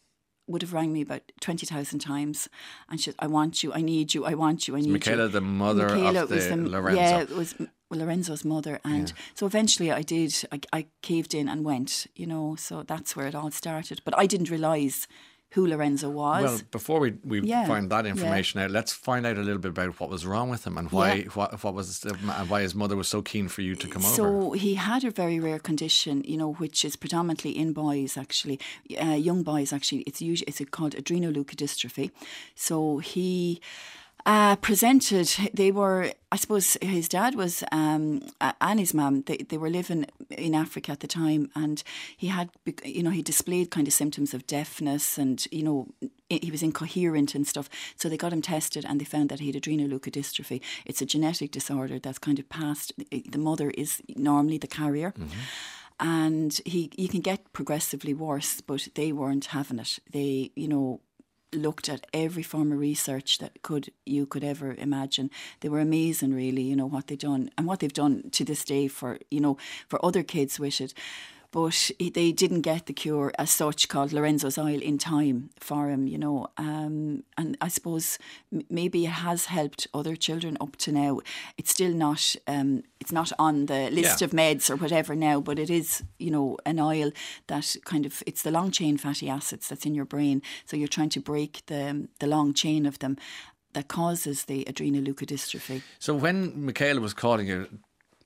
would 0.49 0.61
have 0.63 0.73
rang 0.73 0.91
me 0.91 1.01
about 1.01 1.21
20,000 1.41 1.99
times 1.99 2.49
and 2.89 2.99
she 2.99 3.05
said, 3.05 3.15
I 3.19 3.27
want 3.27 3.63
you, 3.63 3.71
I 3.71 3.81
need 3.81 4.13
you, 4.13 4.25
I 4.25 4.33
want 4.33 4.67
you, 4.67 4.75
I 4.75 4.79
need 4.79 4.87
you. 4.87 4.93
Michaela, 4.93 5.25
you. 5.25 5.29
the 5.29 5.41
mother 5.41 5.89
Michaela 5.89 6.23
of 6.23 6.29
the, 6.29 6.35
the 6.35 6.55
Lorenzo. 6.55 7.01
Yeah, 7.01 7.21
it 7.21 7.29
was 7.29 7.55
Lorenzo's 7.91 8.43
mother. 8.43 8.79
And 8.83 9.09
yeah. 9.09 9.15
so 9.35 9.45
eventually 9.45 9.91
I 9.91 10.01
did, 10.01 10.33
I, 10.51 10.59
I 10.73 10.85
caved 11.01 11.33
in 11.33 11.47
and 11.47 11.63
went, 11.63 12.07
you 12.15 12.25
know, 12.25 12.55
so 12.55 12.83
that's 12.83 13.15
where 13.15 13.27
it 13.27 13.35
all 13.35 13.51
started. 13.51 14.01
But 14.03 14.17
I 14.17 14.25
didn't 14.25 14.49
realise 14.49 15.07
who 15.51 15.65
Lorenzo 15.65 16.09
was. 16.09 16.43
Well, 16.43 16.61
before 16.71 16.99
we, 16.99 17.15
we 17.23 17.41
yeah. 17.41 17.65
find 17.65 17.89
that 17.89 18.05
information 18.05 18.59
yeah. 18.59 18.65
out, 18.65 18.71
let's 18.71 18.93
find 18.93 19.25
out 19.25 19.37
a 19.37 19.41
little 19.41 19.57
bit 19.57 19.69
about 19.69 19.99
what 19.99 20.09
was 20.09 20.25
wrong 20.25 20.49
with 20.49 20.65
him 20.65 20.77
and 20.77 20.91
why 20.91 21.13
yeah. 21.13 21.23
what, 21.33 21.63
what 21.63 21.73
was 21.73 22.03
why 22.47 22.61
his 22.61 22.75
mother 22.75 22.95
was 22.95 23.07
so 23.07 23.21
keen 23.21 23.47
for 23.47 23.61
you 23.61 23.75
to 23.75 23.87
come 23.87 24.01
so 24.01 24.25
over. 24.25 24.41
So 24.41 24.51
he 24.51 24.75
had 24.75 25.03
a 25.03 25.11
very 25.11 25.39
rare 25.39 25.59
condition, 25.59 26.23
you 26.23 26.37
know, 26.37 26.53
which 26.53 26.85
is 26.85 26.95
predominantly 26.95 27.57
in 27.57 27.73
boys 27.73 28.15
actually, 28.15 28.59
uh, 29.01 29.07
young 29.07 29.41
boys 29.43 29.73
actually. 29.73 30.01
It's 30.01 30.21
usually 30.21 30.47
it's 30.47 30.61
called 30.69 30.95
adrenoleukodystrophy. 30.95 32.11
So 32.53 32.99
he 32.99 33.59
uh, 34.29 34.55
presented, 34.57 35.27
they 35.55 35.71
were, 35.71 36.11
I 36.31 36.35
suppose 36.35 36.77
his 36.83 37.09
dad 37.09 37.33
was, 37.33 37.63
um, 37.71 38.21
and 38.61 38.79
his 38.79 38.93
mum, 38.93 39.23
they, 39.23 39.37
they 39.37 39.57
were 39.57 39.71
living 39.71 40.05
in 40.29 40.53
Africa 40.53 40.91
at 40.91 40.99
the 40.99 41.07
time, 41.07 41.49
and 41.55 41.81
he 42.15 42.27
had, 42.27 42.51
you 42.83 43.01
know, 43.01 43.09
he 43.09 43.23
displayed 43.23 43.71
kind 43.71 43.87
of 43.87 43.93
symptoms 43.93 44.35
of 44.35 44.45
deafness 44.45 45.17
and, 45.17 45.47
you 45.51 45.63
know, 45.63 45.87
he 46.29 46.51
was 46.51 46.61
incoherent 46.61 47.33
and 47.33 47.47
stuff. 47.47 47.71
So 47.95 48.07
they 48.07 48.17
got 48.17 48.31
him 48.31 48.43
tested 48.43 48.85
and 48.87 49.01
they 49.01 49.05
found 49.05 49.29
that 49.29 49.39
he 49.39 49.51
had 49.51 49.59
adrenoleukodystrophy. 49.59 50.61
It's 50.85 51.01
a 51.01 51.07
genetic 51.07 51.49
disorder 51.49 51.97
that's 51.97 52.19
kind 52.19 52.37
of 52.37 52.47
passed. 52.49 52.93
The 53.09 53.39
mother 53.39 53.71
is 53.71 53.99
normally 54.15 54.59
the 54.59 54.67
carrier. 54.67 55.11
Mm-hmm 55.11 55.39
and 56.01 56.61
he 56.65 56.89
you 56.95 57.09
can 57.09 57.19
get 57.19 57.51
progressively 57.51 58.13
worse 58.13 58.61
but 58.61 58.87
they 58.95 59.11
weren't 59.11 59.47
having 59.47 59.79
it 59.79 59.99
they 60.13 60.49
you 60.55 60.65
know 60.65 61.01
looked 61.53 61.89
at 61.89 62.05
every 62.13 62.43
form 62.43 62.71
of 62.71 62.79
research 62.79 63.37
that 63.39 63.61
could 63.61 63.91
you 64.05 64.25
could 64.25 64.43
ever 64.43 64.75
imagine. 64.75 65.29
They 65.61 65.69
were 65.69 65.79
amazing, 65.79 66.33
really. 66.33 66.61
You 66.61 66.75
know 66.75 66.85
what 66.85 67.07
they've 67.07 67.17
done 67.17 67.49
and 67.57 67.67
what 67.67 67.79
they've 67.79 67.91
done 67.93 68.29
to 68.31 68.45
this 68.45 68.63
day 68.63 68.87
for 68.87 69.19
you 69.31 69.39
know 69.39 69.57
for 69.87 70.03
other 70.05 70.23
kids 70.23 70.59
with 70.59 70.81
it 70.81 70.93
but 71.51 71.89
they 71.99 72.31
didn't 72.31 72.61
get 72.61 72.85
the 72.85 72.93
cure 72.93 73.31
as 73.39 73.49
such 73.49 73.87
called 73.87 74.13
Lorenzo's 74.13 74.57
oil 74.57 74.81
in 74.81 74.97
time 74.97 75.49
for 75.59 75.89
him, 75.89 76.07
you 76.07 76.17
know. 76.17 76.47
Um, 76.57 77.23
and 77.37 77.57
I 77.59 77.69
suppose 77.69 78.19
maybe 78.69 79.05
it 79.05 79.11
has 79.11 79.45
helped 79.45 79.87
other 79.93 80.15
children 80.15 80.57
up 80.61 80.75
to 80.77 80.91
now. 80.91 81.21
It's 81.57 81.71
still 81.71 81.93
not 81.93 82.35
um, 82.47 82.83
it's 82.99 83.11
not 83.11 83.31
on 83.39 83.65
the 83.65 83.89
list 83.89 84.21
yeah. 84.21 84.25
of 84.25 84.31
meds 84.31 84.69
or 84.69 84.75
whatever 84.75 85.15
now, 85.15 85.41
but 85.41 85.57
it 85.57 85.69
is, 85.69 86.03
you 86.19 86.29
know, 86.29 86.57
an 86.65 86.79
oil 86.79 87.11
that 87.47 87.75
kind 87.83 88.05
of 88.05 88.21
it's 88.27 88.43
the 88.43 88.51
long 88.51 88.69
chain 88.69 88.97
fatty 88.97 89.29
acids 89.29 89.69
that's 89.69 89.85
in 89.85 89.95
your 89.95 90.05
brain. 90.05 90.41
So 90.65 90.77
you're 90.77 90.87
trying 90.87 91.09
to 91.09 91.19
break 91.19 91.63
the 91.65 92.07
the 92.19 92.27
long 92.27 92.53
chain 92.53 92.85
of 92.85 92.99
them 92.99 93.17
that 93.73 93.87
causes 93.87 94.45
the 94.45 94.65
adrenoleukodystrophy. 94.65 95.81
So 95.99 96.15
when 96.15 96.65
Michaela 96.65 97.01
was 97.01 97.13
calling 97.13 97.47
you 97.47 97.67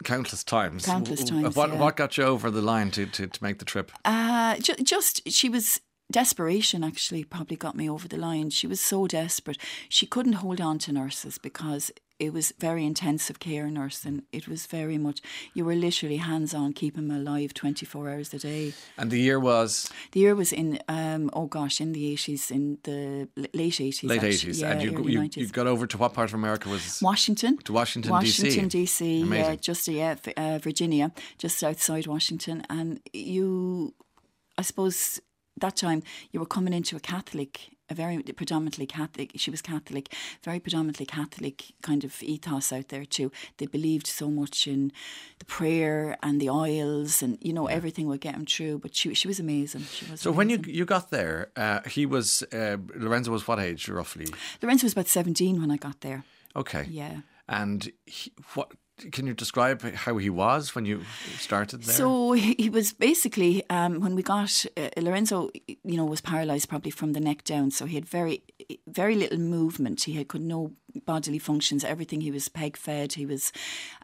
countless 0.03 0.43
times. 0.43 0.85
Countless 0.85 1.23
times. 1.23 1.55
What 1.55 1.69
yeah. 1.71 1.79
what 1.79 1.95
got 1.95 2.17
you 2.17 2.23
over 2.23 2.51
the 2.51 2.61
line 2.61 2.91
to, 2.91 3.05
to, 3.05 3.27
to 3.27 3.43
make 3.43 3.59
the 3.59 3.65
trip? 3.65 3.91
Uh, 4.05 4.57
ju- 4.57 4.75
just 4.83 5.27
she 5.29 5.49
was 5.49 5.81
desperation 6.11 6.83
actually 6.83 7.23
probably 7.23 7.57
got 7.57 7.75
me 7.75 7.89
over 7.89 8.07
the 8.07 8.17
line. 8.17 8.49
She 8.49 8.67
was 8.67 8.79
so 8.79 9.07
desperate. 9.07 9.57
She 9.89 10.05
couldn't 10.05 10.33
hold 10.33 10.61
on 10.61 10.79
to 10.79 10.91
nurses 10.91 11.37
because 11.37 11.91
it 12.23 12.33
was 12.33 12.53
very 12.59 12.85
intensive 12.85 13.39
care 13.39 13.69
nursing. 13.69 14.23
It 14.31 14.47
was 14.47 14.65
very 14.65 14.97
much 14.97 15.21
you 15.53 15.65
were 15.65 15.75
literally 15.75 16.17
hands 16.17 16.53
on 16.53 16.73
keeping 16.73 17.07
them 17.07 17.17
alive 17.17 17.53
twenty 17.53 17.85
four 17.85 18.09
hours 18.09 18.33
a 18.33 18.39
day. 18.39 18.73
And 18.97 19.11
the 19.11 19.19
year 19.19 19.39
was? 19.39 19.91
The 20.11 20.21
year 20.21 20.35
was 20.35 20.53
in 20.53 20.79
um, 20.87 21.29
oh 21.33 21.47
gosh 21.47 21.81
in 21.81 21.91
the 21.93 22.11
eighties 22.11 22.49
in 22.51 22.77
the 22.83 23.27
late 23.53 23.81
eighties 23.81 24.03
late 24.03 24.23
eighties. 24.23 24.61
Yeah, 24.61 24.71
and 24.71 24.81
you, 24.81 25.03
you, 25.07 25.29
you, 25.35 25.47
got 25.47 25.67
over 25.67 25.85
to 25.85 25.97
what 25.97 26.13
part 26.13 26.29
of 26.29 26.35
America 26.35 26.69
was? 26.69 27.01
Washington. 27.01 27.57
To 27.57 27.73
Washington 27.73 28.11
Washington 28.11 28.69
DC 28.69 29.23
Amazing. 29.23 29.33
yeah 29.33 29.55
just 29.55 29.87
yeah 29.87 30.15
uh, 30.37 30.59
Virginia 30.59 31.11
just 31.37 31.63
outside 31.63 32.07
Washington. 32.07 32.63
And 32.69 33.01
you 33.11 33.93
I 34.57 34.61
suppose 34.61 35.19
that 35.57 35.75
time 35.75 36.03
you 36.31 36.39
were 36.39 36.45
coming 36.45 36.73
into 36.73 36.95
a 36.95 36.99
Catholic 36.99 37.72
a 37.93 37.95
very 37.95 38.17
predominantly 38.21 38.85
Catholic. 38.85 39.31
She 39.35 39.51
was 39.51 39.61
Catholic, 39.61 40.13
very 40.43 40.59
predominantly 40.59 41.05
Catholic 41.05 41.73
kind 41.81 42.03
of 42.03 42.21
ethos 42.21 42.73
out 42.73 42.89
there 42.89 43.05
too. 43.05 43.31
They 43.57 43.67
believed 43.67 44.07
so 44.07 44.29
much 44.29 44.67
in 44.67 44.91
the 45.39 45.45
prayer 45.45 46.17
and 46.21 46.41
the 46.41 46.49
oils, 46.49 47.23
and 47.23 47.37
you 47.41 47.53
know 47.53 47.67
everything 47.67 48.07
would 48.07 48.21
get 48.21 48.35
him 48.35 48.45
through. 48.45 48.79
But 48.79 48.95
she 48.95 49.13
she 49.13 49.27
was 49.27 49.39
amazing. 49.39 49.83
She 49.83 50.05
was. 50.09 50.21
So 50.21 50.29
amazing. 50.29 50.37
when 50.37 50.49
you 50.49 50.59
you 50.79 50.85
got 50.85 51.09
there, 51.09 51.51
uh, 51.55 51.81
he 51.87 52.05
was 52.05 52.43
uh, 52.51 52.77
Lorenzo 52.95 53.31
was 53.31 53.47
what 53.47 53.59
age 53.59 53.87
roughly? 53.89 54.27
Lorenzo 54.61 54.85
was 54.85 54.93
about 54.93 55.07
seventeen 55.07 55.61
when 55.61 55.71
I 55.71 55.77
got 55.77 56.01
there. 56.01 56.23
Okay. 56.55 56.85
Yeah. 56.89 57.21
And 57.47 57.91
he, 58.05 58.31
what 58.53 58.71
can 59.11 59.27
you 59.27 59.33
describe 59.33 59.81
how 59.81 60.17
he 60.17 60.29
was 60.29 60.75
when 60.75 60.85
you 60.85 61.03
started 61.37 61.83
there? 61.83 61.95
So 61.95 62.33
he 62.33 62.69
was 62.69 62.93
basically 62.93 63.63
um, 63.69 63.99
when 63.99 64.15
we 64.15 64.23
got 64.23 64.65
uh, 64.77 64.89
Lorenzo, 64.97 65.49
you 65.67 65.97
know, 65.97 66.05
was 66.05 66.21
paralysed 66.21 66.69
probably 66.69 66.91
from 66.91 67.13
the 67.13 67.19
neck 67.19 67.43
down. 67.43 67.71
So 67.71 67.85
he 67.85 67.95
had 67.95 68.05
very, 68.05 68.43
very 68.87 69.15
little 69.15 69.39
movement. 69.39 70.03
He 70.03 70.13
had 70.13 70.27
could 70.27 70.41
no 70.41 70.73
bodily 71.05 71.39
functions. 71.39 71.83
Everything 71.83 72.21
he 72.21 72.31
was 72.31 72.49
peg 72.49 72.77
fed. 72.77 73.13
He 73.13 73.25
was, 73.25 73.51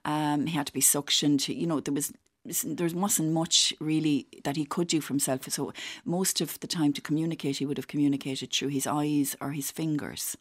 um, 0.05 0.47
he 0.47 0.57
had 0.57 0.67
to 0.67 0.73
be 0.73 0.81
suctioned. 0.81 1.47
You 1.47 1.67
know, 1.67 1.79
there 1.79 1.93
was 1.93 2.11
there 2.45 2.89
wasn't 2.93 3.31
much 3.31 3.73
really 3.79 4.27
that 4.43 4.55
he 4.55 4.65
could 4.65 4.87
do 4.87 5.01
for 5.01 5.13
himself. 5.13 5.49
So 5.49 5.73
most 6.05 6.41
of 6.41 6.59
the 6.59 6.67
time 6.67 6.93
to 6.93 7.01
communicate, 7.01 7.57
he 7.57 7.65
would 7.65 7.77
have 7.77 7.87
communicated 7.87 8.51
through 8.51 8.69
his 8.69 8.87
eyes 8.87 9.35
or 9.41 9.51
his 9.51 9.71
fingers, 9.71 10.37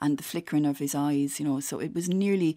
and 0.00 0.16
the 0.16 0.22
flickering 0.22 0.66
of 0.66 0.78
his 0.78 0.94
eyes. 0.94 1.40
You 1.40 1.46
know, 1.46 1.60
so 1.60 1.78
it 1.78 1.94
was 1.94 2.08
nearly 2.08 2.56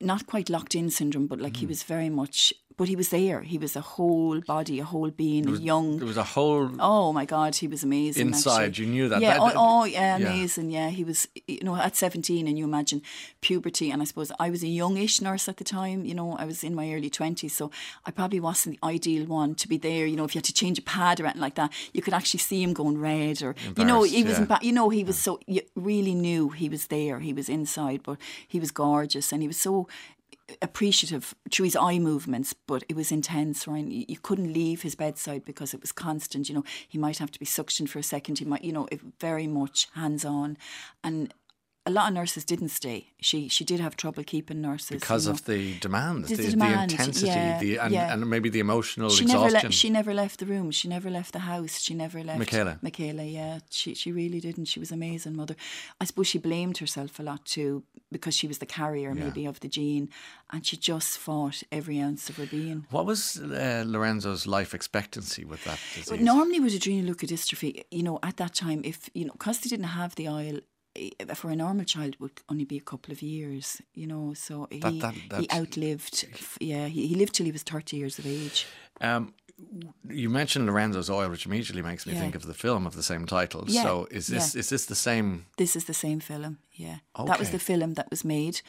not 0.00 0.26
quite 0.26 0.50
locked 0.50 0.74
in 0.74 0.90
syndrome, 0.90 1.26
but 1.26 1.40
like 1.40 1.54
mm. 1.54 1.58
he 1.58 1.66
was 1.66 1.82
very 1.82 2.10
much 2.10 2.52
but 2.76 2.88
he 2.88 2.96
was 2.96 3.10
there. 3.10 3.42
He 3.42 3.58
was 3.58 3.76
a 3.76 3.80
whole 3.80 4.40
body, 4.40 4.80
a 4.80 4.84
whole 4.84 5.10
being, 5.10 5.50
was, 5.50 5.60
young. 5.60 5.98
There 5.98 6.06
was 6.06 6.16
a 6.16 6.22
whole. 6.22 6.70
Oh 6.80 7.12
my 7.12 7.24
God, 7.24 7.54
he 7.54 7.68
was 7.68 7.82
amazing. 7.82 8.28
Inside, 8.28 8.70
actually. 8.70 8.86
you 8.86 8.90
knew 8.90 9.08
that. 9.08 9.20
Yeah. 9.20 9.34
That, 9.34 9.40
oh, 9.40 9.82
oh, 9.82 9.84
yeah, 9.84 10.16
amazing. 10.16 10.70
Yeah. 10.70 10.86
yeah, 10.86 10.90
he 10.90 11.04
was. 11.04 11.28
You 11.46 11.60
know, 11.62 11.76
at 11.76 11.96
seventeen, 11.96 12.46
and 12.48 12.58
you 12.58 12.64
imagine 12.64 13.02
puberty, 13.40 13.90
and 13.90 14.00
I 14.02 14.04
suppose 14.04 14.32
I 14.38 14.50
was 14.50 14.62
a 14.62 14.68
youngish 14.68 15.20
nurse 15.20 15.48
at 15.48 15.58
the 15.58 15.64
time. 15.64 16.04
You 16.04 16.14
know, 16.14 16.36
I 16.36 16.44
was 16.44 16.64
in 16.64 16.74
my 16.74 16.92
early 16.92 17.10
twenties, 17.10 17.54
so 17.54 17.70
I 18.04 18.10
probably 18.10 18.40
wasn't 18.40 18.80
the 18.80 18.86
ideal 18.86 19.26
one 19.26 19.54
to 19.56 19.68
be 19.68 19.76
there. 19.76 20.06
You 20.06 20.16
know, 20.16 20.24
if 20.24 20.34
you 20.34 20.38
had 20.40 20.44
to 20.44 20.52
change 20.52 20.78
a 20.78 20.82
pad 20.82 21.20
or 21.20 21.24
anything 21.24 21.40
like 21.40 21.54
that, 21.54 21.72
you 21.92 22.02
could 22.02 22.14
actually 22.14 22.40
see 22.40 22.62
him 22.62 22.72
going 22.72 22.98
red, 22.98 23.42
or 23.42 23.54
you 23.76 23.84
know, 23.84 24.02
he 24.02 24.24
was. 24.24 24.38
Yeah. 24.38 24.58
you 24.60 24.72
know, 24.72 24.88
he 24.88 25.04
was 25.04 25.18
so. 25.18 25.40
You 25.46 25.62
really 25.74 26.14
knew 26.14 26.50
he 26.50 26.68
was 26.68 26.88
there. 26.88 27.20
He 27.20 27.32
was 27.32 27.48
inside, 27.48 28.02
but 28.02 28.18
he 28.46 28.58
was 28.58 28.70
gorgeous, 28.70 29.32
and 29.32 29.42
he 29.42 29.48
was 29.48 29.56
so 29.56 29.88
appreciative 30.60 31.34
through 31.50 31.64
his 31.64 31.76
eye 31.76 31.98
movements, 31.98 32.52
but 32.52 32.84
it 32.88 32.96
was 32.96 33.12
intense, 33.12 33.66
Ryan. 33.66 33.90
You, 33.90 34.04
you, 34.08 34.18
couldn't 34.18 34.52
leave 34.52 34.82
his 34.82 34.94
bedside 34.94 35.44
because 35.44 35.72
it 35.72 35.80
was 35.80 35.92
constant. 35.92 36.48
You 36.48 36.56
know, 36.56 36.64
he 36.88 36.98
might 36.98 37.18
have 37.18 37.30
to 37.30 37.38
be 37.38 37.46
suctioned 37.46 37.88
for 37.88 37.98
a 37.98 38.02
second. 38.02 38.38
He 38.38 38.44
might, 38.44 38.64
you 38.64 38.72
know, 38.72 38.88
it, 38.90 39.00
very 39.20 39.46
much 39.46 39.88
hands 39.94 40.24
on. 40.24 40.58
And 41.02 41.32
a 41.84 41.90
lot 41.90 42.08
of 42.08 42.14
nurses 42.14 42.44
didn't 42.44 42.68
stay. 42.68 43.08
She 43.20 43.48
she 43.48 43.64
did 43.64 43.80
have 43.80 43.96
trouble 43.96 44.22
keeping 44.22 44.60
nurses 44.60 45.00
because 45.00 45.24
you 45.24 45.30
know. 45.30 45.34
of 45.34 45.44
the 45.46 45.78
demand, 45.78 46.26
the, 46.26 46.36
the, 46.36 46.50
demand, 46.50 46.90
the 46.90 46.94
intensity, 46.94 47.26
yeah, 47.26 47.58
the, 47.58 47.78
and, 47.78 47.92
yeah. 47.92 48.12
and, 48.12 48.28
maybe 48.30 48.48
the 48.48 48.60
emotional 48.60 49.10
she 49.10 49.24
exhaustion. 49.24 49.52
Never 49.52 49.66
le- 49.66 49.72
she 49.72 49.90
never 49.90 50.14
left 50.14 50.38
the 50.38 50.46
room. 50.46 50.70
She 50.70 50.86
never 50.86 51.10
left 51.10 51.32
the 51.32 51.40
house. 51.40 51.80
She 51.80 51.94
never 51.94 52.22
left. 52.22 52.38
Michaela. 52.38 52.78
Michaela, 52.82 53.24
yeah, 53.24 53.58
she 53.70 53.94
she 53.94 54.12
really 54.12 54.38
didn't. 54.38 54.66
She 54.66 54.78
was 54.78 54.92
amazing 54.92 55.34
mother. 55.34 55.56
I 56.00 56.04
suppose 56.04 56.28
she 56.28 56.38
blamed 56.38 56.78
herself 56.78 57.18
a 57.18 57.22
lot 57.22 57.44
too 57.44 57.82
because 58.12 58.36
she 58.36 58.46
was 58.46 58.58
the 58.58 58.66
carrier 58.66 59.12
yeah. 59.12 59.24
maybe 59.24 59.44
of 59.44 59.58
the 59.60 59.68
gene, 59.68 60.08
and 60.52 60.64
she 60.64 60.76
just 60.76 61.18
fought 61.18 61.64
every 61.72 61.98
ounce 61.98 62.28
of 62.30 62.36
her 62.36 62.46
being. 62.46 62.86
What 62.90 63.06
was 63.06 63.40
uh, 63.40 63.82
Lorenzo's 63.86 64.46
life 64.46 64.72
expectancy 64.72 65.44
with 65.44 65.64
that 65.64 65.80
disease? 65.94 66.20
Normally 66.20 66.60
with 66.60 66.74
adrenoleukodystrophy, 66.78 67.82
you 67.90 68.04
know, 68.04 68.20
at 68.22 68.36
that 68.36 68.54
time, 68.54 68.82
if 68.84 69.10
you 69.14 69.24
know, 69.24 69.32
because 69.32 69.58
they 69.60 69.68
didn't 69.68 69.86
have 69.86 70.14
the 70.14 70.28
oil, 70.28 70.60
for 71.34 71.50
a 71.50 71.56
normal 71.56 71.84
child 71.84 72.16
would 72.20 72.42
only 72.48 72.64
be 72.64 72.76
a 72.76 72.80
couple 72.80 73.12
of 73.12 73.22
years, 73.22 73.80
you 73.94 74.06
know. 74.06 74.34
So 74.34 74.68
he 74.70 74.78
that, 74.80 75.14
that, 75.30 75.40
he 75.40 75.48
outlived. 75.52 76.26
Yeah, 76.60 76.86
he, 76.86 77.06
he 77.06 77.14
lived 77.14 77.34
till 77.34 77.46
he 77.46 77.52
was 77.52 77.62
thirty 77.62 77.96
years 77.96 78.18
of 78.18 78.26
age. 78.26 78.66
Um, 79.00 79.34
you 80.08 80.28
mentioned 80.30 80.66
Lorenzo's 80.66 81.10
Oil, 81.10 81.28
which 81.30 81.46
immediately 81.46 81.82
makes 81.82 82.06
me 82.06 82.12
Yeah. 82.12 82.20
think 82.20 82.34
of 82.34 82.46
the 82.46 82.54
film 82.54 82.86
of 82.86 82.94
the 82.94 83.02
same 83.02 83.26
title. 83.26 83.64
Yeah, 83.66 83.82
So 83.82 84.08
is 84.10 84.26
this 84.26 84.54
yeah. 84.54 84.60
is 84.60 84.68
this 84.68 84.86
the 84.86 84.94
same? 84.94 85.46
This 85.56 85.76
is 85.76 85.84
the 85.84 85.94
same 85.94 86.20
film, 86.20 86.58
yeah. 86.72 86.98
That 87.26 87.38
was 87.38 87.50
the 87.50 87.58
film 87.58 87.94
that 87.94 88.10
was 88.10 88.24
made. 88.24 88.60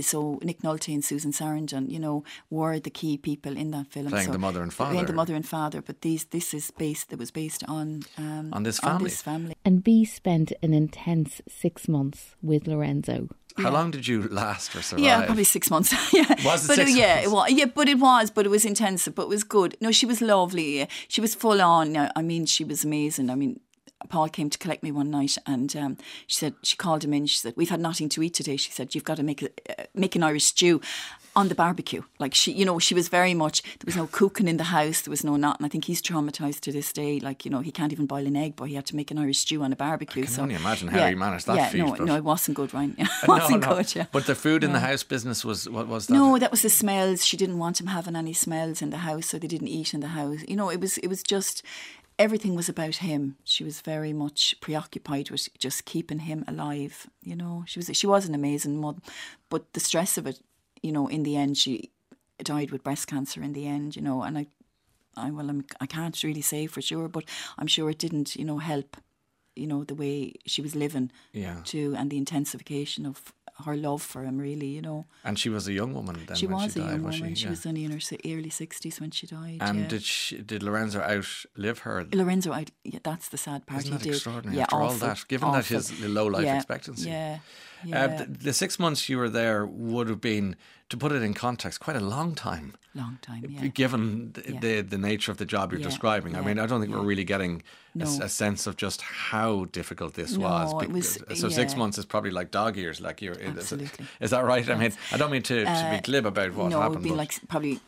So 0.00 0.38
Nick 0.42 0.60
Nolte 0.60 0.92
and 0.92 1.04
Susan 1.04 1.32
Sarandon, 1.32 1.90
you 1.90 1.98
know, 1.98 2.22
were 2.50 2.78
the 2.78 2.90
key 2.90 3.16
people 3.16 3.56
in 3.56 3.70
that 3.70 3.86
film. 3.90 4.08
Playing 4.08 4.26
so, 4.26 4.32
the 4.32 4.38
mother 4.38 4.62
and 4.62 4.72
father. 4.72 4.92
Playing 4.92 5.06
the 5.06 5.12
mother 5.14 5.34
and 5.34 5.46
father, 5.48 5.80
but 5.80 6.02
these 6.02 6.24
this 6.26 6.52
is 6.52 6.70
based. 6.70 7.12
It 7.12 7.18
was 7.18 7.30
based 7.30 7.64
on 7.68 8.02
um, 8.18 8.52
On 8.52 8.62
this 8.62 8.78
On 8.80 9.02
this 9.02 9.22
family. 9.22 9.54
And 9.64 9.82
B 9.82 10.04
spent 10.04 10.52
an 10.62 10.74
intense 10.74 11.40
six 11.48 11.88
months 11.88 12.34
with 12.42 12.66
Lorenzo. 12.66 13.28
How 13.58 13.70
long 13.70 13.90
did 13.90 14.06
you 14.06 14.22
last 14.28 14.74
or 14.76 14.82
survive? 14.82 15.04
Yeah, 15.04 15.24
probably 15.24 15.44
six 15.44 15.70
months. 15.70 15.92
yeah, 16.12 16.34
Was 16.44 16.64
it 16.64 16.68
but 16.68 16.78
uh, 16.78 16.84
six 16.86 16.96
yeah, 16.96 17.14
months? 17.14 17.26
it 17.26 17.30
was. 17.30 17.50
Yeah, 17.52 17.64
but 17.66 17.88
it 17.88 17.98
was. 17.98 18.30
But 18.30 18.46
it 18.46 18.50
was 18.50 18.64
intensive. 18.64 19.14
But 19.14 19.22
it 19.22 19.28
was 19.28 19.44
good. 19.44 19.76
No, 19.80 19.92
she 19.92 20.06
was 20.06 20.20
lovely. 20.20 20.78
yeah. 20.78 20.86
She 21.08 21.20
was 21.20 21.34
full 21.34 21.60
on. 21.62 21.96
I 21.96 22.22
mean, 22.22 22.46
she 22.46 22.64
was 22.64 22.84
amazing. 22.84 23.30
I 23.30 23.34
mean. 23.34 23.60
Paul 24.06 24.28
came 24.28 24.50
to 24.50 24.58
collect 24.58 24.82
me 24.82 24.92
one 24.92 25.10
night, 25.10 25.36
and 25.46 25.74
um, 25.76 25.96
she 26.26 26.36
said 26.36 26.54
she 26.62 26.76
called 26.76 27.04
him 27.04 27.12
in. 27.12 27.26
She 27.26 27.38
said, 27.38 27.54
"We've 27.56 27.70
had 27.70 27.80
nothing 27.80 28.08
to 28.10 28.22
eat 28.22 28.34
today." 28.34 28.56
She 28.56 28.70
said, 28.72 28.94
"You've 28.94 29.04
got 29.04 29.16
to 29.16 29.22
make 29.22 29.42
a, 29.42 29.48
uh, 29.68 29.84
make 29.94 30.16
an 30.16 30.22
Irish 30.22 30.44
stew 30.44 30.80
on 31.34 31.48
the 31.48 31.54
barbecue." 31.54 32.02
Like 32.18 32.34
she, 32.34 32.52
you 32.52 32.64
know, 32.64 32.78
she 32.78 32.94
was 32.94 33.08
very 33.08 33.34
much. 33.34 33.62
There 33.62 33.86
was 33.86 33.96
no 33.96 34.06
cooking 34.06 34.48
in 34.48 34.56
the 34.56 34.64
house. 34.64 35.02
There 35.02 35.10
was 35.10 35.24
no 35.24 35.36
nothing. 35.36 35.64
I 35.64 35.68
think 35.68 35.84
he's 35.84 36.02
traumatized 36.02 36.60
to 36.60 36.72
this 36.72 36.92
day. 36.92 37.20
Like 37.20 37.44
you 37.44 37.50
know, 37.50 37.60
he 37.60 37.72
can't 37.72 37.92
even 37.92 38.06
boil 38.06 38.26
an 38.26 38.36
egg, 38.36 38.54
but 38.56 38.64
he 38.64 38.74
had 38.74 38.86
to 38.86 38.96
make 38.96 39.10
an 39.10 39.18
Irish 39.18 39.38
stew 39.40 39.62
on 39.62 39.72
a 39.72 39.76
barbecue. 39.76 40.22
I 40.22 40.26
can 40.26 40.34
so, 40.34 40.42
only 40.42 40.54
imagine 40.54 40.88
how 40.88 41.06
he 41.06 41.14
managed 41.14 41.46
that 41.46 41.56
Yeah, 41.56 41.68
feat, 41.68 41.78
no, 41.78 41.94
no, 42.04 42.16
it 42.16 42.24
wasn't 42.24 42.56
good, 42.56 42.72
Ryan. 42.72 42.96
It 43.22 43.28
wasn't 43.28 43.62
no. 43.62 43.76
good. 43.76 43.94
Yeah. 43.94 44.06
But 44.12 44.26
the 44.26 44.34
food 44.34 44.62
in 44.62 44.72
the 44.72 44.80
house 44.80 45.02
business 45.02 45.44
was 45.44 45.68
what 45.68 45.88
was 45.88 46.06
that? 46.06 46.14
No, 46.14 46.38
that 46.38 46.50
was 46.50 46.62
the 46.62 46.70
smells. 46.70 47.24
She 47.24 47.36
didn't 47.36 47.58
want 47.58 47.80
him 47.80 47.88
having 47.88 48.16
any 48.16 48.32
smells 48.32 48.82
in 48.82 48.90
the 48.90 48.98
house, 48.98 49.26
so 49.26 49.38
they 49.38 49.48
didn't 49.48 49.68
eat 49.68 49.94
in 49.94 50.00
the 50.00 50.08
house. 50.08 50.40
You 50.46 50.56
know, 50.56 50.70
it 50.70 50.80
was 50.80 50.98
it 50.98 51.08
was 51.08 51.22
just 51.22 51.62
everything 52.18 52.54
was 52.56 52.68
about 52.68 52.96
him. 52.96 53.36
She 53.44 53.64
was 53.64 53.80
very 53.80 54.12
much 54.12 54.54
preoccupied 54.60 55.30
with 55.30 55.48
just 55.58 55.84
keeping 55.84 56.20
him 56.20 56.44
alive. 56.48 57.08
You 57.22 57.36
know, 57.36 57.64
she 57.66 57.78
was 57.78 57.90
she 57.92 58.06
was 58.06 58.26
an 58.28 58.34
amazing 58.34 58.80
mother, 58.80 59.00
but 59.48 59.72
the 59.72 59.80
stress 59.80 60.18
of 60.18 60.26
it, 60.26 60.40
you 60.82 60.92
know, 60.92 61.08
in 61.08 61.22
the 61.22 61.36
end, 61.36 61.56
she 61.58 61.90
died 62.42 62.70
with 62.70 62.82
breast 62.84 63.06
cancer. 63.06 63.42
In 63.42 63.52
the 63.52 63.66
end, 63.66 63.96
you 63.96 64.02
know, 64.02 64.22
and 64.22 64.38
I, 64.38 64.46
I 65.16 65.30
well, 65.30 65.48
I'm, 65.50 65.64
I 65.80 65.86
can't 65.86 66.22
really 66.22 66.42
say 66.42 66.66
for 66.66 66.82
sure, 66.82 67.08
but 67.08 67.24
I'm 67.58 67.66
sure 67.66 67.90
it 67.90 67.98
didn't, 67.98 68.36
you 68.36 68.44
know, 68.44 68.58
help. 68.58 68.96
You 69.58 69.66
know 69.66 69.84
the 69.84 69.94
way 69.94 70.34
she 70.44 70.60
was 70.60 70.74
living, 70.74 71.10
Yeah. 71.32 71.60
too, 71.64 71.94
and 71.96 72.10
the 72.10 72.18
intensification 72.18 73.06
of 73.06 73.32
her 73.64 73.76
love 73.76 74.02
for 74.02 74.22
him. 74.24 74.38
Really, 74.38 74.66
you 74.66 74.82
know. 74.82 75.06
And 75.24 75.38
she 75.38 75.48
was 75.48 75.66
a 75.68 75.72
young 75.72 75.94
woman 75.94 76.24
then 76.26 76.36
She 76.36 76.46
when 76.46 76.56
was 76.64 76.72
she 76.74 76.80
a 76.80 76.82
died, 76.82 76.90
young 76.92 77.02
was 77.04 77.20
woman. 77.20 77.34
she? 77.34 77.40
She, 77.40 77.44
Yeah. 77.44 77.50
was 77.50 77.66
only 77.66 77.84
in 77.84 77.90
her 77.90 78.00
early 78.24 78.50
sixties 78.50 79.00
when 79.00 79.10
she 79.10 79.26
died. 79.26 79.58
And 79.60 79.80
yeah. 79.80 79.88
did 79.88 80.02
she, 80.02 80.38
did 80.42 80.62
Lorenzo 80.62 81.00
outlive 81.00 81.78
her? 81.80 82.06
Lorenzo? 82.12 82.52
I, 82.52 82.66
yeah, 82.84 82.98
that's 83.02 83.28
the 83.28 83.38
sad 83.38 83.66
part. 83.66 83.80
Isn't 83.82 83.92
he 83.92 83.98
that 83.98 84.04
did. 84.04 84.12
extraordinary 84.14 84.56
Yeah, 84.58 84.64
after 84.64 84.76
all 84.76 84.92
that, 84.94 85.24
given 85.28 85.50
that 85.52 85.58
awful. 85.58 85.76
his 85.76 86.00
low 86.00 86.26
life 86.26 86.46
expectancy? 86.46 87.08
Yeah, 87.10 87.38
Uh, 87.84 87.88
yeah. 87.88 88.06
the, 88.08 88.24
the 88.26 88.52
six 88.52 88.78
months 88.78 89.08
you 89.08 89.18
were 89.18 89.28
there 89.30 89.64
would 89.66 90.08
have 90.08 90.20
been, 90.20 90.56
to 90.88 90.96
put 90.96 91.10
it 91.12 91.22
in 91.22 91.34
context, 91.34 91.80
quite 91.80 91.96
a 91.96 92.00
long 92.00 92.34
time. 92.34 92.74
long 92.94 93.18
time. 93.20 93.44
Yeah. 93.48 93.66
Given 93.66 94.32
the, 94.32 94.42
Yeah. 94.52 94.60
the 94.60 94.80
the 94.82 94.98
nature 94.98 95.30
of 95.32 95.36
the 95.38 95.44
job 95.44 95.70
you're 95.72 95.80
Yeah, 95.80 95.88
describing, 95.88 96.34
I 96.36 96.40
mean, 96.40 96.58
I 96.58 96.66
don't 96.66 96.80
think 96.80 96.92
we're 96.94 97.00
really 97.12 97.24
getting 97.24 97.62
No. 97.94 98.04
a, 98.22 98.28
sense 98.28 98.66
of 98.66 98.76
just 98.76 99.02
how 99.02 99.66
difficult 99.66 100.14
this 100.14 100.32
No, 100.32 100.40
was. 100.48 100.82
it 100.84 100.90
was- 100.90 101.18
because- 101.18 101.40
so 101.40 101.48
six 101.50 101.76
months 101.76 101.98
is 101.98 102.06
probably 102.06 102.30
like 102.30 102.50
dog 102.50 102.76
years. 102.76 103.00
Like 103.00 103.20
you're, 103.20 103.34
is, 103.34 103.56
Absolutely. 103.58 104.06
is 104.20 104.30
that 104.30 104.44
right? 104.44 104.66
I 104.70 104.76
mean, 104.76 104.92
I 105.12 105.16
don't 105.18 105.30
mean 105.30 105.42
to, 105.42 105.56
to 105.64 105.88
be 105.92 105.98
Uh, 105.98 106.00
glib 106.08 106.24
about 106.26 106.54
what 106.54 106.70
no, 106.70 106.78
happened. 106.80 106.94
it'd 106.96 107.02
be 107.04 107.10
but- 107.10 107.16
like 107.18 107.48
probably 107.48 107.80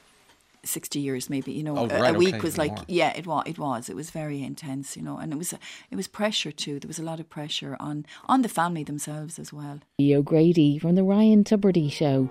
sixty 0.64 0.98
years, 1.00 1.30
maybe. 1.30 1.52
You 1.52 1.62
know, 1.62 1.76
Oh, 1.78 1.84
a, 1.88 2.00
right, 2.00 2.14
a 2.14 2.18
week 2.18 2.34
okay, 2.34 2.42
was 2.48 2.58
like 2.58 2.72
more. 2.76 2.84
yeah, 2.88 3.16
it 3.16 3.26
was. 3.26 3.44
It 3.46 3.58
was. 3.58 3.88
It 3.88 3.96
was 3.96 4.10
very 4.10 4.42
intense, 4.42 4.96
you 4.98 5.02
know, 5.06 5.16
and 5.16 5.32
it 5.32 5.38
was 5.38 5.52
it 5.92 5.96
was 5.96 6.08
pressure 6.08 6.52
too. 6.52 6.78
There 6.80 6.88
was 6.88 6.98
a 6.98 7.04
lot 7.10 7.18
of 7.20 7.26
pressure 7.30 7.76
on 7.80 8.04
on 8.32 8.42
the 8.42 8.48
family 8.60 8.84
themselves 8.84 9.38
as 9.38 9.52
well. 9.52 9.78
E. 9.98 10.14
O'Grady 10.14 10.78
from 10.78 10.94
the 10.96 11.04
Ryan 11.04 11.44
Tubridy 11.44 11.90
Show. 11.90 12.28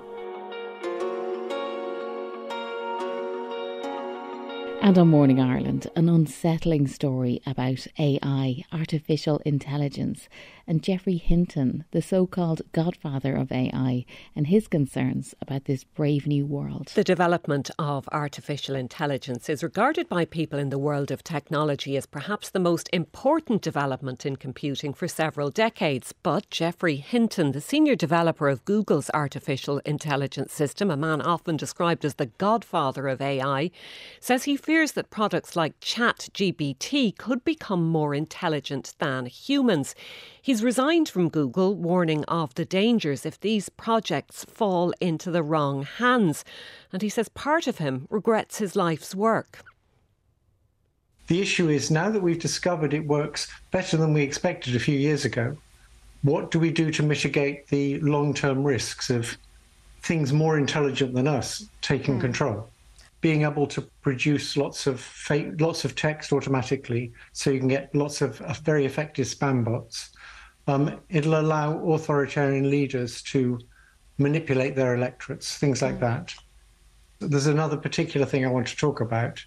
And 4.88 4.98
on 4.98 5.10
Morning 5.10 5.42
Ireland, 5.42 5.88
an 5.98 6.08
unsettling 6.08 6.88
story 6.88 7.42
about 7.46 7.88
AI, 8.00 8.64
artificial 8.72 9.42
intelligence, 9.44 10.30
and 10.68 10.84
Geoffrey 10.84 11.18
Hinton, 11.18 11.86
the 11.92 12.02
so 12.02 12.28
called 12.28 12.62
godfather 12.74 13.36
of 13.36 13.52
AI, 13.52 14.06
and 14.36 14.48
his 14.48 14.68
concerns 14.68 15.34
about 15.42 15.66
this 15.66 15.84
brave 15.84 16.28
new 16.28 16.46
world. 16.46 16.92
The 16.94 17.04
development 17.04 17.72
of 17.80 18.10
artificial 18.12 18.76
intelligence 18.76 19.50
is 19.50 19.64
regarded 19.64 20.10
by 20.10 20.26
people 20.26 20.60
in 20.60 20.70
the 20.70 20.78
world 20.78 21.10
of 21.10 21.24
technology 21.24 21.96
as 21.96 22.06
perhaps 22.06 22.50
the 22.50 22.60
most 22.60 22.90
important 22.92 23.62
development 23.62 24.26
in 24.26 24.36
computing 24.36 24.94
for 24.94 25.08
several 25.08 25.50
decades. 25.50 26.14
But 26.22 26.50
Geoffrey 26.50 26.98
Hinton, 26.98 27.54
the 27.54 27.62
senior 27.62 27.96
developer 27.96 28.50
of 28.50 28.66
Google's 28.66 29.10
artificial 29.14 29.80
intelligence 29.80 30.54
system, 30.54 30.92
a 30.92 30.98
man 30.98 31.22
often 31.22 31.56
described 31.56 32.04
as 32.04 32.16
the 32.16 32.26
godfather 32.26 33.08
of 33.08 33.22
AI, 33.22 33.72
says 34.20 34.44
he 34.44 34.58
fears 34.58 34.92
that 34.94 35.10
products 35.10 35.56
like 35.56 35.80
ChatGPT 35.80 37.18
could 37.18 37.46
become 37.46 37.88
more 37.88 38.14
intelligent 38.14 38.94
than 39.00 39.28
humans. 39.28 39.96
He's 40.48 40.64
resigned 40.64 41.10
from 41.10 41.28
Google, 41.28 41.76
warning 41.76 42.24
of 42.24 42.56
the 42.56 42.64
dangers 42.64 43.26
if 43.26 43.38
these 43.38 43.68
projects 43.68 44.46
fall 44.46 44.94
into 45.02 45.30
the 45.30 45.44
wrong 45.44 45.84
hands. 45.84 46.46
And 46.94 47.02
he 47.02 47.10
says 47.10 47.28
part 47.28 47.68
of 47.68 47.80
him 47.80 48.08
regrets 48.10 48.60
his 48.60 48.74
life's 48.74 49.14
work. 49.14 49.62
The 51.28 51.42
issue 51.42 51.68
is 51.68 51.92
now 51.92 52.10
that 52.12 52.24
we've 52.24 52.40
discovered 52.40 52.94
it 52.94 53.06
works 53.06 53.50
better 53.72 53.98
than 53.98 54.14
we 54.14 54.22
expected 54.22 54.74
a 54.74 54.80
few 54.80 54.98
years 54.98 55.26
ago, 55.26 55.58
what 56.22 56.50
do 56.50 56.60
we 56.60 56.72
do 56.72 56.92
to 56.92 57.04
mitigate 57.04 57.68
the 57.68 58.00
long 58.00 58.34
term 58.34 58.64
risks 58.64 59.10
of 59.10 59.38
things 60.04 60.32
more 60.32 60.58
intelligent 60.58 61.14
than 61.14 61.28
us 61.28 61.66
taking 61.82 62.22
control? 62.22 62.70
Being 63.20 63.42
able 63.42 63.68
to 63.68 63.82
produce 64.02 64.56
lots 64.56 64.88
of 64.88 65.02
fake, 65.02 65.60
lots 65.60 65.84
of 65.84 65.98
text 65.98 66.32
automatically, 66.32 67.12
so 67.34 67.50
you 67.50 67.60
can 67.60 67.68
get 67.68 67.94
lots 67.94 68.22
of 68.22 68.40
uh, 68.44 68.54
very 68.64 68.86
effective 68.86 69.28
spam 69.28 69.66
bots. 69.66 70.12
Um, 70.68 71.00
it'll 71.10 71.40
allow 71.40 71.78
authoritarian 71.94 72.70
leaders 72.70 73.22
to 73.24 73.60
manipulate 74.18 74.76
their 74.76 74.96
electorates, 74.96 75.58
things 75.58 75.82
like 75.82 76.00
that. 76.02 76.34
There's 77.20 77.48
another 77.48 77.78
particular 77.78 78.26
thing 78.26 78.46
I 78.46 78.50
want 78.50 78.68
to 78.68 78.76
talk 78.76 79.00
about, 79.00 79.44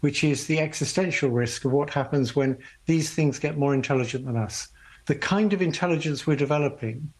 which 0.00 0.24
is 0.24 0.46
the 0.46 0.58
existential 0.58 1.30
risk 1.30 1.64
of 1.64 1.72
what 1.72 1.90
happens 1.90 2.34
when 2.34 2.58
these 2.86 3.10
things 3.10 3.38
get 3.38 3.56
more 3.56 3.72
intelligent 3.72 4.26
than 4.26 4.36
us. 4.36 4.68
The 5.06 5.14
kind 5.14 5.52
of 5.52 5.62
intelligence 5.62 6.26
we're 6.26 6.36
developing 6.36 7.12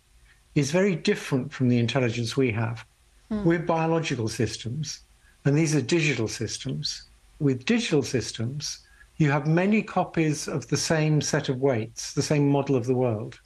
is 0.55 0.71
very 0.71 0.97
different 0.97 1.53
from 1.53 1.69
the 1.69 1.79
intelligence 1.79 2.37
we 2.37 2.51
have. 2.53 2.85
We're 3.31 3.59
biological 3.59 4.29
systems, 4.29 5.01
and 5.45 5.57
these 5.57 5.75
are 5.75 5.81
digital 5.81 6.29
systems. 6.29 7.05
With 7.41 7.65
digital 7.65 8.03
systems, 8.03 8.81
you 9.17 9.31
have 9.31 9.47
many 9.47 9.83
copies 9.83 10.47
of 10.47 10.69
the 10.69 10.77
same 10.77 11.21
set 11.21 11.49
of 11.49 11.61
weights, 11.61 12.13
the 12.13 12.23
same 12.23 12.49
model 12.49 12.77
of 12.77 12.87
the 12.87 12.95
world. 12.95 13.41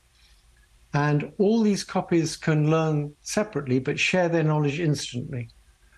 And 0.95 1.33
all 1.39 1.63
these 1.63 1.85
copies 1.85 2.37
can 2.37 2.71
learn 2.71 3.13
separately 3.21 3.79
but 3.79 3.99
share 3.99 4.29
their 4.29 4.45
knowledge 4.45 4.81
instantly. 4.81 5.51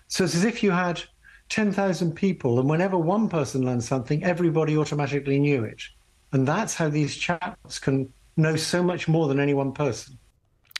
So 0.07 0.25
it's 0.25 0.35
as 0.35 0.43
if 0.43 0.61
you 0.61 0.71
had 0.71 1.01
10,000 1.49 2.13
people, 2.13 2.59
and 2.59 2.69
whenever 2.69 2.97
one 2.97 3.27
person 3.27 3.65
learned 3.65 3.83
something, 3.83 4.23
everybody 4.23 4.77
automatically 4.77 5.39
knew 5.39 5.63
it. 5.63 5.81
And 6.31 6.47
that's 6.47 6.75
how 6.75 6.89
these 6.89 7.15
chats 7.15 7.79
can 7.79 8.11
know 8.37 8.55
so 8.55 8.81
much 8.81 9.07
more 9.07 9.27
than 9.27 9.39
any 9.39 9.53
one 9.53 9.73
person. 9.73 10.17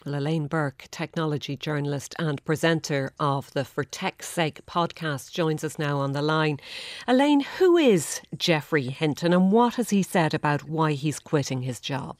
Well, 0.05 0.15
Elaine 0.15 0.47
Burke, 0.47 0.85
technology 0.89 1.55
journalist 1.55 2.15
and 2.17 2.43
presenter 2.43 3.11
of 3.19 3.51
the 3.51 3.63
For 3.63 3.83
Tech's 3.83 4.27
Sake 4.27 4.65
podcast, 4.65 5.31
joins 5.31 5.63
us 5.63 5.77
now 5.77 5.99
on 5.99 6.13
the 6.13 6.21
line. 6.21 6.59
Elaine, 7.07 7.41
who 7.41 7.77
is 7.77 8.21
Geoffrey 8.35 8.87
Hinton 8.87 9.31
and 9.31 9.51
what 9.51 9.75
has 9.75 9.91
he 9.91 10.01
said 10.01 10.33
about 10.33 10.63
why 10.67 10.93
he's 10.93 11.19
quitting 11.19 11.61
his 11.61 11.79
job? 11.79 12.17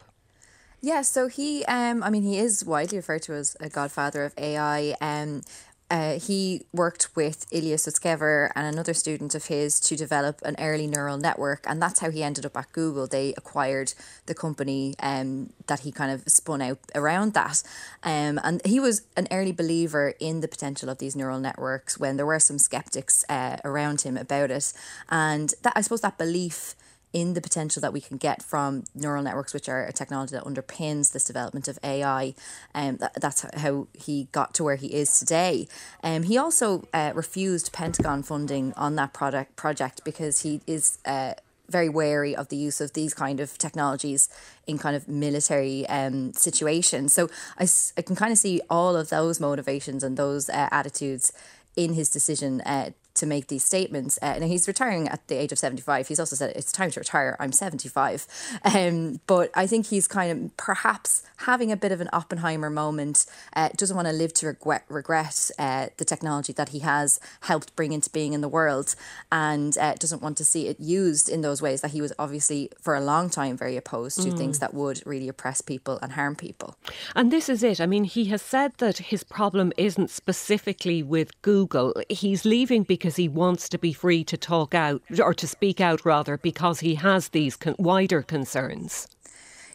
Yeah, 0.84 1.04
so 1.04 1.28
he, 1.28 1.64
um, 1.66 2.02
I 2.02 2.10
mean, 2.10 2.24
he 2.24 2.40
is 2.40 2.66
widely 2.66 2.98
referred 2.98 3.22
to 3.24 3.34
as 3.34 3.56
a 3.60 3.70
godfather 3.70 4.26
of 4.26 4.34
AI. 4.36 4.96
Um, 5.00 5.44
uh, 5.92 6.18
he 6.18 6.64
worked 6.74 7.16
with 7.16 7.46
Ilya 7.52 7.76
Sutskever 7.76 8.50
and 8.56 8.66
another 8.66 8.94
student 8.94 9.36
of 9.36 9.46
his 9.46 9.80
to 9.82 9.96
develop 9.96 10.42
an 10.44 10.56
early 10.58 10.88
neural 10.88 11.18
network, 11.18 11.66
and 11.68 11.82
that's 11.82 12.00
how 12.00 12.10
he 12.10 12.24
ended 12.24 12.46
up 12.46 12.56
at 12.58 12.72
Google. 12.72 13.06
They 13.06 13.34
acquired 13.36 13.94
the 14.26 14.34
company 14.34 14.96
um, 15.04 15.52
that 15.68 15.82
he 15.82 15.92
kind 15.92 16.12
of 16.12 16.24
spun 16.28 16.62
out 16.62 16.80
around 16.96 17.34
that. 17.34 17.62
Um, 18.04 18.40
and 18.44 18.66
he 18.66 18.80
was 18.80 19.04
an 19.18 19.28
early 19.30 19.52
believer 19.52 20.14
in 20.20 20.40
the 20.40 20.48
potential 20.48 20.90
of 20.90 20.98
these 20.98 21.16
neural 21.16 21.40
networks 21.40 22.00
when 22.00 22.16
there 22.16 22.26
were 22.26 22.40
some 22.40 22.58
skeptics 22.58 23.26
uh, 23.30 23.58
around 23.66 24.02
him 24.02 24.16
about 24.16 24.50
it. 24.50 24.74
And 25.10 25.54
that 25.62 25.74
I 25.76 25.82
suppose 25.82 26.02
that 26.02 26.18
belief 26.18 26.74
in 27.14 27.34
the 27.34 27.42
potential 27.42 27.82
that 27.82 27.94
we 27.94 28.02
can 28.02 28.18
get 28.18 28.42
from 28.42 28.84
neural 28.96 29.24
networks, 29.24 29.54
which 29.54 29.68
are 29.68 29.86
a 29.86 29.94
technology 29.94 30.36
that 30.36 30.44
underpins 30.44 31.12
this 31.12 31.26
development 31.26 31.68
of 31.68 31.78
AI. 31.84 32.34
Um, 32.74 32.98
that, 32.98 33.14
that's 33.16 33.46
how 33.60 33.88
he 33.94 34.28
got 34.32 34.54
to 34.56 34.64
where 34.64 34.78
he 34.78 34.94
is 34.94 35.20
today. 35.20 35.68
Um, 36.04 36.24
he 36.24 36.38
also 36.38 36.88
uh, 36.94 37.12
refused 37.14 37.74
Pentagon 37.74 38.24
funding 38.24 38.74
on 38.74 38.96
that 38.96 39.14
product 39.14 39.56
project 39.56 40.04
because 40.04 40.42
he 40.42 40.62
is. 40.68 41.00
Uh, 41.06 41.34
very 41.70 41.88
wary 41.88 42.36
of 42.36 42.50
the 42.50 42.58
use 42.58 42.82
of 42.82 42.92
these 42.92 43.14
kind 43.14 43.40
of 43.40 43.58
technologies 43.58 44.28
in 44.68 44.78
kind 44.78 44.94
of 44.94 45.08
military 45.08 45.88
um, 45.88 46.34
situations. 46.34 47.14
So 47.14 47.30
I, 47.58 47.66
I 47.98 48.02
can 48.02 48.18
kind 48.18 48.34
of 48.34 48.38
see 48.38 48.60
all 48.70 48.98
of 48.98 49.10
those 49.10 49.40
motivations 49.40 50.04
and 50.04 50.18
those 50.18 50.50
uh, 50.50 50.68
attitudes 50.70 51.32
in 51.78 51.94
his 51.94 52.10
decision 52.10 52.60
uh, 52.62 52.90
to 53.16 53.26
make 53.26 53.48
these 53.48 53.64
statements. 53.64 54.18
Uh, 54.22 54.40
now 54.40 54.48
he's 54.48 54.68
retiring 54.68 55.08
at 55.08 55.28
the 55.28 55.36
age 55.36 55.52
of 55.52 55.60
75. 55.60 56.08
He's 56.08 56.20
also 56.20 56.36
said 56.36 56.54
it's 56.56 56.72
time 56.72 56.92
to 56.92 57.00
retire. 57.00 57.36
I'm 57.40 57.52
75. 57.52 58.28
Um, 58.64 59.20
but 59.28 59.52
I 59.54 59.68
think 59.68 59.88
he's 59.88 60.08
kind 60.08 60.32
of 60.32 60.58
perhaps 60.58 61.24
having 61.38 61.72
a 61.72 61.78
bit 61.78 61.92
of 61.92 62.02
an 62.02 62.10
Oppenheimer 62.14 62.70
moment. 62.70 63.26
Uh, 63.56 63.70
doesn't 63.76 63.96
want 63.96 64.08
to 64.08 64.14
live 64.14 64.34
to 64.36 64.48
regret, 64.48 64.86
regret 64.90 65.50
uh, 65.58 65.88
the 65.98 66.06
technology 66.06 66.54
that 66.54 66.70
he 66.70 66.80
has 66.80 67.20
helped 67.42 67.76
bring 67.76 67.92
into 67.92 68.10
being 68.10 68.34
in 68.34 68.42
the 68.42 68.48
world, 68.48 68.96
and 69.32 69.78
uh, 69.78 69.94
doesn't 69.96 70.22
want 70.22 70.38
to 70.38 70.46
see 70.46 70.68
it 70.68 70.80
used 70.80 71.30
in 71.30 71.42
those 71.42 71.62
ways 71.62 71.82
that 71.82 71.92
he 71.92 72.02
was 72.02 72.14
obviously 72.20 72.70
for 72.80 72.96
a 72.96 73.02
long 73.02 73.30
time 73.30 73.58
very 73.58 73.78
opposed 73.78 74.22
to 74.22 74.30
mm. 74.30 74.38
things 74.38 74.60
that 74.60 74.74
would 74.74 75.02
really 75.06 75.28
oppress 75.28 75.62
people 75.62 76.00
and 76.02 76.14
harm 76.14 76.36
people. 76.36 76.76
And 77.16 77.32
this 77.32 77.50
is 77.50 77.64
it. 77.64 77.82
I 77.82 77.86
mean, 77.86 78.04
he 78.04 78.26
has 78.26 78.42
said 78.42 78.74
that 78.78 78.98
his 78.98 79.24
problem 79.24 79.74
isn't 79.78 80.10
specifically 80.10 81.04
with 81.04 81.42
Google. 81.42 81.94
He's 82.10 82.46
leaving 82.46 82.84
because 82.84 83.01
because 83.02 83.16
he 83.16 83.28
wants 83.28 83.68
to 83.68 83.80
be 83.80 83.94
free 83.94 84.24
to 84.24 84.38
talk 84.38 84.76
out 84.76 85.02
or 85.20 85.34
to 85.34 85.48
speak 85.48 85.82
out 85.82 86.06
rather 86.06 86.38
because 86.38 86.82
he 86.82 86.94
has 86.94 87.30
these 87.30 87.56
con- 87.56 87.76
wider 87.80 88.22
concerns. 88.22 89.08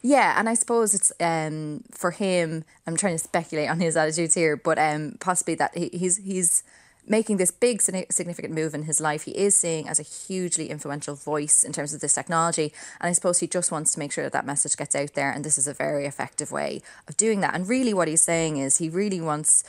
Yeah, 0.01 0.39
and 0.39 0.47
I 0.47 0.53
suppose 0.53 0.93
it's 0.93 1.11
um, 1.19 1.83
for 1.91 2.11
him. 2.11 2.63
I'm 2.85 2.95
trying 2.95 3.15
to 3.15 3.23
speculate 3.23 3.69
on 3.69 3.81
his 3.81 3.97
attitudes 3.97 4.33
here, 4.33 4.55
but 4.55 4.79
um, 4.79 5.17
possibly 5.19 5.55
that 5.55 5.77
he, 5.77 5.89
he's 5.91 6.17
he's 6.17 6.63
making 7.05 7.37
this 7.37 7.51
big 7.51 7.81
significant 7.81 8.53
move 8.53 8.73
in 8.73 8.83
his 8.83 9.01
life. 9.01 9.23
He 9.23 9.31
is 9.31 9.57
seeing 9.57 9.89
as 9.89 9.99
a 9.99 10.03
hugely 10.03 10.69
influential 10.69 11.15
voice 11.15 11.63
in 11.63 11.73
terms 11.73 11.93
of 11.93 11.99
this 11.99 12.13
technology, 12.13 12.71
and 13.01 13.09
I 13.09 13.11
suppose 13.11 13.39
he 13.39 13.47
just 13.47 13.71
wants 13.71 13.91
to 13.93 13.99
make 13.99 14.13
sure 14.13 14.23
that 14.23 14.33
that 14.33 14.45
message 14.45 14.77
gets 14.77 14.95
out 14.95 15.15
there. 15.15 15.31
And 15.31 15.43
this 15.43 15.57
is 15.57 15.67
a 15.67 15.73
very 15.73 16.05
effective 16.05 16.51
way 16.51 16.81
of 17.09 17.17
doing 17.17 17.41
that. 17.41 17.55
And 17.55 17.67
really, 17.67 17.93
what 17.93 18.07
he's 18.07 18.21
saying 18.21 18.55
is 18.55 18.77
he 18.77 18.87
really 18.87 19.19
wants 19.19 19.65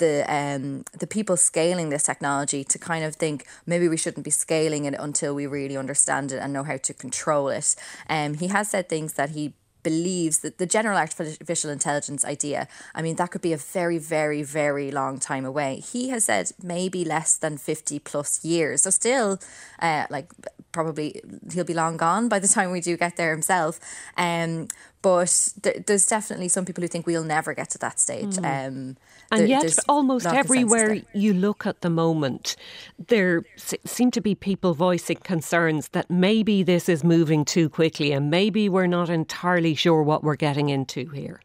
the 0.00 0.24
um, 0.28 0.84
the 0.98 1.06
people 1.06 1.36
scaling 1.36 1.90
this 1.90 2.02
technology 2.02 2.64
to 2.64 2.78
kind 2.78 3.04
of 3.04 3.14
think 3.14 3.46
maybe 3.64 3.88
we 3.88 3.96
shouldn't 3.96 4.24
be 4.24 4.30
scaling 4.32 4.84
it 4.84 4.94
until 4.98 5.34
we 5.34 5.46
really 5.46 5.76
understand 5.76 6.32
it 6.32 6.38
and 6.42 6.52
know 6.52 6.64
how 6.64 6.76
to 6.78 6.92
control 6.92 7.48
it. 7.48 7.76
Um, 8.08 8.34
he 8.34 8.48
has 8.48 8.70
said 8.70 8.88
things 8.88 9.12
that 9.14 9.30
he 9.30 9.54
believes 9.82 10.40
that 10.40 10.58
the 10.58 10.66
general 10.66 10.98
artificial 10.98 11.70
intelligence 11.70 12.24
idea, 12.24 12.68
I 12.94 13.02
mean, 13.02 13.16
that 13.16 13.30
could 13.30 13.40
be 13.40 13.52
a 13.52 13.56
very, 13.56 13.98
very, 13.98 14.42
very 14.42 14.90
long 14.90 15.18
time 15.18 15.44
away. 15.44 15.80
He 15.80 16.10
has 16.10 16.24
said 16.24 16.50
maybe 16.62 17.04
less 17.04 17.36
than 17.36 17.58
50 17.58 17.98
plus 18.00 18.44
years. 18.44 18.82
So, 18.82 18.90
still, 18.90 19.38
uh, 19.78 20.06
like, 20.10 20.30
probably 20.72 21.20
he'll 21.52 21.64
be 21.64 21.74
long 21.74 21.96
gone 21.96 22.28
by 22.28 22.38
the 22.38 22.48
time 22.48 22.70
we 22.70 22.80
do 22.80 22.96
get 22.96 23.16
there 23.16 23.32
himself. 23.32 23.80
Um, 24.16 24.68
but 25.02 25.52
th- 25.62 25.86
there's 25.86 26.06
definitely 26.06 26.48
some 26.48 26.64
people 26.64 26.82
who 26.82 26.88
think 26.88 27.06
we'll 27.06 27.24
never 27.24 27.54
get 27.54 27.70
to 27.70 27.78
that 27.78 27.98
stage. 27.98 28.36
Mm. 28.36 28.68
Um, 28.68 28.96
and 29.32 29.48
yet, 29.48 29.74
almost 29.88 30.26
everywhere 30.26 30.98
you 31.14 31.32
look 31.32 31.66
at 31.66 31.80
the 31.80 31.90
moment, 31.90 32.56
there 33.08 33.42
seem 33.84 34.10
to 34.10 34.20
be 34.20 34.34
people 34.34 34.74
voicing 34.74 35.18
concerns 35.18 35.88
that 35.88 36.10
maybe 36.10 36.62
this 36.62 36.88
is 36.88 37.04
moving 37.04 37.44
too 37.44 37.68
quickly 37.68 38.12
and 38.12 38.30
maybe 38.30 38.68
we're 38.68 38.86
not 38.86 39.08
entirely 39.08 39.74
sure 39.74 40.02
what 40.02 40.22
we're 40.22 40.36
getting 40.36 40.68
into 40.68 41.08
here 41.10 41.40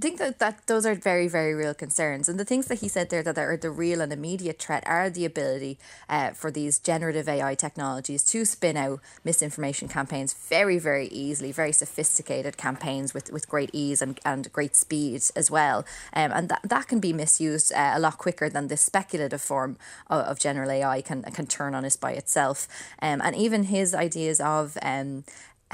think 0.00 0.18
that, 0.18 0.38
that 0.40 0.66
those 0.66 0.84
are 0.84 0.94
very, 0.94 1.28
very 1.28 1.54
real 1.54 1.74
concerns. 1.74 2.28
And 2.28 2.38
the 2.38 2.44
things 2.44 2.66
that 2.66 2.80
he 2.80 2.88
said 2.88 3.10
there 3.10 3.22
that 3.22 3.38
are 3.38 3.56
the 3.56 3.70
real 3.70 4.00
and 4.00 4.12
immediate 4.12 4.58
threat 4.58 4.82
are 4.86 5.08
the 5.08 5.24
ability 5.24 5.78
uh, 6.08 6.30
for 6.30 6.50
these 6.50 6.78
generative 6.78 7.28
AI 7.28 7.54
technologies 7.54 8.24
to 8.24 8.44
spin 8.44 8.76
out 8.76 9.00
misinformation 9.22 9.88
campaigns 9.88 10.34
very, 10.34 10.78
very 10.78 11.06
easily, 11.08 11.52
very 11.52 11.72
sophisticated 11.72 12.56
campaigns 12.56 13.14
with, 13.14 13.32
with 13.32 13.48
great 13.48 13.70
ease 13.72 14.02
and, 14.02 14.18
and 14.24 14.52
great 14.52 14.74
speed 14.74 15.22
as 15.36 15.50
well. 15.50 15.84
Um, 16.12 16.32
and 16.32 16.48
that, 16.48 16.60
that 16.64 16.88
can 16.88 16.98
be 16.98 17.12
misused 17.12 17.72
uh, 17.72 17.92
a 17.94 18.00
lot 18.00 18.18
quicker 18.18 18.48
than 18.48 18.68
the 18.68 18.76
speculative 18.76 19.40
form 19.40 19.76
of, 20.08 20.24
of, 20.24 20.38
general 20.38 20.70
AI 20.70 21.00
can, 21.02 21.22
can 21.22 21.46
turn 21.46 21.74
on 21.74 21.84
us 21.84 21.96
by 21.96 22.12
itself. 22.12 22.66
Um, 23.00 23.20
and 23.22 23.36
even 23.36 23.64
his 23.64 23.94
ideas 23.94 24.40
of 24.40 24.76
um, 24.82 25.24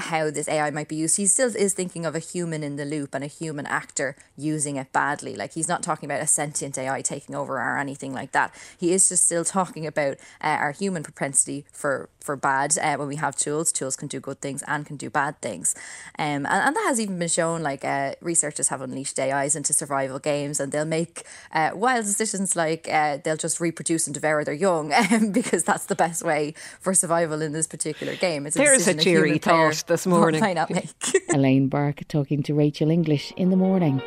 how 0.03 0.29
this 0.29 0.47
AI 0.47 0.69
might 0.71 0.87
be 0.87 0.95
used. 0.95 1.17
He 1.17 1.25
still 1.25 1.55
is 1.55 1.73
thinking 1.73 2.05
of 2.05 2.15
a 2.15 2.19
human 2.19 2.63
in 2.63 2.75
the 2.75 2.85
loop 2.85 3.13
and 3.13 3.23
a 3.23 3.27
human 3.27 3.65
actor 3.65 4.15
using 4.37 4.75
it 4.75 4.91
badly. 4.91 5.35
Like 5.35 5.53
he's 5.53 5.67
not 5.67 5.83
talking 5.83 6.09
about 6.09 6.21
a 6.21 6.27
sentient 6.27 6.77
AI 6.77 7.01
taking 7.01 7.35
over 7.35 7.55
or 7.55 7.77
anything 7.77 8.13
like 8.13 8.31
that. 8.31 8.53
He 8.77 8.93
is 8.93 9.07
just 9.09 9.25
still 9.25 9.45
talking 9.45 9.85
about 9.85 10.17
uh, 10.43 10.57
our 10.59 10.71
human 10.71 11.03
propensity 11.03 11.65
for 11.71 12.09
for 12.19 12.35
bad 12.35 12.77
uh, 12.77 12.95
when 12.97 13.07
we 13.07 13.15
have 13.15 13.35
tools. 13.35 13.71
Tools 13.71 13.95
can 13.95 14.07
do 14.07 14.19
good 14.19 14.41
things 14.41 14.63
and 14.67 14.85
can 14.85 14.95
do 14.95 15.09
bad 15.09 15.41
things, 15.41 15.75
um, 16.19 16.45
and, 16.45 16.47
and 16.47 16.75
that 16.75 16.85
has 16.87 16.99
even 16.99 17.17
been 17.17 17.27
shown. 17.27 17.61
Like 17.61 17.83
uh, 17.83 18.13
researchers 18.21 18.67
have 18.69 18.81
unleashed 18.81 19.19
AIs 19.19 19.55
into 19.55 19.73
survival 19.73 20.19
games, 20.19 20.59
and 20.59 20.71
they'll 20.71 20.85
make 20.85 21.23
uh, 21.51 21.71
wild 21.73 22.05
decisions 22.05 22.55
like 22.55 22.87
uh, 22.89 23.17
they'll 23.23 23.37
just 23.37 23.59
reproduce 23.59 24.07
and 24.07 24.13
devour 24.13 24.43
their 24.43 24.53
young 24.53 24.93
um, 24.93 25.31
because 25.39 25.63
that's 25.63 25.85
the 25.85 25.95
best 25.95 26.23
way 26.23 26.53
for 26.79 26.93
survival 26.93 27.41
in 27.41 27.51
this 27.51 27.67
particular 27.67 28.15
game. 28.15 28.45
It's 28.45 28.55
a 28.55 28.59
There's 28.59 28.87
a 28.87 28.93
cheery 28.93 29.37
thought 29.37 29.83
this 29.91 30.07
morning. 30.07 30.39
Might 30.39 30.69
make. 30.69 30.89
Elaine 31.33 31.67
Burke 31.67 32.07
talking 32.07 32.41
to 32.43 32.53
Rachel 32.53 32.89
English 32.89 33.33
in 33.35 33.49
the 33.49 33.57
morning. 33.57 34.01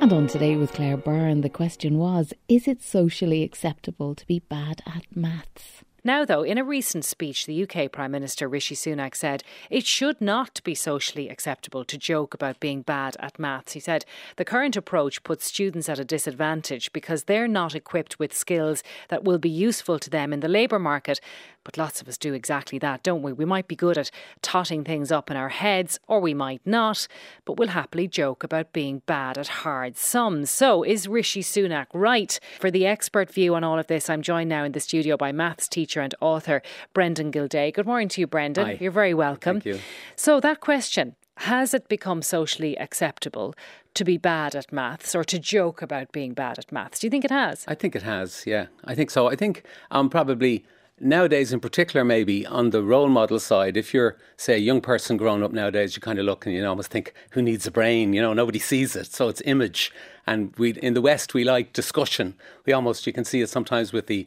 And 0.00 0.12
on 0.12 0.28
today 0.28 0.54
with 0.54 0.72
Claire 0.72 0.96
Byrne, 0.96 1.40
the 1.40 1.48
question 1.48 1.98
was 1.98 2.32
Is 2.48 2.68
it 2.68 2.82
socially 2.82 3.42
acceptable 3.42 4.14
to 4.14 4.24
be 4.28 4.38
bad 4.38 4.80
at 4.86 5.04
maths? 5.12 5.82
Now, 6.04 6.24
though, 6.24 6.42
in 6.42 6.56
a 6.56 6.64
recent 6.64 7.04
speech, 7.04 7.44
the 7.44 7.64
UK 7.64 7.90
Prime 7.90 8.12
Minister 8.12 8.48
Rishi 8.48 8.76
Sunak 8.76 9.16
said 9.16 9.42
it 9.68 9.84
should 9.84 10.20
not 10.20 10.62
be 10.62 10.74
socially 10.74 11.28
acceptable 11.28 11.84
to 11.84 11.98
joke 11.98 12.32
about 12.32 12.60
being 12.60 12.82
bad 12.82 13.16
at 13.18 13.38
maths. 13.38 13.72
He 13.72 13.80
said 13.80 14.04
the 14.36 14.44
current 14.44 14.76
approach 14.76 15.22
puts 15.24 15.44
students 15.44 15.88
at 15.88 15.98
a 15.98 16.04
disadvantage 16.04 16.92
because 16.92 17.24
they're 17.24 17.48
not 17.48 17.74
equipped 17.74 18.18
with 18.18 18.32
skills 18.32 18.84
that 19.08 19.24
will 19.24 19.38
be 19.38 19.50
useful 19.50 19.98
to 19.98 20.08
them 20.08 20.32
in 20.32 20.40
the 20.40 20.48
labour 20.48 20.78
market. 20.78 21.20
But 21.68 21.76
lots 21.76 22.00
of 22.00 22.08
us 22.08 22.16
do 22.16 22.32
exactly 22.32 22.78
that, 22.78 23.02
don't 23.02 23.20
we? 23.20 23.30
We 23.30 23.44
might 23.44 23.68
be 23.68 23.76
good 23.76 23.98
at 23.98 24.10
totting 24.40 24.84
things 24.84 25.12
up 25.12 25.30
in 25.30 25.36
our 25.36 25.50
heads, 25.50 26.00
or 26.08 26.18
we 26.18 26.32
might 26.32 26.62
not, 26.64 27.06
but 27.44 27.58
we'll 27.58 27.68
happily 27.68 28.08
joke 28.08 28.42
about 28.42 28.72
being 28.72 29.02
bad 29.04 29.36
at 29.36 29.48
hard 29.48 29.98
sums. 29.98 30.48
So, 30.48 30.82
is 30.82 31.06
Rishi 31.06 31.42
Sunak 31.42 31.88
right? 31.92 32.40
For 32.58 32.70
the 32.70 32.86
expert 32.86 33.30
view 33.30 33.54
on 33.54 33.64
all 33.64 33.78
of 33.78 33.86
this, 33.86 34.08
I'm 34.08 34.22
joined 34.22 34.48
now 34.48 34.64
in 34.64 34.72
the 34.72 34.80
studio 34.80 35.18
by 35.18 35.30
maths 35.30 35.68
teacher 35.68 36.00
and 36.00 36.14
author 36.22 36.62
Brendan 36.94 37.30
Guildea. 37.30 37.72
Good 37.72 37.84
morning 37.84 38.08
to 38.08 38.22
you, 38.22 38.26
Brendan. 38.26 38.64
Hi. 38.64 38.78
You're 38.80 38.90
very 38.90 39.12
welcome. 39.12 39.60
Thank 39.60 39.76
you. 39.76 39.82
So, 40.16 40.40
that 40.40 40.60
question 40.60 41.16
has 41.36 41.74
it 41.74 41.86
become 41.86 42.22
socially 42.22 42.78
acceptable 42.78 43.54
to 43.92 44.04
be 44.04 44.16
bad 44.16 44.56
at 44.56 44.72
maths 44.72 45.14
or 45.14 45.22
to 45.24 45.38
joke 45.38 45.82
about 45.82 46.12
being 46.12 46.32
bad 46.32 46.58
at 46.58 46.72
maths? 46.72 47.00
Do 47.00 47.06
you 47.06 47.10
think 47.10 47.26
it 47.26 47.30
has? 47.30 47.66
I 47.68 47.74
think 47.74 47.94
it 47.94 48.02
has, 48.02 48.44
yeah. 48.46 48.68
I 48.86 48.94
think 48.94 49.10
so. 49.10 49.28
I 49.28 49.36
think 49.36 49.64
um, 49.90 50.08
probably 50.08 50.64
nowadays 51.00 51.52
in 51.52 51.60
particular 51.60 52.04
maybe 52.04 52.46
on 52.46 52.70
the 52.70 52.82
role 52.82 53.08
model 53.08 53.38
side 53.38 53.76
if 53.76 53.92
you're 53.94 54.16
say 54.36 54.54
a 54.54 54.58
young 54.58 54.80
person 54.80 55.16
growing 55.16 55.42
up 55.42 55.52
nowadays 55.52 55.96
you 55.96 56.02
kind 56.02 56.18
of 56.18 56.24
look 56.24 56.46
and 56.46 56.54
you 56.54 56.64
almost 56.66 56.90
think 56.90 57.12
who 57.30 57.42
needs 57.42 57.66
a 57.66 57.70
brain? 57.70 58.12
You 58.12 58.22
know 58.22 58.32
nobody 58.32 58.58
sees 58.58 58.96
it. 58.96 59.06
So 59.06 59.28
it's 59.28 59.42
image. 59.44 59.92
And 60.26 60.54
we 60.56 60.72
in 60.72 60.94
the 60.94 61.00
west 61.00 61.34
we 61.34 61.44
like 61.44 61.72
discussion. 61.72 62.34
We 62.66 62.72
almost 62.72 63.06
you 63.06 63.12
can 63.12 63.24
see 63.24 63.40
it 63.40 63.48
sometimes 63.48 63.92
with 63.92 64.06
the 64.06 64.26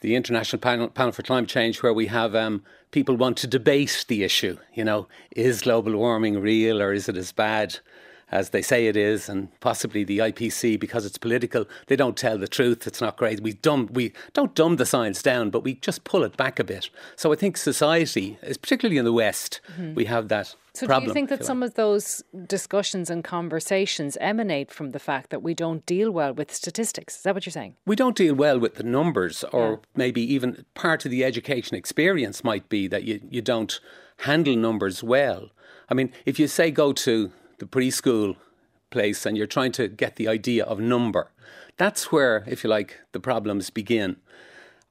the 0.00 0.16
international 0.16 0.60
panel, 0.60 0.88
panel 0.88 1.12
for 1.12 1.22
climate 1.22 1.48
change 1.48 1.82
where 1.82 1.94
we 1.94 2.06
have 2.08 2.34
um, 2.34 2.62
people 2.90 3.16
want 3.16 3.38
to 3.38 3.46
debate 3.46 4.04
the 4.08 4.22
issue. 4.22 4.58
You 4.74 4.84
know 4.84 5.08
is 5.34 5.62
global 5.62 5.96
warming 5.96 6.40
real 6.40 6.82
or 6.82 6.92
is 6.92 7.08
it 7.08 7.16
as 7.16 7.32
bad 7.32 7.78
as 8.34 8.50
they 8.50 8.62
say 8.62 8.88
it 8.88 8.96
is, 8.96 9.28
and 9.28 9.48
possibly 9.60 10.02
the 10.02 10.18
IPC 10.18 10.78
because 10.80 11.06
it's 11.06 11.16
political. 11.16 11.66
They 11.86 11.94
don't 11.94 12.16
tell 12.16 12.36
the 12.36 12.48
truth. 12.48 12.84
It's 12.84 13.00
not 13.00 13.16
great. 13.16 13.40
We 13.40 13.52
dumb 13.52 13.88
we 13.92 14.12
don't 14.32 14.54
dumb 14.56 14.76
the 14.76 14.84
science 14.84 15.22
down, 15.22 15.50
but 15.50 15.62
we 15.62 15.74
just 15.74 16.02
pull 16.02 16.24
it 16.24 16.36
back 16.36 16.58
a 16.58 16.64
bit. 16.64 16.90
So 17.14 17.32
I 17.32 17.36
think 17.36 17.56
society, 17.56 18.36
particularly 18.42 18.98
in 18.98 19.04
the 19.04 19.12
West, 19.12 19.60
mm-hmm. 19.72 19.94
we 19.94 20.06
have 20.06 20.26
that. 20.28 20.56
So, 20.74 20.88
problem, 20.88 21.04
do 21.04 21.10
you 21.10 21.14
think 21.14 21.28
that 21.28 21.44
some 21.44 21.60
like. 21.60 21.70
of 21.70 21.74
those 21.76 22.24
discussions 22.48 23.08
and 23.08 23.22
conversations 23.22 24.16
emanate 24.20 24.72
from 24.72 24.90
the 24.90 24.98
fact 24.98 25.30
that 25.30 25.40
we 25.40 25.54
don't 25.54 25.86
deal 25.86 26.10
well 26.10 26.34
with 26.34 26.52
statistics? 26.52 27.14
Is 27.18 27.22
that 27.22 27.34
what 27.34 27.46
you're 27.46 27.52
saying? 27.52 27.76
We 27.86 27.94
don't 27.94 28.16
deal 28.16 28.34
well 28.34 28.58
with 28.58 28.74
the 28.74 28.82
numbers, 28.82 29.44
or 29.52 29.70
yeah. 29.70 29.76
maybe 29.94 30.20
even 30.34 30.64
part 30.74 31.04
of 31.04 31.12
the 31.12 31.22
education 31.22 31.76
experience 31.76 32.42
might 32.42 32.68
be 32.68 32.88
that 32.88 33.04
you, 33.04 33.20
you 33.30 33.40
don't 33.40 33.78
handle 34.18 34.56
numbers 34.56 35.04
well. 35.04 35.50
I 35.88 35.94
mean, 35.94 36.12
if 36.26 36.40
you 36.40 36.48
say 36.48 36.72
go 36.72 36.92
to 36.92 37.30
the 37.58 37.66
preschool 37.66 38.36
place 38.90 39.26
and 39.26 39.36
you're 39.36 39.46
trying 39.46 39.72
to 39.72 39.88
get 39.88 40.16
the 40.16 40.28
idea 40.28 40.64
of 40.64 40.78
number, 40.80 41.30
that's 41.76 42.12
where, 42.12 42.44
if 42.46 42.64
you 42.64 42.70
like, 42.70 43.00
the 43.12 43.20
problems 43.20 43.70
begin. 43.70 44.16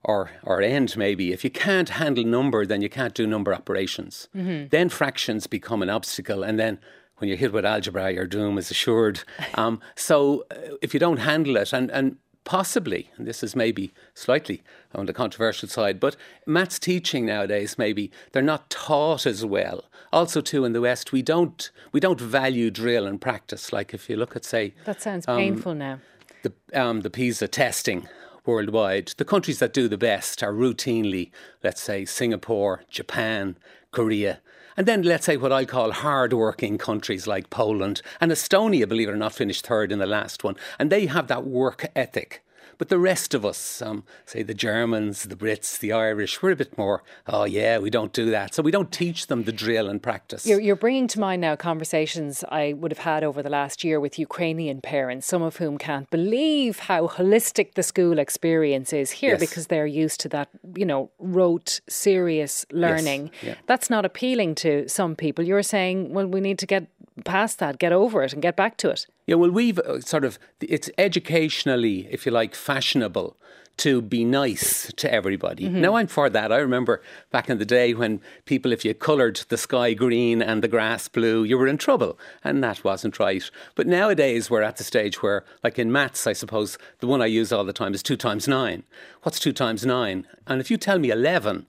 or 0.03 0.31
or 0.43 0.61
end 0.61 0.97
maybe 0.97 1.31
if 1.31 1.43
you 1.43 1.49
can't 1.49 1.89
handle 1.89 2.25
number 2.25 2.65
then 2.65 2.81
you 2.81 2.89
can't 2.89 3.13
do 3.13 3.25
number 3.25 3.53
operations 3.53 4.27
mm-hmm. 4.35 4.67
then 4.69 4.89
fractions 4.89 5.47
become 5.47 5.81
an 5.81 5.89
obstacle 5.89 6.43
and 6.43 6.59
then 6.59 6.77
when 7.17 7.27
you're 7.27 7.37
hit 7.37 7.53
with 7.53 7.65
algebra 7.65 8.11
your 8.11 8.27
doom 8.27 8.57
is 8.57 8.69
assured 8.69 9.23
um, 9.61 9.79
so 9.95 10.43
uh, 10.51 10.75
if 10.81 10.93
you 10.93 10.99
don't 10.99 11.17
handle 11.17 11.55
it 11.55 11.73
and 11.73 11.89
and 11.91 12.17
possibly 12.43 13.09
and 13.17 13.25
this 13.25 13.43
is 13.43 13.55
maybe 13.55 13.93
slightly 14.13 14.61
on 14.93 15.05
the 15.05 15.13
controversial 15.13 15.69
side 15.69 15.99
but 15.99 16.15
maths 16.45 16.77
teaching 16.77 17.25
nowadays 17.25 17.77
maybe 17.77 18.11
they're 18.31 18.41
not 18.41 18.69
taught 18.69 19.25
as 19.25 19.45
well 19.45 19.85
also 20.11 20.41
too 20.41 20.65
in 20.65 20.73
the 20.73 20.81
west 20.81 21.11
we 21.11 21.21
don't 21.21 21.71
we 21.91 21.99
don't 21.99 22.19
value 22.19 22.69
drill 22.69 23.07
and 23.07 23.21
practice 23.21 23.71
like 23.71 23.93
if 23.93 24.09
you 24.09 24.15
look 24.15 24.35
at 24.35 24.43
say 24.43 24.73
that 24.85 25.01
sounds 25.01 25.27
um, 25.27 25.37
painful 25.37 25.73
now 25.73 25.99
the 26.43 26.53
um, 26.73 27.01
the 27.01 27.09
PISA 27.09 27.47
testing 27.47 28.07
worldwide. 28.45 29.13
The 29.17 29.25
countries 29.25 29.59
that 29.59 29.73
do 29.73 29.87
the 29.87 29.97
best 29.97 30.43
are 30.43 30.53
routinely, 30.53 31.31
let's 31.63 31.81
say, 31.81 32.05
Singapore, 32.05 32.83
Japan, 32.89 33.57
Korea. 33.91 34.41
And 34.75 34.87
then 34.87 35.03
let's 35.03 35.25
say 35.25 35.37
what 35.37 35.51
I 35.51 35.65
call 35.65 35.91
hard-working 35.91 36.77
countries 36.77 37.27
like 37.27 37.49
Poland 37.49 38.01
and 38.19 38.31
Estonia, 38.31 38.87
believe 38.87 39.09
it 39.09 39.13
or 39.13 39.17
not, 39.17 39.33
finished 39.33 39.67
third 39.67 39.91
in 39.91 39.99
the 39.99 40.05
last 40.05 40.43
one. 40.43 40.55
And 40.79 40.91
they 40.91 41.05
have 41.05 41.27
that 41.27 41.45
work 41.45 41.85
ethic 41.95 42.43
but 42.83 42.89
the 42.89 42.99
rest 42.99 43.33
of 43.33 43.45
us, 43.45 43.81
um, 43.81 44.03
say 44.25 44.43
the 44.43 44.53
Germans, 44.53 45.23
the 45.23 45.37
Brits, 45.37 45.79
the 45.79 45.93
Irish, 45.93 46.41
we're 46.41 46.51
a 46.51 46.55
bit 46.57 46.77
more, 46.77 47.01
oh 47.27 47.45
yeah, 47.45 47.77
we 47.77 47.89
don't 47.89 48.11
do 48.11 48.29
that. 48.31 48.53
So 48.53 48.61
we 48.61 48.71
don't 48.71 48.91
teach 48.91 49.27
them 49.27 49.43
the 49.43 49.53
drill 49.53 49.87
and 49.87 50.03
practice. 50.03 50.45
You're, 50.45 50.59
you're 50.59 50.75
bringing 50.75 51.07
to 51.07 51.19
mind 51.21 51.39
now 51.39 51.55
conversations 51.55 52.43
I 52.51 52.73
would 52.73 52.91
have 52.91 52.97
had 52.97 53.23
over 53.23 53.41
the 53.41 53.49
last 53.49 53.85
year 53.85 54.01
with 54.01 54.19
Ukrainian 54.19 54.81
parents, 54.81 55.25
some 55.27 55.41
of 55.41 55.55
whom 55.55 55.77
can't 55.77 56.09
believe 56.09 56.79
how 56.79 57.07
holistic 57.07 57.75
the 57.75 57.83
school 57.83 58.19
experience 58.19 58.91
is 58.91 59.11
here 59.11 59.35
yes. 59.35 59.39
because 59.39 59.67
they're 59.67 59.87
used 59.87 60.19
to 60.19 60.27
that, 60.35 60.49
you 60.75 60.85
know, 60.85 61.09
rote, 61.19 61.79
serious 61.87 62.65
learning. 62.69 63.31
Yes. 63.35 63.43
Yeah. 63.43 63.55
That's 63.65 63.89
not 63.89 64.03
appealing 64.03 64.55
to 64.55 64.89
some 64.89 65.15
people. 65.15 65.45
You're 65.45 65.63
saying, 65.63 66.13
well, 66.13 66.27
we 66.27 66.41
need 66.41 66.59
to 66.59 66.65
get 66.65 66.87
past 67.23 67.59
that, 67.59 67.79
get 67.79 67.91
over 67.91 68.23
it, 68.23 68.33
and 68.33 68.41
get 68.41 68.55
back 68.55 68.77
to 68.77 68.89
it. 68.89 69.07
Yeah, 69.27 69.35
well, 69.35 69.51
we've 69.51 69.79
uh, 69.79 70.01
sort 70.01 70.25
of, 70.25 70.39
it's 70.59 70.89
educationally, 70.97 72.07
if 72.11 72.25
you 72.25 72.31
like, 72.31 72.55
fashionable 72.55 73.37
to 73.75 74.03
be 74.03 74.23
nice 74.23 74.93
to 74.93 75.11
everybody. 75.11 75.65
Mm-hmm. 75.65 75.81
Now 75.81 75.95
I'm 75.95 76.05
for 76.05 76.29
that. 76.29 76.51
I 76.51 76.57
remember 76.57 77.01
back 77.31 77.49
in 77.49 77.57
the 77.57 77.65
day 77.65 77.95
when 77.95 78.21
people, 78.45 78.71
if 78.71 78.85
you 78.85 78.93
coloured 78.93 79.37
the 79.49 79.57
sky 79.57 79.93
green 79.93 80.43
and 80.43 80.63
the 80.63 80.67
grass 80.67 81.07
blue, 81.07 81.43
you 81.43 81.57
were 81.57 81.67
in 81.67 81.79
trouble, 81.79 82.19
and 82.43 82.63
that 82.63 82.83
wasn't 82.83 83.17
right. 83.17 83.49
But 83.73 83.87
nowadays 83.87 84.49
we're 84.49 84.61
at 84.61 84.77
the 84.77 84.83
stage 84.83 85.23
where, 85.23 85.43
like 85.63 85.79
in 85.79 85.91
maths, 85.91 86.27
I 86.27 86.33
suppose 86.33 86.77
the 86.99 87.07
one 87.07 87.21
I 87.21 87.25
use 87.25 87.51
all 87.51 87.63
the 87.63 87.73
time 87.73 87.95
is 87.95 88.03
two 88.03 88.17
times 88.17 88.47
nine. 88.47 88.83
What's 89.23 89.39
two 89.39 89.53
times 89.53 89.83
nine? 89.85 90.27
And 90.45 90.61
if 90.61 90.69
you 90.69 90.77
tell 90.77 90.99
me 90.99 91.09
eleven, 91.09 91.65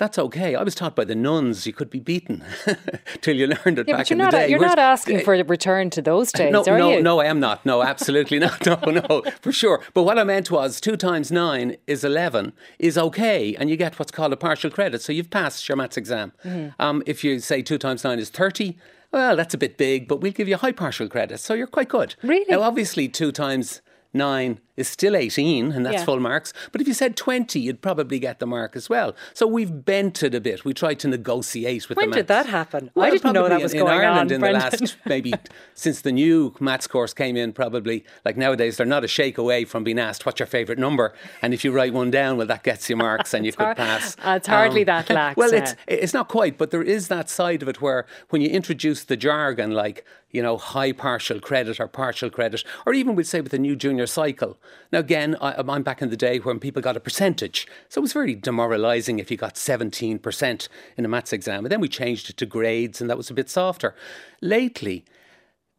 that's 0.00 0.18
okay. 0.18 0.54
I 0.54 0.62
was 0.62 0.74
taught 0.74 0.96
by 0.96 1.04
the 1.04 1.14
nuns 1.14 1.66
you 1.66 1.74
could 1.74 1.90
be 1.90 2.00
beaten 2.00 2.42
till 3.20 3.36
you 3.36 3.46
learned 3.46 3.78
it 3.78 3.86
yeah, 3.86 3.98
back 3.98 4.10
in 4.10 4.16
the 4.16 4.30
day. 4.30 4.48
You're 4.48 4.58
Whereas, 4.58 4.76
not 4.76 4.78
asking 4.78 5.20
for 5.20 5.34
a 5.34 5.44
return 5.44 5.90
to 5.90 6.00
those 6.00 6.32
days, 6.32 6.50
no, 6.50 6.64
are 6.64 6.78
no, 6.78 6.90
you? 6.90 7.02
No, 7.02 7.20
I 7.20 7.26
am 7.26 7.38
not. 7.38 7.64
No, 7.66 7.82
absolutely 7.82 8.38
not. 8.46 8.64
No, 8.64 8.78
no, 8.86 9.22
for 9.42 9.52
sure. 9.52 9.82
But 9.92 10.04
what 10.04 10.18
I 10.18 10.24
meant 10.24 10.50
was 10.50 10.80
two 10.80 10.96
times 10.96 11.30
nine 11.30 11.76
is 11.86 12.02
11 12.02 12.54
is 12.78 12.96
okay, 12.96 13.54
and 13.56 13.68
you 13.68 13.76
get 13.76 13.98
what's 13.98 14.10
called 14.10 14.32
a 14.32 14.38
partial 14.38 14.70
credit. 14.70 15.02
So 15.02 15.12
you've 15.12 15.30
passed 15.30 15.68
your 15.68 15.76
maths 15.76 15.98
exam. 15.98 16.32
Mm-hmm. 16.44 16.80
Um, 16.80 17.02
if 17.04 17.22
you 17.22 17.38
say 17.38 17.60
two 17.60 17.76
times 17.76 18.02
nine 18.02 18.18
is 18.18 18.30
30, 18.30 18.78
well, 19.12 19.36
that's 19.36 19.52
a 19.52 19.58
bit 19.58 19.76
big, 19.76 20.08
but 20.08 20.22
we'll 20.22 20.32
give 20.32 20.48
you 20.48 20.56
high 20.56 20.72
partial 20.72 21.08
credit. 21.08 21.40
So 21.40 21.52
you're 21.52 21.66
quite 21.66 21.90
good. 21.90 22.14
Really? 22.22 22.46
Now, 22.48 22.62
obviously, 22.62 23.06
two 23.06 23.32
times 23.32 23.82
nine 24.14 24.60
is 24.80 24.88
still 24.88 25.16
18, 25.16 25.72
and 25.72 25.84
that's 25.84 25.98
yeah. 25.98 26.04
full 26.04 26.20
marks. 26.20 26.52
But 26.72 26.80
if 26.80 26.88
you 26.88 26.94
said 26.94 27.16
20, 27.16 27.60
you'd 27.60 27.82
probably 27.82 28.18
get 28.18 28.38
the 28.38 28.46
mark 28.46 28.76
as 28.76 28.88
well. 28.88 29.14
So 29.34 29.46
we've 29.46 29.84
bent 29.84 30.22
it 30.22 30.34
a 30.34 30.40
bit. 30.40 30.64
We 30.64 30.74
tried 30.74 30.98
to 31.00 31.08
negotiate 31.08 31.88
with 31.88 31.96
when 31.96 32.10
the 32.10 32.16
did 32.16 32.28
that 32.28 32.46
happen? 32.46 32.90
Well, 32.94 33.06
I 33.06 33.10
didn't 33.10 33.32
know 33.32 33.48
that 33.48 33.62
was 33.62 33.72
in, 33.72 33.80
going 33.80 33.92
in 33.92 34.00
Ireland 34.00 34.30
on. 34.30 34.34
in 34.34 34.40
Brendan. 34.40 34.70
the 34.70 34.78
last, 34.78 34.96
maybe 35.06 35.32
since 35.74 36.00
the 36.00 36.12
new 36.12 36.54
maths 36.60 36.86
course 36.86 37.14
came 37.14 37.36
in, 37.36 37.52
probably. 37.52 38.04
Like 38.24 38.36
nowadays, 38.36 38.76
they're 38.76 38.86
not 38.86 39.04
a 39.04 39.08
shake 39.08 39.38
away 39.38 39.64
from 39.64 39.84
being 39.84 39.98
asked, 39.98 40.26
what's 40.26 40.40
your 40.40 40.46
favourite 40.46 40.78
number? 40.78 41.14
And 41.42 41.54
if 41.54 41.64
you 41.64 41.72
write 41.72 41.92
one 41.92 42.10
down, 42.10 42.36
well, 42.36 42.46
that 42.46 42.62
gets 42.62 42.88
you 42.88 42.96
marks 43.08 43.34
and 43.34 43.44
you 43.44 43.52
could 43.52 43.76
pass. 43.76 44.16
Uh, 44.18 44.34
it's 44.36 44.48
hardly 44.48 44.82
um, 44.82 44.86
that 44.86 45.10
lax. 45.10 45.36
Well, 45.36 45.52
it's, 45.52 45.76
it's 45.86 46.14
not 46.14 46.28
quite, 46.28 46.58
but 46.58 46.70
there 46.70 46.82
is 46.82 47.08
that 47.08 47.28
side 47.28 47.62
of 47.62 47.68
it 47.68 47.80
where 47.80 48.06
when 48.30 48.42
you 48.42 48.48
introduce 48.48 49.04
the 49.04 49.16
jargon, 49.16 49.72
like, 49.72 50.04
you 50.30 50.42
know, 50.42 50.56
high 50.56 50.92
partial 50.92 51.40
credit 51.40 51.80
or 51.80 51.88
partial 51.88 52.30
credit, 52.30 52.64
or 52.86 52.92
even 52.94 53.14
we'd 53.14 53.26
say 53.26 53.40
with 53.40 53.52
the 53.52 53.58
new 53.58 53.76
junior 53.76 54.06
cycle. 54.06 54.58
Now, 54.92 54.98
again, 54.98 55.36
I, 55.40 55.54
I'm 55.56 55.82
back 55.82 56.02
in 56.02 56.10
the 56.10 56.16
day 56.16 56.38
when 56.38 56.58
people 56.58 56.82
got 56.82 56.96
a 56.96 57.00
percentage. 57.00 57.66
So 57.88 58.00
it 58.00 58.02
was 58.02 58.12
very 58.12 58.34
demoralising 58.34 59.18
if 59.18 59.30
you 59.30 59.36
got 59.36 59.54
17% 59.54 60.68
in 60.96 61.04
a 61.04 61.08
maths 61.08 61.32
exam. 61.32 61.64
And 61.64 61.72
then 61.72 61.80
we 61.80 61.88
changed 61.88 62.30
it 62.30 62.36
to 62.38 62.46
grades, 62.46 63.00
and 63.00 63.08
that 63.08 63.16
was 63.16 63.30
a 63.30 63.34
bit 63.34 63.48
softer. 63.48 63.94
Lately, 64.40 65.04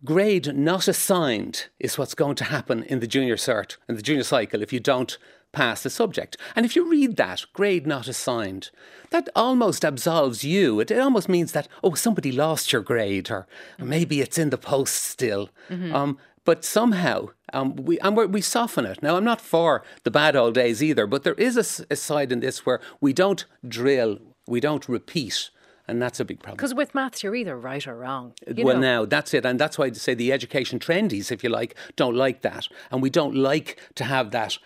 grade 0.06 0.56
not 0.56 0.88
assigned 0.88 1.68
is 1.80 1.98
what's 1.98 2.16
going 2.16 2.36
to 2.36 2.46
happen 2.46 2.84
in 2.84 3.00
the 3.00 3.08
junior 3.08 3.36
cert, 3.36 3.78
in 3.88 3.96
the 3.96 4.02
junior 4.02 4.24
cycle, 4.24 4.62
if 4.62 4.74
you 4.74 4.80
don't 4.80 5.18
pass 5.52 5.84
the 5.84 5.90
subject. 5.90 6.38
And 6.56 6.66
if 6.66 6.76
you 6.76 6.90
read 6.90 7.18
that, 7.18 7.44
grade 7.54 7.86
not 7.86 8.08
assigned, 8.08 8.70
that 9.10 9.30
almost 9.36 9.84
absolves 9.84 10.44
you. 10.44 10.80
It, 10.80 10.92
it 10.92 11.00
almost 11.00 11.30
means 11.30 11.52
that, 11.52 11.68
oh, 11.84 11.94
somebody 11.94 12.32
lost 12.32 12.72
your 12.72 12.82
grade, 12.82 13.30
or, 13.30 13.48
or 13.80 13.86
maybe 13.86 14.22
it's 14.22 14.38
in 14.38 14.50
the 14.50 14.58
post 14.58 14.96
still. 15.04 15.50
Mm-hmm. 15.70 15.94
Um, 15.94 16.18
but 16.46 16.66
somehow 16.66 17.28
um, 17.54 17.76
we 17.76 18.00
and 18.00 18.16
we 18.16 18.42
soften 18.42 18.86
it. 18.86 19.02
Now, 19.04 19.18
I'm 19.18 19.24
not 19.24 19.42
for 19.42 19.84
the 20.04 20.12
bad 20.12 20.36
old 20.36 20.56
days 20.56 20.82
either, 20.82 21.08
but 21.08 21.24
there 21.24 21.36
is 21.36 21.58
a, 21.58 21.86
a 21.94 21.96
side 21.96 22.32
in 22.32 22.40
this 22.40 22.66
where 22.66 22.80
we 23.00 23.14
don't 23.14 23.46
drill, 23.68 24.20
we 24.48 24.60
don't 24.60 24.88
repeat. 24.88 25.50
And 25.88 26.02
that's 26.02 26.22
a 26.22 26.26
big 26.26 26.40
problem. 26.40 26.56
Because 26.56 26.74
with 26.74 26.96
maths, 26.96 27.22
you're 27.22 27.36
either 27.36 27.58
right 27.58 27.86
or 27.86 27.98
wrong. 27.98 28.34
well, 28.48 28.76
know. 28.76 28.82
now 28.82 29.06
that's 29.06 29.34
it, 29.34 29.46
and 29.46 29.60
that's 29.60 29.78
why 29.78 29.86
I 29.86 29.92
say 29.92 30.14
the 30.14 30.32
education 30.32 30.80
trendies, 30.80 31.32
if 31.32 31.44
you 31.44 31.50
like, 31.50 31.76
don't 31.98 32.16
like 32.16 32.44
that, 32.44 32.68
and 32.92 33.02
we 33.02 33.10
don't 33.10 33.36
like 33.36 33.78
to 33.96 34.06
have 34.06 34.32
that 34.32 34.58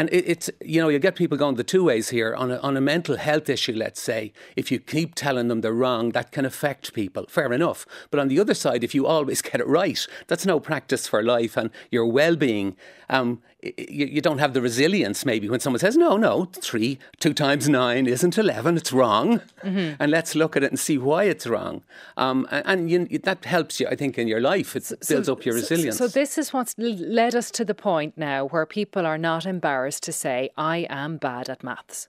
and 0.00 0.08
it, 0.14 0.24
it's, 0.26 0.48
you 0.62 0.80
know, 0.80 0.88
you 0.88 0.98
get 0.98 1.14
people 1.14 1.36
going 1.36 1.56
the 1.56 1.62
two 1.62 1.84
ways 1.84 2.08
here 2.08 2.34
on 2.34 2.50
a, 2.50 2.56
on 2.60 2.74
a 2.74 2.80
mental 2.80 3.18
health 3.18 3.50
issue, 3.50 3.74
let's 3.74 4.00
say. 4.00 4.32
If 4.56 4.72
you 4.72 4.80
keep 4.80 5.14
telling 5.14 5.48
them 5.48 5.60
they're 5.60 5.74
wrong, 5.74 6.12
that 6.12 6.32
can 6.32 6.46
affect 6.46 6.94
people. 6.94 7.26
Fair 7.28 7.52
enough. 7.52 7.84
But 8.10 8.18
on 8.18 8.28
the 8.28 8.40
other 8.40 8.54
side, 8.54 8.82
if 8.82 8.94
you 8.94 9.06
always 9.06 9.42
get 9.42 9.60
it 9.60 9.66
right, 9.66 10.06
that's 10.26 10.46
no 10.46 10.58
practice 10.58 11.06
for 11.06 11.22
life 11.22 11.54
and 11.54 11.68
your 11.90 12.06
well 12.06 12.34
being. 12.34 12.78
Um, 13.10 13.42
you, 13.62 14.06
you, 14.06 14.20
don't 14.20 14.38
have 14.38 14.54
the 14.54 14.62
resilience 14.62 15.24
maybe 15.24 15.48
when 15.48 15.60
someone 15.60 15.80
says, 15.80 15.96
no, 15.96 16.16
no, 16.16 16.46
three, 16.54 16.98
two 17.18 17.34
times 17.34 17.68
nine 17.68 18.06
isn't 18.06 18.38
11, 18.38 18.76
it's 18.76 18.92
wrong. 18.92 19.40
Mm-hmm. 19.62 19.94
And 19.98 20.10
let's 20.10 20.34
look 20.34 20.56
at 20.56 20.62
it 20.62 20.70
and 20.70 20.78
see 20.78 20.98
why 20.98 21.24
it's 21.24 21.46
wrong. 21.46 21.82
Um, 22.16 22.46
and, 22.50 22.90
and 22.90 22.90
you, 22.90 23.18
that 23.18 23.44
helps 23.44 23.80
you, 23.80 23.86
I 23.88 23.96
think, 23.96 24.18
in 24.18 24.28
your 24.28 24.40
life. 24.40 24.76
It 24.76 24.84
so, 24.84 24.96
builds 25.08 25.28
up 25.28 25.44
your 25.44 25.54
resilience. 25.54 25.98
So, 25.98 26.06
so 26.06 26.12
this 26.20 26.38
is 26.38 26.52
what's 26.52 26.74
led 26.78 27.34
us 27.34 27.50
to 27.52 27.64
the 27.64 27.74
point 27.74 28.16
now 28.16 28.46
where 28.46 28.66
people 28.66 29.06
are 29.06 29.18
not 29.18 29.46
embarrassed 29.46 30.02
to 30.04 30.12
say, 30.12 30.50
I 30.56 30.86
am 30.88 31.16
bad 31.18 31.48
at 31.48 31.62
maths. 31.62 32.08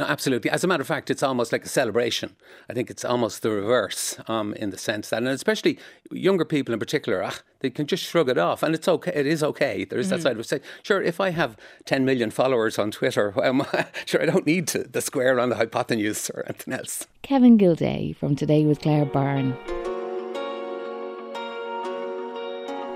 No, 0.00 0.06
absolutely. 0.06 0.50
As 0.50 0.64
a 0.64 0.66
matter 0.66 0.80
of 0.80 0.86
fact, 0.86 1.10
it's 1.10 1.22
almost 1.22 1.52
like 1.52 1.62
a 1.62 1.68
celebration. 1.68 2.34
I 2.70 2.72
think 2.72 2.88
it's 2.88 3.04
almost 3.04 3.42
the 3.42 3.50
reverse 3.50 4.18
um, 4.28 4.54
in 4.54 4.70
the 4.70 4.78
sense 4.78 5.10
that, 5.10 5.18
and 5.18 5.28
especially 5.28 5.78
younger 6.10 6.46
people 6.46 6.72
in 6.72 6.80
particular, 6.80 7.22
ah, 7.22 7.34
they 7.58 7.68
can 7.68 7.86
just 7.86 8.02
shrug 8.02 8.30
it 8.30 8.38
off, 8.38 8.62
and 8.62 8.74
it's 8.74 8.88
okay. 8.88 9.12
It 9.14 9.26
is 9.26 9.42
okay. 9.42 9.84
There 9.84 9.98
is 9.98 10.06
mm-hmm. 10.06 10.16
that 10.16 10.22
side 10.22 10.32
of 10.32 10.40
it. 10.40 10.46
Say, 10.46 10.60
sure, 10.82 11.02
if 11.02 11.20
I 11.20 11.32
have 11.32 11.54
10 11.84 12.06
million 12.06 12.30
followers 12.30 12.78
on 12.78 12.90
Twitter, 12.90 13.34
um, 13.44 13.66
sure, 14.06 14.22
I 14.22 14.24
don't 14.24 14.46
need 14.46 14.68
to, 14.68 14.84
the 14.84 15.02
square 15.02 15.38
on 15.38 15.50
the 15.50 15.56
hypotenuse 15.56 16.30
or 16.30 16.44
anything 16.48 16.72
else. 16.72 17.06
Kevin 17.20 17.58
Guildea 17.58 18.14
from 18.14 18.36
Today 18.36 18.64
with 18.64 18.80
Claire 18.80 19.04
Byrne. 19.04 19.54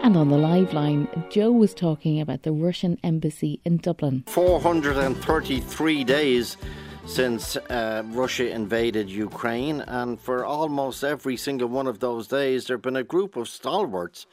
And 0.03 0.17
on 0.17 0.31
the 0.31 0.39
live 0.39 0.73
line, 0.73 1.07
Joe 1.29 1.51
was 1.51 1.75
talking 1.75 2.19
about 2.23 2.45
the 2.45 2.53
Russian 2.53 2.99
embassy 3.03 3.61
in 3.67 3.77
Dublin. 3.77 4.25
433 4.27 6.05
days 6.05 6.57
since 7.07 7.57
uh, 7.57 8.03
Russia 8.07 8.51
invaded 8.51 9.09
Ukraine, 9.11 9.81
and 9.83 10.21
for 10.21 10.45
almost 10.45 11.05
every 11.05 11.37
single 11.37 11.69
one 11.69 11.87
of 11.87 12.01
those 12.01 12.27
days, 12.27 12.67
there 12.67 12.77
have 12.77 12.83
been 12.83 12.97
a 12.97 13.05
group 13.05 13.37
of 13.37 13.49
stalwarts. 13.49 14.27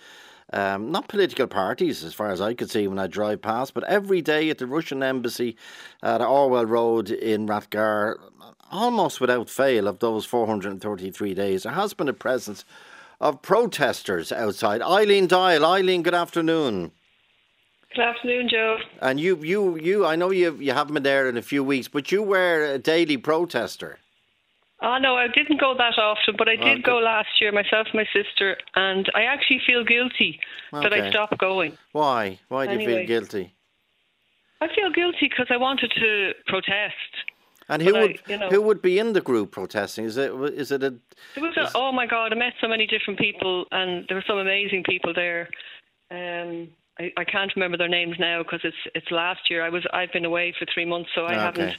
Um, 0.53 0.91
not 0.91 1.07
political 1.07 1.47
parties, 1.47 2.03
as 2.03 2.13
far 2.13 2.29
as 2.29 2.41
I 2.41 2.53
could 2.53 2.69
see 2.69 2.87
when 2.87 2.99
I 2.99 3.07
drive 3.07 3.41
past, 3.41 3.73
but 3.73 3.85
every 3.85 4.21
day 4.21 4.49
at 4.49 4.57
the 4.57 4.67
Russian 4.67 5.01
embassy 5.01 5.55
at 6.03 6.21
Orwell 6.21 6.65
Road 6.65 7.09
in 7.09 7.47
Rathgar, 7.47 8.17
almost 8.69 9.21
without 9.21 9.49
fail, 9.49 9.87
of 9.87 9.99
those 9.99 10.25
433 10.25 11.33
days, 11.33 11.63
there 11.63 11.73
has 11.73 11.93
been 11.93 12.09
a 12.09 12.13
presence 12.13 12.65
of 13.21 13.41
protesters 13.41 14.31
outside. 14.31 14.81
Eileen 14.81 15.27
Dial, 15.27 15.63
Eileen, 15.63 16.03
good 16.03 16.15
afternoon. 16.15 16.91
Good 17.95 18.03
afternoon, 18.03 18.47
Joe. 18.49 18.77
And 19.01 19.19
you, 19.19 19.37
you, 19.43 19.77
you. 19.77 20.05
I 20.05 20.15
know 20.15 20.31
you 20.31 20.55
you 20.55 20.71
haven't 20.73 20.93
been 20.93 21.03
there 21.03 21.27
in 21.27 21.35
a 21.37 21.41
few 21.41 21.63
weeks, 21.63 21.89
but 21.89 22.11
you 22.11 22.23
were 22.23 22.63
a 22.63 22.77
daily 22.77 23.17
protester. 23.17 23.99
Oh 24.81 24.97
no, 24.97 25.15
I 25.15 25.27
didn't 25.27 25.59
go 25.59 25.75
that 25.77 25.97
often, 25.97 26.35
but 26.37 26.47
I 26.47 26.55
did 26.55 26.65
okay. 26.65 26.81
go 26.81 26.97
last 26.97 27.29
year, 27.39 27.51
myself 27.51 27.87
and 27.93 27.95
my 27.95 28.07
sister, 28.13 28.57
and 28.75 29.11
I 29.13 29.23
actually 29.23 29.61
feel 29.67 29.83
guilty 29.83 30.39
okay. 30.73 30.89
that 30.89 30.93
I 30.93 31.09
stopped 31.09 31.37
going. 31.37 31.77
Why? 31.91 32.39
Why 32.47 32.65
do 32.65 32.73
anyway. 32.73 32.91
you 32.91 32.97
feel 32.99 33.07
guilty? 33.07 33.53
I 34.61 34.67
feel 34.73 34.89
guilty 34.91 35.27
because 35.29 35.47
I 35.49 35.57
wanted 35.57 35.91
to 35.95 36.31
protest. 36.47 37.11
And 37.67 37.81
who 37.81 37.91
But 37.91 37.99
I- 37.99 38.01
would 38.01 38.19
you 38.27 38.37
know- 38.37 38.49
who 38.49 38.61
would 38.61 38.81
be 38.81 38.99
in 38.99 39.13
the 39.13 39.21
group 39.21 39.51
protesting? 39.51 40.05
Is 40.05 40.17
it 40.17 40.31
is 40.33 40.71
it 40.71 40.81
a 40.81 40.91
There 41.35 41.43
was 41.43 41.57
a, 41.57 41.69
oh 41.75 41.91
my 41.91 42.05
god! 42.07 42.31
I 42.31 42.35
met 42.35 42.53
so 42.61 42.67
many 42.67 42.87
different 42.87 43.19
people, 43.19 43.65
and 43.71 44.05
there 44.07 44.15
were 44.15 44.23
some 44.25 44.37
amazing 44.37 44.83
people 44.83 45.13
there. 45.13 45.49
Um, 46.09 46.69
I, 47.01 47.21
I 47.21 47.23
can't 47.23 47.51
remember 47.55 47.77
their 47.77 47.89
names 47.89 48.15
now 48.19 48.43
because 48.43 48.61
it's 48.63 48.77
it's 48.95 49.09
last 49.11 49.41
year. 49.49 49.63
I 49.63 49.69
was 49.69 49.85
I've 49.93 50.11
been 50.13 50.25
away 50.25 50.53
for 50.57 50.65
three 50.73 50.85
months, 50.85 51.09
so 51.15 51.25
I 51.25 51.33
Okay. 51.33 51.45
haven't. 51.45 51.73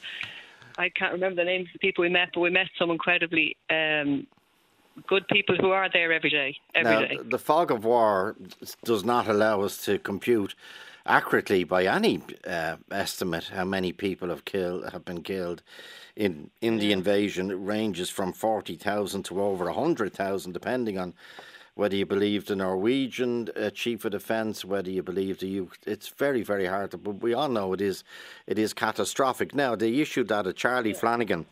I 0.78 0.88
can't 0.88 1.12
remember 1.12 1.36
the 1.36 1.44
names 1.44 1.66
of 1.68 1.74
the 1.74 1.78
people 1.86 2.02
we 2.02 2.08
met, 2.08 2.30
but 2.34 2.40
we 2.40 2.50
met 2.50 2.66
some 2.78 2.90
incredibly 2.90 3.56
um, 3.70 4.26
good 5.06 5.26
people 5.28 5.54
who 5.60 5.70
are 5.70 5.88
there 5.92 6.12
every 6.12 6.30
day. 6.30 6.56
Every 6.74 7.06
day. 7.06 7.16
now, 7.16 7.22
the 7.24 7.38
fog 7.38 7.70
of 7.70 7.84
war 7.84 8.36
does 8.84 9.04
not 9.04 9.28
allow 9.28 9.60
us 9.62 9.84
to 9.84 9.98
compute 9.98 10.54
accurately 11.04 11.64
by 11.64 11.84
any 11.84 12.22
uh, 12.46 12.76
estimate 12.90 13.44
how 13.44 13.64
many 13.64 13.92
people 13.92 14.28
have 14.28 14.44
killed 14.44 14.88
have 14.92 15.04
been 15.04 15.22
killed 15.22 15.62
in 16.16 16.50
in 16.60 16.78
the 16.78 16.92
invasion. 16.92 17.50
It 17.50 17.54
ranges 17.54 18.10
from 18.10 18.32
forty 18.32 18.76
thousand 18.76 19.24
to 19.24 19.42
over 19.42 19.70
hundred 19.70 20.14
thousand, 20.14 20.52
depending 20.52 20.98
on 20.98 21.14
whether 21.74 21.96
you 21.96 22.04
believe 22.04 22.44
the 22.46 22.56
Norwegian 22.56 23.48
uh, 23.56 23.70
chief 23.70 24.04
of 24.04 24.12
defence, 24.12 24.64
whether 24.64 24.90
you 24.90 25.02
believe 25.02 25.38
the 25.38 25.48
U. 25.48 25.70
It's 25.86 26.08
very 26.08 26.42
very 26.42 26.66
hard, 26.66 26.90
to, 26.90 26.98
but 26.98 27.22
we 27.22 27.32
all 27.34 27.48
know 27.48 27.72
it 27.72 27.80
is 27.80 28.04
it 28.46 28.58
is 28.58 28.72
catastrophic. 28.74 29.54
Now 29.54 29.74
they 29.74 29.94
issued 29.94 30.28
that 30.28 30.46
at 30.46 30.56
Charlie 30.56 30.92
Flanagan, 30.92 31.46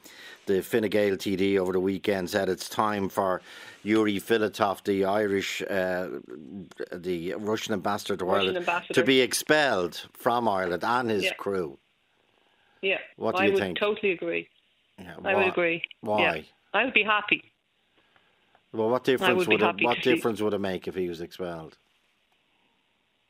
the 0.47 0.63
Fine 0.63 0.89
Gael 0.91 1.17
TD 1.17 1.59
over 1.59 1.73
the 1.73 1.81
weekend 1.81 2.29
said 2.31 2.49
it's 2.49 2.69
time 2.69 3.09
for 3.09 3.41
Yuri 3.83 4.21
Filatov, 4.21 4.85
the 4.85 5.05
Irish, 5.07 5.63
uh, 5.63 6.09
the 6.93 7.35
Russian 7.39 7.73
ambassador 7.73 8.17
to 8.17 8.25
Russian 8.27 8.41
Ireland, 8.49 8.57
ambassador. 8.59 8.95
to 8.95 9.03
be 9.05 9.21
expelled 9.23 10.07
from 10.13 10.47
Ireland 10.49 10.85
and 10.85 11.09
his 11.11 11.25
Yeah. 11.25 11.33
crew. 11.35 11.79
yeah, 12.83 12.99
What 13.17 13.37
do 13.37 13.43
I 13.43 13.47
you 13.47 13.53
would 13.53 13.61
think? 13.61 13.79
totally 13.79 14.13
agree. 14.13 14.49
I 15.25 15.35
would 15.35 15.47
agree. 15.49 15.83
why? 16.03 16.21
Yeah. 16.21 16.43
I 16.75 16.85
would 16.85 16.93
be 16.95 17.03
happy. 17.03 17.43
Well, 18.73 18.89
what 18.89 19.05
difference 19.05 19.47
would 19.47 19.61
would 19.61 19.63
it, 19.63 19.85
what 19.85 19.97
to 19.97 20.03
see- 20.03 20.15
difference 20.15 20.41
would 20.41 20.55
it 20.55 20.61
make 20.61 20.87
if 20.87 20.95
he 20.95 21.09
was 21.09 21.21
expelled? 21.21 21.77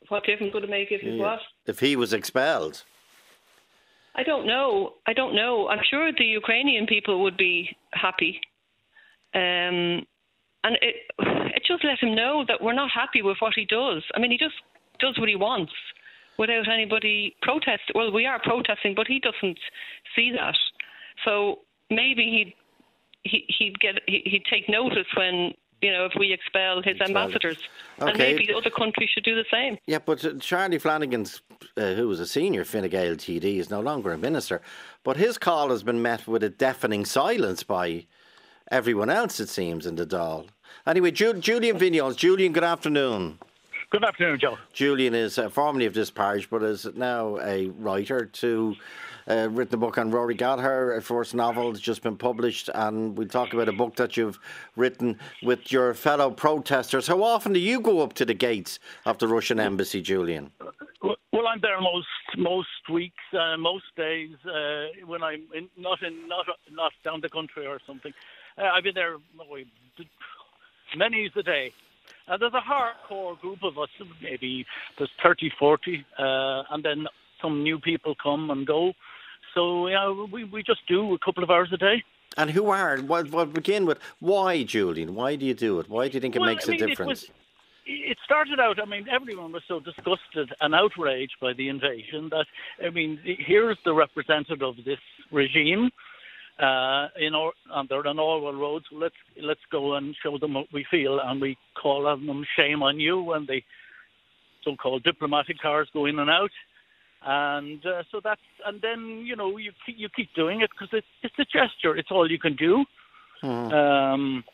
What 0.08 0.24
difference 0.24 0.52
would 0.54 0.64
it 0.64 0.70
make 0.70 0.90
if 0.90 1.02
it 1.02 1.14
Yeah. 1.14 1.22
was? 1.22 1.40
If 1.66 1.80
he 1.80 1.96
was 1.96 2.12
expelled, 2.12 2.82
I 4.14 4.22
don't 4.24 4.44
know. 4.46 4.94
I 5.06 5.12
don't 5.12 5.34
know. 5.34 5.68
I'm 5.68 5.82
sure 5.84 6.10
the 6.12 6.24
Ukrainian 6.24 6.86
people 6.86 7.22
would 7.22 7.36
be 7.36 7.76
happy. 7.92 8.40
Um, 9.34 10.04
and 10.64 10.76
it 10.82 10.96
it 11.56 11.64
just 11.64 11.84
let 11.84 11.98
him 12.00 12.14
know 12.14 12.44
that 12.48 12.60
we're 12.60 12.72
not 12.74 12.90
happy 12.90 13.22
with 13.22 13.38
what 13.40 13.54
he 13.54 13.64
does. 13.64 14.02
I 14.14 14.18
mean, 14.18 14.30
he 14.32 14.36
just 14.38 14.56
does 14.98 15.16
what 15.18 15.28
he 15.28 15.36
wants 15.36 15.72
without 16.38 16.68
anybody 16.68 17.36
protest. 17.42 17.82
Well, 17.94 18.10
we 18.10 18.26
are 18.26 18.40
protesting, 18.40 18.94
but 18.94 19.06
he 19.06 19.20
doesn't 19.20 19.58
see 20.16 20.32
that. 20.32 20.56
So 21.24 21.60
maybe 21.88 22.24
he'd 22.24 22.54
he, 23.24 23.44
he'd 23.58 23.78
get 23.80 24.00
he, 24.06 24.22
he'd 24.24 24.44
take 24.50 24.68
notice 24.68 25.06
when 25.16 25.52
you 25.82 25.92
know 25.92 26.06
if 26.06 26.12
we 26.18 26.32
expel 26.32 26.82
his 26.82 27.00
ambassadors, 27.00 27.58
and 27.98 28.16
maybe 28.18 28.52
other 28.54 28.70
countries 28.70 29.10
should 29.12 29.24
do 29.24 29.34
the 29.34 29.44
same. 29.50 29.78
yeah. 29.86 29.98
But 29.98 30.24
uh, 30.24 30.34
Charlie 30.40 30.78
Flanagan's, 30.78 31.42
uh, 31.76 31.94
who 31.94 32.08
was 32.08 32.20
a 32.20 32.26
senior 32.26 32.64
Fine 32.64 32.88
Gael 32.88 33.16
TD, 33.16 33.44
is 33.58 33.70
no 33.70 33.80
longer 33.80 34.12
a 34.12 34.18
minister. 34.18 34.60
But 35.04 35.16
his 35.16 35.38
call 35.38 35.70
has 35.70 35.82
been 35.82 36.02
met 36.02 36.26
with 36.26 36.42
a 36.42 36.50
deafening 36.50 37.04
silence 37.04 37.62
by 37.62 38.06
everyone 38.70 39.10
else, 39.10 39.40
it 39.40 39.48
seems, 39.48 39.86
in 39.86 39.96
the 39.96 40.06
Dáil. 40.06 40.48
Anyway, 40.86 41.10
Ju- 41.10 41.34
Julian 41.34 41.78
Vignoles. 41.78 42.16
Julian, 42.16 42.52
good 42.52 42.64
afternoon. 42.64 43.38
Good 43.90 44.04
afternoon, 44.04 44.38
Joe. 44.38 44.56
Julian 44.72 45.14
is 45.16 45.36
uh, 45.36 45.48
formerly 45.48 45.84
of 45.86 45.94
this 45.94 46.12
parish, 46.12 46.48
but 46.48 46.62
is 46.62 46.86
now 46.94 47.38
a 47.40 47.66
writer 47.70 48.24
to 48.24 48.76
uh, 49.28 49.48
written 49.50 49.74
a 49.74 49.78
book 49.78 49.98
on 49.98 50.10
Rory 50.10 50.34
Gallagher. 50.34 50.94
A 50.94 51.02
first 51.02 51.34
novel 51.34 51.70
has 51.70 51.80
just 51.80 52.02
been 52.02 52.16
published, 52.16 52.70
and 52.74 53.16
we'll 53.16 53.28
talk 53.28 53.52
about 53.52 53.68
a 53.68 53.72
book 53.72 53.96
that 53.96 54.16
you've 54.16 54.38
written 54.76 55.18
with 55.42 55.72
your 55.72 55.94
fellow 55.94 56.30
protesters. 56.30 57.06
How 57.06 57.22
often 57.22 57.52
do 57.52 57.60
you 57.60 57.80
go 57.80 58.00
up 58.00 58.12
to 58.14 58.24
the 58.24 58.34
gates 58.34 58.78
of 59.06 59.18
the 59.18 59.28
Russian 59.28 59.60
embassy, 59.60 60.00
Julian? 60.00 60.52
Well, 61.02 61.46
I'm 61.48 61.60
there 61.60 61.80
most 61.80 62.06
most 62.36 62.88
weeks, 62.92 63.22
uh, 63.32 63.56
most 63.56 63.84
days 63.96 64.36
uh, 64.44 64.86
when 65.06 65.22
I'm 65.22 65.42
in, 65.54 65.68
not 65.76 66.02
in 66.02 66.28
not 66.28 66.46
not 66.70 66.92
down 67.04 67.20
the 67.20 67.28
country 67.28 67.66
or 67.66 67.78
something. 67.86 68.12
Uh, 68.58 68.64
I've 68.74 68.84
been 68.84 68.94
there 68.94 69.16
oh, 69.40 69.56
many 70.96 71.30
a 71.34 71.42
day. 71.42 71.72
Uh, 72.28 72.36
there's 72.36 72.54
a 72.54 72.60
hardcore 72.60 73.38
group 73.40 73.62
of 73.64 73.78
us, 73.78 73.88
maybe 74.22 74.64
there's 74.98 75.10
30, 75.22 75.50
40, 75.58 76.04
uh, 76.18 76.62
and 76.70 76.84
then 76.84 77.06
some 77.42 77.62
new 77.62 77.78
people 77.78 78.14
come 78.22 78.50
and 78.50 78.66
go. 78.66 78.92
So 79.54 79.86
yeah, 79.88 80.10
we 80.32 80.44
we 80.44 80.62
just 80.62 80.86
do 80.86 81.14
a 81.14 81.18
couple 81.18 81.42
of 81.42 81.50
hours 81.50 81.70
a 81.72 81.76
day. 81.76 82.04
And 82.36 82.50
who 82.50 82.70
are? 82.70 83.00
Well, 83.02 83.24
well 83.30 83.46
begin 83.46 83.86
with 83.86 83.98
why, 84.20 84.62
Julian? 84.62 85.14
Why 85.14 85.36
do 85.36 85.44
you 85.44 85.54
do 85.54 85.80
it? 85.80 85.88
Why 85.88 86.08
do 86.08 86.14
you 86.14 86.20
think 86.20 86.36
it 86.36 86.38
Well, 86.40 86.50
makes 86.50 86.68
I 86.68 86.72
mean, 86.72 86.80
a 86.82 86.84
it 86.84 86.88
difference? 86.88 87.22
was- 87.22 87.30
it 87.86 88.18
started 88.24 88.60
out, 88.60 88.78
I 88.80 88.84
mean, 88.84 89.08
everyone 89.08 89.50
was 89.50 89.64
so 89.66 89.80
disgusted 89.80 90.52
and 90.60 90.76
outraged 90.76 91.34
by 91.40 91.54
the 91.54 91.68
invasion 91.68 92.28
that, 92.28 92.46
I 92.86 92.90
mean, 92.90 93.18
here's 93.24 93.78
the 93.84 93.92
representative 93.92 94.62
of 94.62 94.76
this 94.84 95.00
regime. 95.32 95.90
Uh, 96.60 97.08
in 97.18 97.34
or, 97.34 97.52
and 97.70 97.88
they're 97.88 98.06
on 98.06 98.18
Orwell 98.18 98.52
Road, 98.52 98.84
so 98.90 98.96
let's 98.96 99.14
let's 99.40 99.64
go 99.72 99.94
and 99.94 100.14
show 100.22 100.36
them 100.38 100.52
what 100.54 100.66
we 100.72 100.84
feel, 100.90 101.18
and 101.18 101.40
we 101.40 101.56
call 101.74 102.06
on 102.06 102.26
them 102.26 102.44
shame 102.54 102.82
on 102.82 103.00
you 103.00 103.20
when 103.22 103.46
the 103.46 103.62
so-called 104.62 105.02
diplomatic 105.02 105.58
cars 105.58 105.88
go 105.94 106.04
in 106.04 106.18
and 106.18 106.28
out, 106.28 106.50
and 107.22 107.84
uh, 107.84 108.02
so 108.10 108.20
that's 108.22 108.40
and 108.66 108.80
then 108.80 109.22
you 109.24 109.36
know 109.36 109.56
you 109.56 109.72
keep, 109.84 109.98
you 109.98 110.08
keep 110.08 110.32
doing 110.34 110.60
it 110.60 110.70
because 110.70 110.88
it's 110.92 111.06
it's 111.22 111.38
a 111.38 111.44
gesture, 111.44 111.96
it's 111.96 112.10
all 112.10 112.30
you 112.30 112.38
can 112.38 112.56
do. 112.56 112.84
Hmm. 113.40 113.72
Um, 113.72 114.44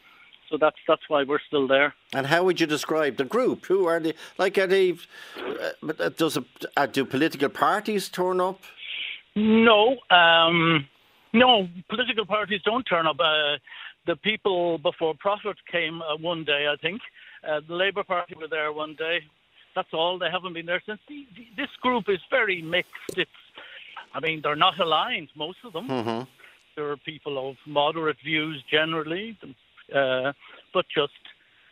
so 0.51 0.57
that's 0.61 0.77
that's 0.87 1.03
why 1.09 1.25
we're 1.25 1.41
still 1.47 1.67
there. 1.67 1.95
And 2.13 2.27
how 2.27 2.45
would 2.45 2.61
you 2.61 2.67
describe 2.67 3.17
the 3.17 3.25
group? 3.25 3.67
Who 3.67 3.87
are 3.87 4.01
they? 4.01 4.15
Like, 4.39 4.59
are 4.59 4.67
they? 4.67 4.93
Uh, 4.93 5.71
but, 5.83 6.01
uh, 6.01 6.09
does 6.11 6.37
a, 6.37 6.45
uh, 6.77 6.87
do 6.87 7.05
political 7.05 7.49
parties 7.49 8.09
turn 8.09 8.41
up? 8.41 8.61
No, 9.35 9.97
um, 10.11 10.87
no, 11.33 11.69
political 11.89 12.27
parties 12.27 12.61
don't 12.65 12.85
turn 12.85 13.07
up. 13.07 13.17
Uh, 13.21 13.59
the 14.07 14.17
people 14.17 14.79
before 14.79 15.15
profit 15.19 15.57
came 15.71 16.01
uh, 16.01 16.17
one 16.17 16.45
day, 16.45 16.67
I 16.73 16.77
think. 16.81 17.01
Uh, 17.47 17.61
the 17.69 17.75
Labour 17.75 18.05
Party 18.05 18.35
were 18.35 18.49
there 18.49 18.73
one 18.73 18.95
day. 18.97 19.19
That's 19.77 19.93
all. 19.93 20.19
They 20.19 20.31
haven't 20.33 20.55
been 20.55 20.67
there 20.67 20.83
since. 20.85 20.99
The, 21.07 21.27
the, 21.37 21.47
this 21.57 21.71
group 21.83 22.07
is 22.09 22.19
very 22.31 22.63
mixed. 22.63 22.91
It's, 23.17 23.31
I 24.15 24.21
mean, 24.21 24.41
they're 24.43 24.57
not 24.57 24.81
aligned, 24.81 25.29
most 25.37 25.59
of 25.65 25.75
them. 25.75 25.87
Mm-hmm. 25.87 26.23
There 26.75 26.91
are 26.91 26.97
people 26.97 27.51
of 27.51 27.57
moderate 27.67 28.17
views 28.25 28.65
generally, 28.71 29.39
uh, 29.95 30.33
but 30.75 30.87
just 30.93 31.13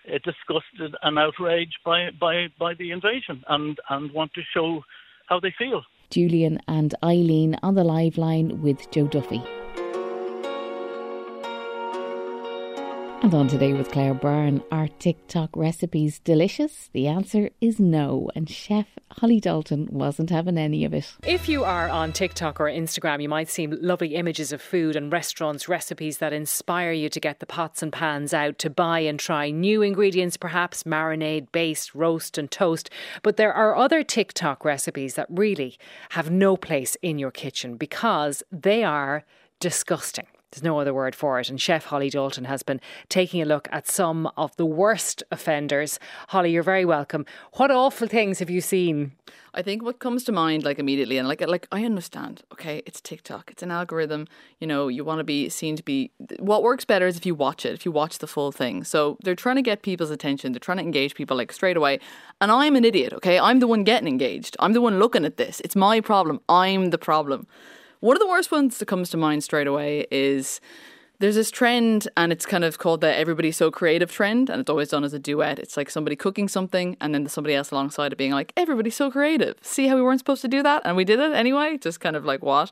uh, 0.07 0.19
disgusted 0.23 0.95
and 1.03 1.19
outraged 1.19 1.79
by, 1.85 2.11
by, 2.21 2.49
by 2.59 2.75
the 2.75 2.91
invasion 2.91 3.43
and, 3.49 3.79
and 3.89 4.13
want 4.13 4.35
to 4.35 4.43
show 4.55 4.85
how 5.27 5.41
they 5.41 5.53
feel. 5.59 5.83
Julian 6.11 6.61
and 6.69 6.95
Eileen 7.03 7.57
on 7.63 7.75
the 7.75 7.85
live 7.85 8.19
line 8.19 8.63
with 8.63 8.91
Joe 8.91 9.09
Duffy. 9.09 9.43
And 13.25 13.33
on 13.33 13.49
today 13.49 13.73
with 13.73 13.91
Claire 13.91 14.13
Byrne, 14.13 14.63
are 14.71 14.87
TikTok 14.87 15.57
recipes 15.57 16.19
delicious? 16.19 16.91
The 16.93 17.09
answer 17.09 17.49
is 17.59 17.81
no, 17.81 18.29
and 18.35 18.51
chef 18.51 18.85
Holly 19.13 19.41
Dalton 19.41 19.89
wasn't 19.91 20.29
having 20.29 20.59
any 20.59 20.85
of 20.85 20.93
it. 20.93 21.11
If 21.23 21.49
you 21.49 21.65
are 21.65 21.89
on 21.89 22.13
TikTok 22.13 22.61
or 22.61 22.67
Instagram, 22.67 23.23
you 23.23 23.31
might 23.31 23.49
see 23.49 23.67
lovely 23.67 24.15
images 24.17 24.53
of 24.53 24.61
food 24.61 24.95
and 24.95 25.11
restaurants, 25.11 25.71
recipes 25.71 26.19
that 26.19 26.35
inspire 26.35 26.93
you 26.93 27.09
to 27.09 27.19
get 27.19 27.41
the 27.41 27.47
pots 27.47 27.83
and 27.83 27.91
pans 27.91 28.35
out 28.35 28.59
to 28.59 28.69
buy 28.69 28.99
and 28.99 29.19
try 29.19 29.51
new 29.51 29.81
ingredients, 29.81 30.37
perhaps 30.37 30.83
marinade, 30.83 31.51
baste, 31.51 31.95
roast, 31.95 32.37
and 32.37 32.51
toast. 32.51 32.91
But 33.23 33.39
there 33.39 33.55
are 33.55 33.75
other 33.75 34.03
TikTok 34.03 34.67
recipes 34.67 35.15
that 35.15 35.29
really 35.31 35.79
have 36.11 36.31
no 36.31 36.59
place 36.59 36.95
in 37.01 37.19
your 37.19 37.31
kitchen 37.31 37.77
because 37.79 38.43
they 38.53 38.85
are 38.85 39.25
disgusting. 39.61 40.27
There's 40.55 40.63
no 40.63 40.79
other 40.79 40.95
word 40.95 41.17
for 41.17 41.41
it. 41.41 41.51
And 41.51 41.61
Chef 41.61 41.87
Holly 41.87 42.11
Dalton 42.11 42.45
has 42.45 42.63
been 42.63 42.81
taking 43.09 43.43
a 43.43 43.45
look 43.45 43.67
at 43.73 43.89
some 43.89 44.31
of 44.37 44.55
the 44.57 44.65
worst 44.65 45.25
offenders. 45.33 45.99
Holly, 46.29 46.53
you're 46.53 46.63
very 46.63 46.85
welcome. 46.85 47.27
What 47.55 47.73
awful 47.73 48.07
things 48.07 48.39
have 48.39 48.51
you 48.51 48.61
seen? 48.61 49.13
I 49.53 49.63
think 49.63 49.83
what 49.83 49.99
comes 49.99 50.23
to 50.25 50.33
mind 50.33 50.65
like 50.65 50.79
immediately 50.79 51.19
and 51.19 51.27
like 51.27 51.41
like 51.41 51.67
I 51.73 51.85
understand. 51.85 52.43
Okay, 52.53 52.83
it's 52.87 53.01
TikTok. 53.01 53.51
It's 53.51 53.63
an 53.65 53.73
algorithm. 53.73 54.27
You 54.61 54.67
know, 54.69 54.87
you 54.87 55.05
want 55.05 55.19
to 55.19 55.25
be 55.25 55.49
seen 55.49 55.75
to 55.75 55.83
be 55.83 56.13
what 56.39 56.63
works 56.63 56.85
better 56.85 57.07
is 57.07 57.17
if 57.17 57.27
you 57.27 57.35
watch 57.35 57.67
it, 57.67 57.73
if 57.73 57.85
you 57.85 57.91
watch 57.91 58.19
the 58.19 58.27
full 58.29 58.53
thing. 58.53 58.85
So 58.85 59.17
they're 59.25 59.35
trying 59.35 59.57
to 59.57 59.63
get 59.63 59.83
people's 59.83 60.11
attention. 60.11 60.53
They're 60.53 60.61
trying 60.61 60.79
to 60.79 60.85
engage 60.85 61.15
people 61.17 61.37
like 61.37 61.53
straight 61.53 61.77
away. 61.77 61.99
And 62.41 62.53
I'm 62.53 62.77
an 62.77 62.85
idiot, 62.85 63.13
okay? 63.15 63.39
I'm 63.39 63.59
the 63.59 63.67
one 63.67 63.83
getting 63.83 64.09
engaged. 64.09 64.57
I'm 64.61 64.73
the 64.73 64.81
one 64.81 64.99
looking 65.01 65.25
at 65.25 65.37
this. 65.37 65.61
It's 65.61 65.77
my 65.77 66.01
problem. 66.01 66.41
I'm 66.49 66.91
the 66.91 66.99
problem. 66.99 67.47
One 68.05 68.19
of 68.19 68.21
the 68.21 68.29
worst 68.29 68.53
ones 68.53 68.77
that 68.77 68.85
comes 68.85 69.09
to 69.13 69.17
mind 69.17 69.43
straight 69.45 69.67
away 69.67 70.07
is 70.11 70.61
there's 71.21 71.37
this 71.37 71.51
trend 71.51 72.07
and 72.19 72.33
it's 72.33 72.45
kind 72.45 72.63
of 72.63 72.77
called 72.77 73.01
the 73.01 73.11
everybody's 73.17 73.57
so 73.57 73.71
creative 73.71 74.13
trend 74.13 74.51
and 74.51 74.61
it's 74.61 74.69
always 74.69 74.91
done 74.91 75.05
as 75.05 75.15
a 75.15 75.19
duet. 75.19 75.59
It's 75.59 75.75
like 75.75 75.89
somebody 75.89 76.15
cooking 76.15 76.47
something 76.47 76.99
and 77.01 77.15
then 77.15 77.27
somebody 77.29 77.55
else 77.55 77.71
alongside 77.71 78.13
it 78.13 78.17
being 78.17 78.33
like 78.33 78.53
everybody's 78.59 78.95
so 78.95 79.11
creative. 79.11 79.57
See 79.63 79.87
how 79.87 79.97
we 79.97 80.03
weren't 80.03 80.21
supposed 80.21 80.43
to 80.43 80.49
do 80.49 80.63
that 80.63 80.83
and 80.85 80.99
we 80.99 81.05
did 81.07 81.19
it 81.19 81.33
anyway? 81.33 81.79
Just 81.79 82.01
kind 82.01 82.15
of 82.15 82.27
like 82.27 82.43
what 82.43 82.71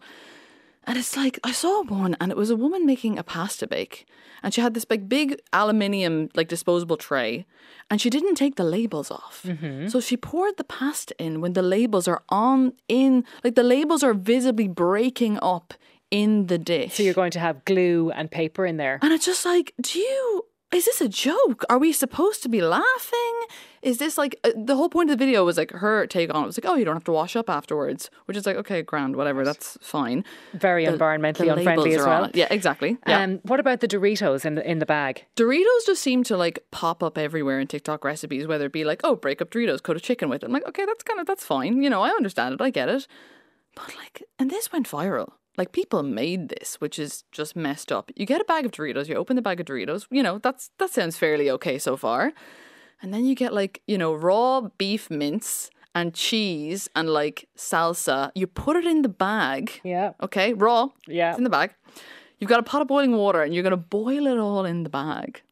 and 0.86 0.98
it's 0.98 1.16
like 1.16 1.38
i 1.44 1.52
saw 1.52 1.82
one 1.84 2.16
and 2.20 2.30
it 2.32 2.36
was 2.36 2.50
a 2.50 2.56
woman 2.56 2.84
making 2.86 3.18
a 3.18 3.22
pasta 3.22 3.66
bake 3.66 4.06
and 4.42 4.52
she 4.54 4.60
had 4.60 4.74
this 4.74 4.86
like 4.90 5.08
big 5.08 5.40
aluminium 5.52 6.28
like 6.34 6.48
disposable 6.48 6.96
tray 6.96 7.46
and 7.90 8.00
she 8.00 8.10
didn't 8.10 8.34
take 8.34 8.56
the 8.56 8.64
labels 8.64 9.10
off 9.10 9.42
Mm-hmm. 9.46 9.88
so 9.88 10.00
she 10.00 10.16
poured 10.16 10.56
the 10.56 10.64
pasta 10.64 11.14
in 11.18 11.40
when 11.40 11.52
the 11.52 11.62
labels 11.62 12.06
are 12.08 12.22
on 12.28 12.72
in 12.88 13.24
like 13.44 13.54
the 13.54 13.62
labels 13.62 14.02
are 14.02 14.14
visibly 14.14 14.68
breaking 14.68 15.38
up 15.42 15.74
in 16.10 16.46
the 16.48 16.58
dish 16.58 16.94
So 16.94 17.02
you're 17.02 17.14
going 17.14 17.30
to 17.32 17.40
have 17.40 17.64
glue 17.64 18.10
and 18.10 18.30
paper 18.30 18.66
in 18.66 18.76
there. 18.76 18.98
and 19.02 19.12
it's 19.14 19.24
just 19.24 19.44
like, 19.46 19.72
do 19.80 19.98
you? 19.98 20.44
Is 20.72 20.86
this 20.86 21.00
a 21.02 21.08
joke? 21.08 21.64
Are 21.68 21.78
we 21.78 21.92
supposed 21.92 22.42
to 22.44 22.48
be 22.48 22.62
laughing? 22.62 23.34
Is 23.82 23.98
this 23.98 24.16
like 24.16 24.38
uh, 24.42 24.52
the 24.56 24.74
whole 24.74 24.88
point 24.88 25.10
of 25.10 25.18
the 25.18 25.22
video 25.24 25.44
was 25.44 25.58
like 25.58 25.70
her 25.72 26.06
take 26.06 26.32
on 26.34 26.44
it 26.44 26.46
was 26.46 26.56
like, 26.56 26.64
oh, 26.70 26.76
you 26.76 26.84
don't 26.84 26.94
have 26.94 27.04
to 27.04 27.12
wash 27.12 27.36
up 27.36 27.50
afterwards, 27.50 28.08
which 28.24 28.36
is 28.38 28.46
like, 28.46 28.56
okay, 28.56 28.80
grand, 28.80 29.16
whatever, 29.16 29.44
that's 29.44 29.76
fine. 29.82 30.24
Very 30.54 30.86
The- 30.86 30.92
environmentally 30.92 31.46
the 31.46 31.54
unfriendly 31.56 31.94
as 31.94 32.06
well. 32.06 32.30
Yeah, 32.32 32.46
exactly. 32.50 32.96
Yeah. 33.06 33.20
Um, 33.22 33.40
what 33.42 33.60
about 33.60 33.80
the 33.80 33.88
Doritos 33.88 34.46
in 34.46 34.54
the 34.54 34.68
in 34.68 34.78
the 34.78 34.86
bag? 34.86 35.26
Doritos 35.36 35.84
just 35.86 36.00
seem 36.02 36.24
to 36.24 36.36
like 36.36 36.64
pop 36.70 37.02
up 37.02 37.18
everywhere 37.18 37.60
in 37.60 37.66
TikTok 37.66 38.02
recipes, 38.04 38.46
whether 38.46 38.66
it 38.66 38.72
be 38.72 38.84
like, 38.84 39.00
oh, 39.04 39.14
break 39.16 39.42
up 39.42 39.50
Doritos, 39.50 39.82
coat 39.82 39.96
a 39.96 40.00
chicken 40.00 40.30
with 40.30 40.42
it. 40.42 40.46
I'm 40.46 40.52
like, 40.52 40.66
okay, 40.68 40.86
that's 40.86 41.02
kind 41.02 41.20
of 41.20 41.26
that's 41.26 41.44
fine. 41.44 41.82
You 41.82 41.90
know, 41.90 42.00
I 42.02 42.08
understand 42.10 42.54
it, 42.54 42.60
I 42.62 42.70
get 42.70 42.88
it. 42.88 43.06
But 43.74 43.94
like, 43.98 44.22
and 44.38 44.50
this 44.50 44.72
went 44.72 44.88
viral. 44.88 45.32
Like 45.58 45.72
people 45.72 46.02
made 46.02 46.48
this, 46.48 46.76
which 46.80 46.98
is 46.98 47.24
just 47.30 47.54
messed 47.54 47.92
up. 47.92 48.10
You 48.16 48.24
get 48.24 48.40
a 48.40 48.44
bag 48.44 48.64
of 48.64 48.72
Doritos, 48.72 49.08
you 49.08 49.14
open 49.16 49.36
the 49.36 49.42
bag 49.42 49.60
of 49.60 49.66
Doritos, 49.66 50.06
you 50.10 50.22
know, 50.22 50.38
that's 50.38 50.70
that 50.78 50.90
sounds 50.90 51.18
fairly 51.18 51.50
okay 51.50 51.78
so 51.78 51.96
far. 51.96 52.32
And 53.02 53.12
then 53.12 53.24
you 53.24 53.34
get 53.34 53.52
like, 53.52 53.82
you 53.86 53.98
know, 53.98 54.14
raw 54.14 54.62
beef 54.78 55.10
mince 55.10 55.70
and 55.94 56.14
cheese 56.14 56.88
and 56.94 57.08
like 57.08 57.48
salsa. 57.56 58.30
You 58.34 58.46
put 58.46 58.76
it 58.76 58.86
in 58.86 59.02
the 59.02 59.08
bag. 59.08 59.80
Yeah. 59.84 60.12
Okay, 60.22 60.54
raw. 60.54 60.88
Yeah. 61.06 61.30
It's 61.30 61.38
in 61.38 61.44
the 61.44 61.50
bag. 61.50 61.74
You've 62.38 62.48
got 62.48 62.60
a 62.60 62.62
pot 62.62 62.82
of 62.82 62.88
boiling 62.88 63.12
water 63.12 63.42
and 63.42 63.54
you're 63.54 63.62
going 63.62 63.70
to 63.70 63.76
boil 63.76 64.26
it 64.26 64.38
all 64.38 64.64
in 64.64 64.82
the 64.82 64.90
bag. 64.90 65.42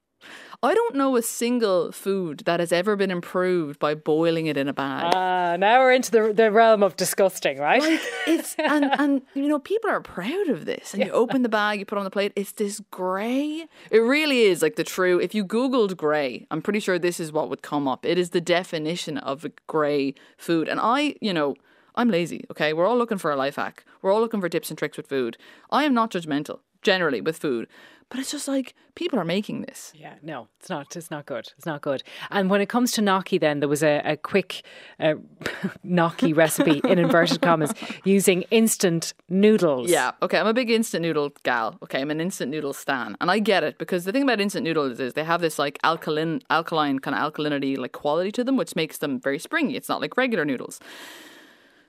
I 0.62 0.74
don't 0.74 0.94
know 0.94 1.16
a 1.16 1.22
single 1.22 1.90
food 1.90 2.42
that 2.44 2.60
has 2.60 2.70
ever 2.70 2.94
been 2.94 3.10
improved 3.10 3.78
by 3.78 3.94
boiling 3.94 4.46
it 4.46 4.58
in 4.58 4.68
a 4.68 4.74
bag. 4.74 5.10
Ah, 5.14 5.56
now 5.58 5.80
we're 5.80 5.92
into 5.92 6.10
the 6.10 6.34
the 6.34 6.52
realm 6.52 6.82
of 6.82 6.96
disgusting, 6.96 7.58
right? 7.58 7.80
Like 7.80 8.00
it's 8.26 8.54
and 8.58 8.84
and 8.84 9.22
you 9.32 9.48
know 9.48 9.58
people 9.58 9.88
are 9.88 10.02
proud 10.02 10.48
of 10.48 10.66
this. 10.66 10.92
And 10.92 11.02
you 11.02 11.10
open 11.12 11.40
the 11.40 11.48
bag, 11.48 11.78
you 11.78 11.86
put 11.86 11.96
it 11.96 12.00
on 12.00 12.04
the 12.04 12.10
plate. 12.10 12.32
It's 12.36 12.52
this 12.52 12.82
grey. 12.90 13.66
It 13.90 13.98
really 14.00 14.42
is 14.42 14.60
like 14.60 14.76
the 14.76 14.84
true. 14.84 15.18
If 15.18 15.34
you 15.34 15.46
googled 15.46 15.96
grey, 15.96 16.46
I'm 16.50 16.60
pretty 16.60 16.80
sure 16.80 16.98
this 16.98 17.20
is 17.20 17.32
what 17.32 17.48
would 17.48 17.62
come 17.62 17.88
up. 17.88 18.04
It 18.04 18.18
is 18.18 18.30
the 18.30 18.40
definition 18.42 19.16
of 19.16 19.46
a 19.46 19.52
grey 19.66 20.14
food. 20.36 20.68
And 20.68 20.78
I, 20.78 21.14
you 21.22 21.32
know, 21.32 21.56
I'm 21.94 22.10
lazy. 22.10 22.44
Okay, 22.50 22.74
we're 22.74 22.86
all 22.86 22.98
looking 22.98 23.18
for 23.18 23.30
a 23.30 23.36
life 23.36 23.56
hack. 23.56 23.84
We're 24.02 24.12
all 24.12 24.20
looking 24.20 24.42
for 24.42 24.50
tips 24.50 24.68
and 24.68 24.76
tricks 24.76 24.98
with 24.98 25.06
food. 25.08 25.38
I 25.70 25.84
am 25.84 25.94
not 25.94 26.10
judgmental 26.10 26.58
generally 26.82 27.20
with 27.20 27.38
food, 27.38 27.68
but 28.10 28.18
it's 28.18 28.32
just 28.32 28.48
like 28.48 28.74
people 28.96 29.18
are 29.20 29.24
making 29.24 29.62
this. 29.62 29.92
Yeah, 29.94 30.14
no, 30.20 30.48
it's 30.58 30.68
not. 30.68 30.96
It's 30.96 31.10
not 31.10 31.26
good. 31.26 31.52
It's 31.56 31.64
not 31.64 31.80
good. 31.80 32.02
And 32.30 32.50
when 32.50 32.60
it 32.60 32.68
comes 32.68 32.90
to 32.92 33.02
gnocchi, 33.02 33.38
then 33.38 33.60
there 33.60 33.68
was 33.68 33.84
a, 33.84 34.02
a 34.04 34.16
quick 34.16 34.62
uh, 34.98 35.14
gnocchi 35.84 36.32
recipe 36.32 36.80
in 36.84 36.98
inverted 36.98 37.40
commas 37.40 37.72
using 38.04 38.42
instant 38.50 39.14
noodles. 39.28 39.88
Yeah, 39.88 40.10
okay. 40.22 40.38
I'm 40.38 40.48
a 40.48 40.52
big 40.52 40.70
instant 40.70 41.02
noodle 41.02 41.30
gal. 41.44 41.78
Okay, 41.84 42.00
I'm 42.00 42.10
an 42.10 42.20
instant 42.20 42.50
noodle 42.50 42.72
stan, 42.72 43.16
and 43.20 43.30
I 43.30 43.38
get 43.38 43.62
it 43.62 43.78
because 43.78 44.04
the 44.04 44.12
thing 44.12 44.24
about 44.24 44.40
instant 44.40 44.64
noodles 44.64 44.98
is 44.98 45.14
they 45.14 45.24
have 45.24 45.40
this 45.40 45.58
like 45.58 45.78
alkaline, 45.84 46.42
alkaline 46.50 46.98
kind 46.98 47.16
of 47.16 47.32
alkalinity 47.32 47.78
like 47.78 47.92
quality 47.92 48.32
to 48.32 48.42
them, 48.42 48.56
which 48.56 48.74
makes 48.74 48.98
them 48.98 49.20
very 49.20 49.38
springy. 49.38 49.76
It's 49.76 49.88
not 49.88 50.00
like 50.00 50.16
regular 50.16 50.44
noodles. 50.44 50.80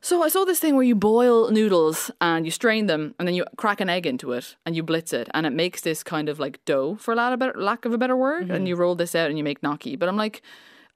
So 0.04 0.24
I 0.24 0.30
saw 0.30 0.45
this 0.45 0.60
thing 0.60 0.74
where 0.74 0.84
you 0.84 0.95
boil 0.95 1.52
noodles 1.52 2.10
and 2.20 2.43
you 2.43 2.49
strain 2.52 2.88
them, 2.88 3.14
and 3.20 3.28
then 3.28 3.36
you 3.36 3.45
crack 3.56 3.80
an 3.80 3.88
egg 3.89 4.08
into 4.08 4.32
it 4.32 4.56
and 4.66 4.76
you 4.76 4.82
blitz 4.82 5.14
it, 5.14 5.30
and 5.32 5.45
it 5.45 5.52
makes 5.54 5.82
this 5.82 6.02
kind 6.02 6.28
of 6.28 6.39
like 6.39 6.60
dough, 6.66 6.95
for 6.95 7.14
lack 7.16 7.28
of 7.28 7.34
a 7.34 7.38
better, 7.38 7.62
lack 7.62 7.86
of 7.86 7.93
a 7.93 7.99
better 7.99 8.16
word, 8.18 8.49
and 8.49 8.68
you 8.68 8.76
roll 8.76 8.95
this 8.95 9.14
out 9.14 9.30
and 9.30 9.38
you 9.38 9.43
make 9.43 9.62
gnocchi. 9.62 9.95
But 9.95 10.10
I'm 10.10 10.18
like, 10.18 10.41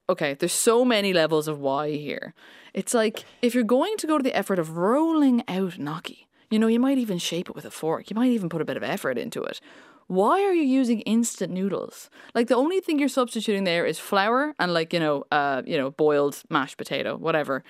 okay, 0.10 0.34
there's 0.34 0.54
so 0.54 0.84
many 0.84 1.14
levels 1.14 1.48
of 1.48 1.60
why 1.60 1.92
here. 1.92 2.34
It's 2.74 2.96
like 2.96 3.26
if 3.44 3.54
you're 3.54 3.64
going 3.64 3.96
to 3.98 4.08
go 4.08 4.18
to 4.18 4.24
the 4.24 4.36
effort 4.36 4.58
of 4.58 4.76
rolling 4.76 5.44
out 5.48 5.78
gnocchi, 5.78 6.28
you 6.50 6.58
know, 6.58 6.68
you 6.68 6.80
might 6.80 6.98
even 6.98 7.20
shape 7.20 7.48
it 7.48 7.56
with 7.56 7.66
a 7.66 7.72
fork. 7.72 8.10
You 8.10 8.16
might 8.16 8.32
even 8.32 8.50
put 8.50 8.62
a 8.62 8.66
bit 8.66 8.78
of 8.78 8.84
effort 8.84 9.20
into 9.20 9.44
it. 9.44 9.62
Why 10.08 10.42
are 10.44 10.54
you 10.54 10.64
using 10.64 11.02
instant 11.02 11.54
noodles? 11.54 12.10
Like 12.34 12.48
the 12.48 12.56
only 12.56 12.80
thing 12.80 12.98
you're 12.98 13.08
substituting 13.08 13.66
there 13.66 13.86
is 13.86 14.00
flour 14.00 14.56
and 14.58 14.74
like 14.74 14.94
you 14.94 15.00
know, 15.00 15.26
uh, 15.32 15.62
you 15.64 15.78
know, 15.78 15.92
boiled 15.92 16.42
mashed 16.50 16.78
potato, 16.78 17.18
whatever. 17.18 17.64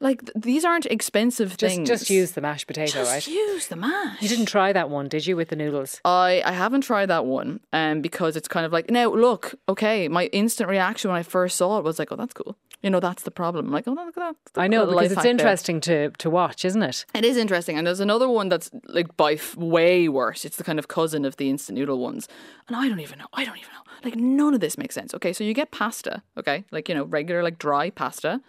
Like 0.00 0.20
th- 0.20 0.32
these 0.34 0.64
aren't 0.64 0.86
expensive 0.86 1.56
Just, 1.56 1.74
things. 1.76 1.88
just 1.88 2.08
use 2.10 2.32
the 2.32 2.40
mashed 2.40 2.66
potato, 2.66 2.92
Just 2.92 3.12
right? 3.12 3.26
use 3.28 3.66
the 3.68 3.76
mash. 3.76 4.20
You 4.22 4.28
didn't 4.28 4.46
try 4.46 4.72
that 4.72 4.88
one, 4.88 5.08
did 5.08 5.26
you, 5.26 5.36
with 5.36 5.48
the 5.48 5.56
noodles? 5.56 6.00
I, 6.04 6.42
I 6.44 6.52
haven't 6.52 6.80
tried 6.82 7.06
that 7.06 7.26
one 7.26 7.60
um, 7.72 8.00
because 8.00 8.34
it's 8.34 8.48
kind 8.48 8.64
of 8.64 8.72
like, 8.72 8.90
now 8.90 9.10
look, 9.12 9.54
okay, 9.68 10.08
my 10.08 10.26
instant 10.26 10.70
reaction 10.70 11.10
when 11.10 11.18
I 11.18 11.22
first 11.22 11.56
saw 11.58 11.78
it 11.78 11.84
was 11.84 11.98
like, 11.98 12.10
oh, 12.12 12.16
that's 12.16 12.32
cool. 12.32 12.56
You 12.82 12.88
know, 12.88 12.98
that's 13.00 13.24
the 13.24 13.30
problem. 13.30 13.66
I'm 13.66 13.72
like, 13.72 13.86
oh, 13.86 13.92
look 13.92 14.08
at 14.08 14.14
that. 14.14 14.36
I 14.56 14.66
know 14.66 14.86
because 14.86 15.12
it's 15.12 15.22
there. 15.22 15.30
interesting 15.30 15.82
to 15.82 16.10
to 16.12 16.30
watch, 16.30 16.64
isn't 16.64 16.82
it? 16.82 17.04
It 17.14 17.26
is 17.26 17.36
interesting. 17.36 17.76
And 17.76 17.86
there's 17.86 18.00
another 18.00 18.26
one 18.26 18.48
that's 18.48 18.70
like 18.86 19.14
by 19.18 19.34
f- 19.34 19.54
way 19.54 20.08
worse. 20.08 20.46
It's 20.46 20.56
the 20.56 20.64
kind 20.64 20.78
of 20.78 20.88
cousin 20.88 21.26
of 21.26 21.36
the 21.36 21.50
instant 21.50 21.76
noodle 21.78 21.98
ones. 21.98 22.26
And 22.68 22.76
I 22.76 22.88
don't 22.88 23.00
even 23.00 23.18
know. 23.18 23.26
I 23.34 23.44
don't 23.44 23.58
even 23.58 23.68
know. 23.74 23.82
Like 24.02 24.16
none 24.16 24.54
of 24.54 24.60
this 24.60 24.78
makes 24.78 24.94
sense. 24.94 25.12
Okay, 25.12 25.34
so 25.34 25.44
you 25.44 25.52
get 25.52 25.72
pasta, 25.72 26.22
okay? 26.38 26.64
Like, 26.70 26.88
you 26.88 26.94
know, 26.94 27.04
regular 27.04 27.42
like 27.42 27.58
dry 27.58 27.90
pasta, 27.90 28.40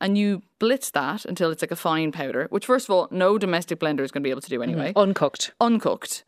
and 0.00 0.16
you 0.16 0.42
blitz 0.60 0.90
that 0.92 1.24
until 1.24 1.50
it's 1.50 1.62
like 1.62 1.72
a 1.72 1.76
fine 1.76 2.12
powder, 2.12 2.46
which 2.50 2.66
first 2.66 2.86
of 2.86 2.90
all, 2.94 3.08
no 3.10 3.36
domestic 3.36 3.80
blender 3.80 4.02
is 4.02 4.12
going 4.12 4.22
to 4.22 4.26
be 4.26 4.30
able 4.30 4.40
to 4.42 4.48
do 4.48 4.60
mm-hmm. 4.60 4.70
anyway. 4.70 4.92
Uncooked. 4.94 5.52
Uncooked. 5.60 6.22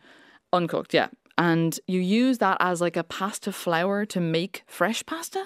Uncooked, 0.53 0.93
yeah. 0.93 1.09
And 1.39 1.78
you 1.87 2.01
use 2.01 2.39
that 2.39 2.57
as 2.59 2.80
like 2.80 2.97
a 2.97 3.05
pasta 3.05 3.53
flour 3.53 4.05
to 4.07 4.20
make 4.20 4.64
fresh 4.66 5.07
pasta, 5.07 5.45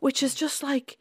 which 0.00 0.22
is 0.22 0.34
just 0.34 0.62
like 0.62 0.98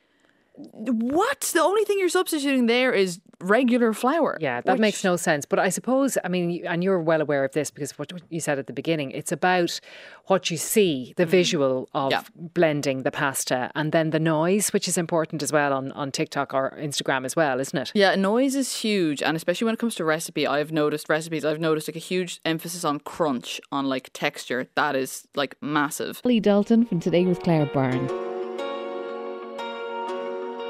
what? 0.58 1.42
The 1.54 1.62
only 1.62 1.84
thing 1.86 2.00
you're 2.00 2.10
substituting 2.10 2.66
there 2.66 2.92
is 2.92 3.20
regular 3.40 3.94
flour. 3.94 4.38
Yeah, 4.42 4.62
that 4.62 4.74
which- 4.74 4.82
makes 4.82 5.04
no 5.04 5.16
sense. 5.16 5.46
But 5.46 5.60
I 5.60 5.70
suppose, 5.70 6.18
I 6.24 6.28
mean, 6.28 6.66
and 6.66 6.84
you're 6.84 7.00
well 7.00 7.22
aware 7.22 7.46
of 7.46 7.52
this 7.52 7.70
because 7.70 7.98
what 8.00 8.12
you 8.30 8.40
said 8.40 8.58
at 8.58 8.68
the 8.68 8.74
beginning, 8.74 9.12
it's 9.12 9.32
about 9.32 9.80
what 10.26 10.50
you 10.50 10.58
see, 10.58 11.14
the 11.18 11.24
mm-hmm. 11.24 11.32
visual 11.32 11.90
of 11.94 12.12
Yeah. 12.12 12.24
blending 12.36 13.04
the 13.04 13.12
pasta, 13.12 13.72
and 13.76 13.92
then 13.92 14.10
the 14.10 14.20
noise, 14.20 14.74
which 14.74 14.88
is 14.88 14.98
important 14.98 15.44
as 15.44 15.52
well 15.52 15.74
on, 15.74 15.92
on 15.92 16.12
TikTok 16.12 16.54
or 16.54 16.76
Instagram 16.80 17.26
as 17.26 17.36
well, 17.36 17.60
isn't 17.60 17.78
it? 17.78 17.92
Yeah, 17.94 18.16
noise 18.16 18.56
is 18.56 18.82
huge, 18.82 19.22
and 19.22 19.38
especially 19.38 19.66
when 19.66 19.76
it 19.76 19.80
comes 19.80 19.96
to 19.96 20.04
recipe, 20.04 20.48
I've 20.48 20.72
noticed 20.72 21.08
recipes. 21.10 21.46
I've 21.46 21.60
noticed 21.60 21.88
like 21.88 21.96
a 21.96 22.00
huge 22.00 22.42
emphasis 22.44 22.84
on 22.84 23.00
crunch, 23.00 23.62
on 23.72 23.86
like 23.86 24.10
texture. 24.14 24.68
That 24.76 24.96
is 24.96 25.28
like 25.36 25.56
massive. 25.62 26.22
Lee 26.24 26.40
Dalton 26.40 26.86
from 26.86 27.00
Today 27.00 27.26
with 27.26 27.42
Claire 27.42 27.68
Byrne. 27.68 28.37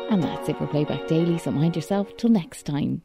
And 0.10 0.24
that's 0.24 0.48
it 0.48 0.58
for 0.58 0.68
Playback 0.68 1.08
Daily, 1.08 1.38
so 1.38 1.52
mind 1.52 1.76
yourself 1.76 2.16
till 2.18 2.30
next 2.30 2.64
time. 2.64 3.02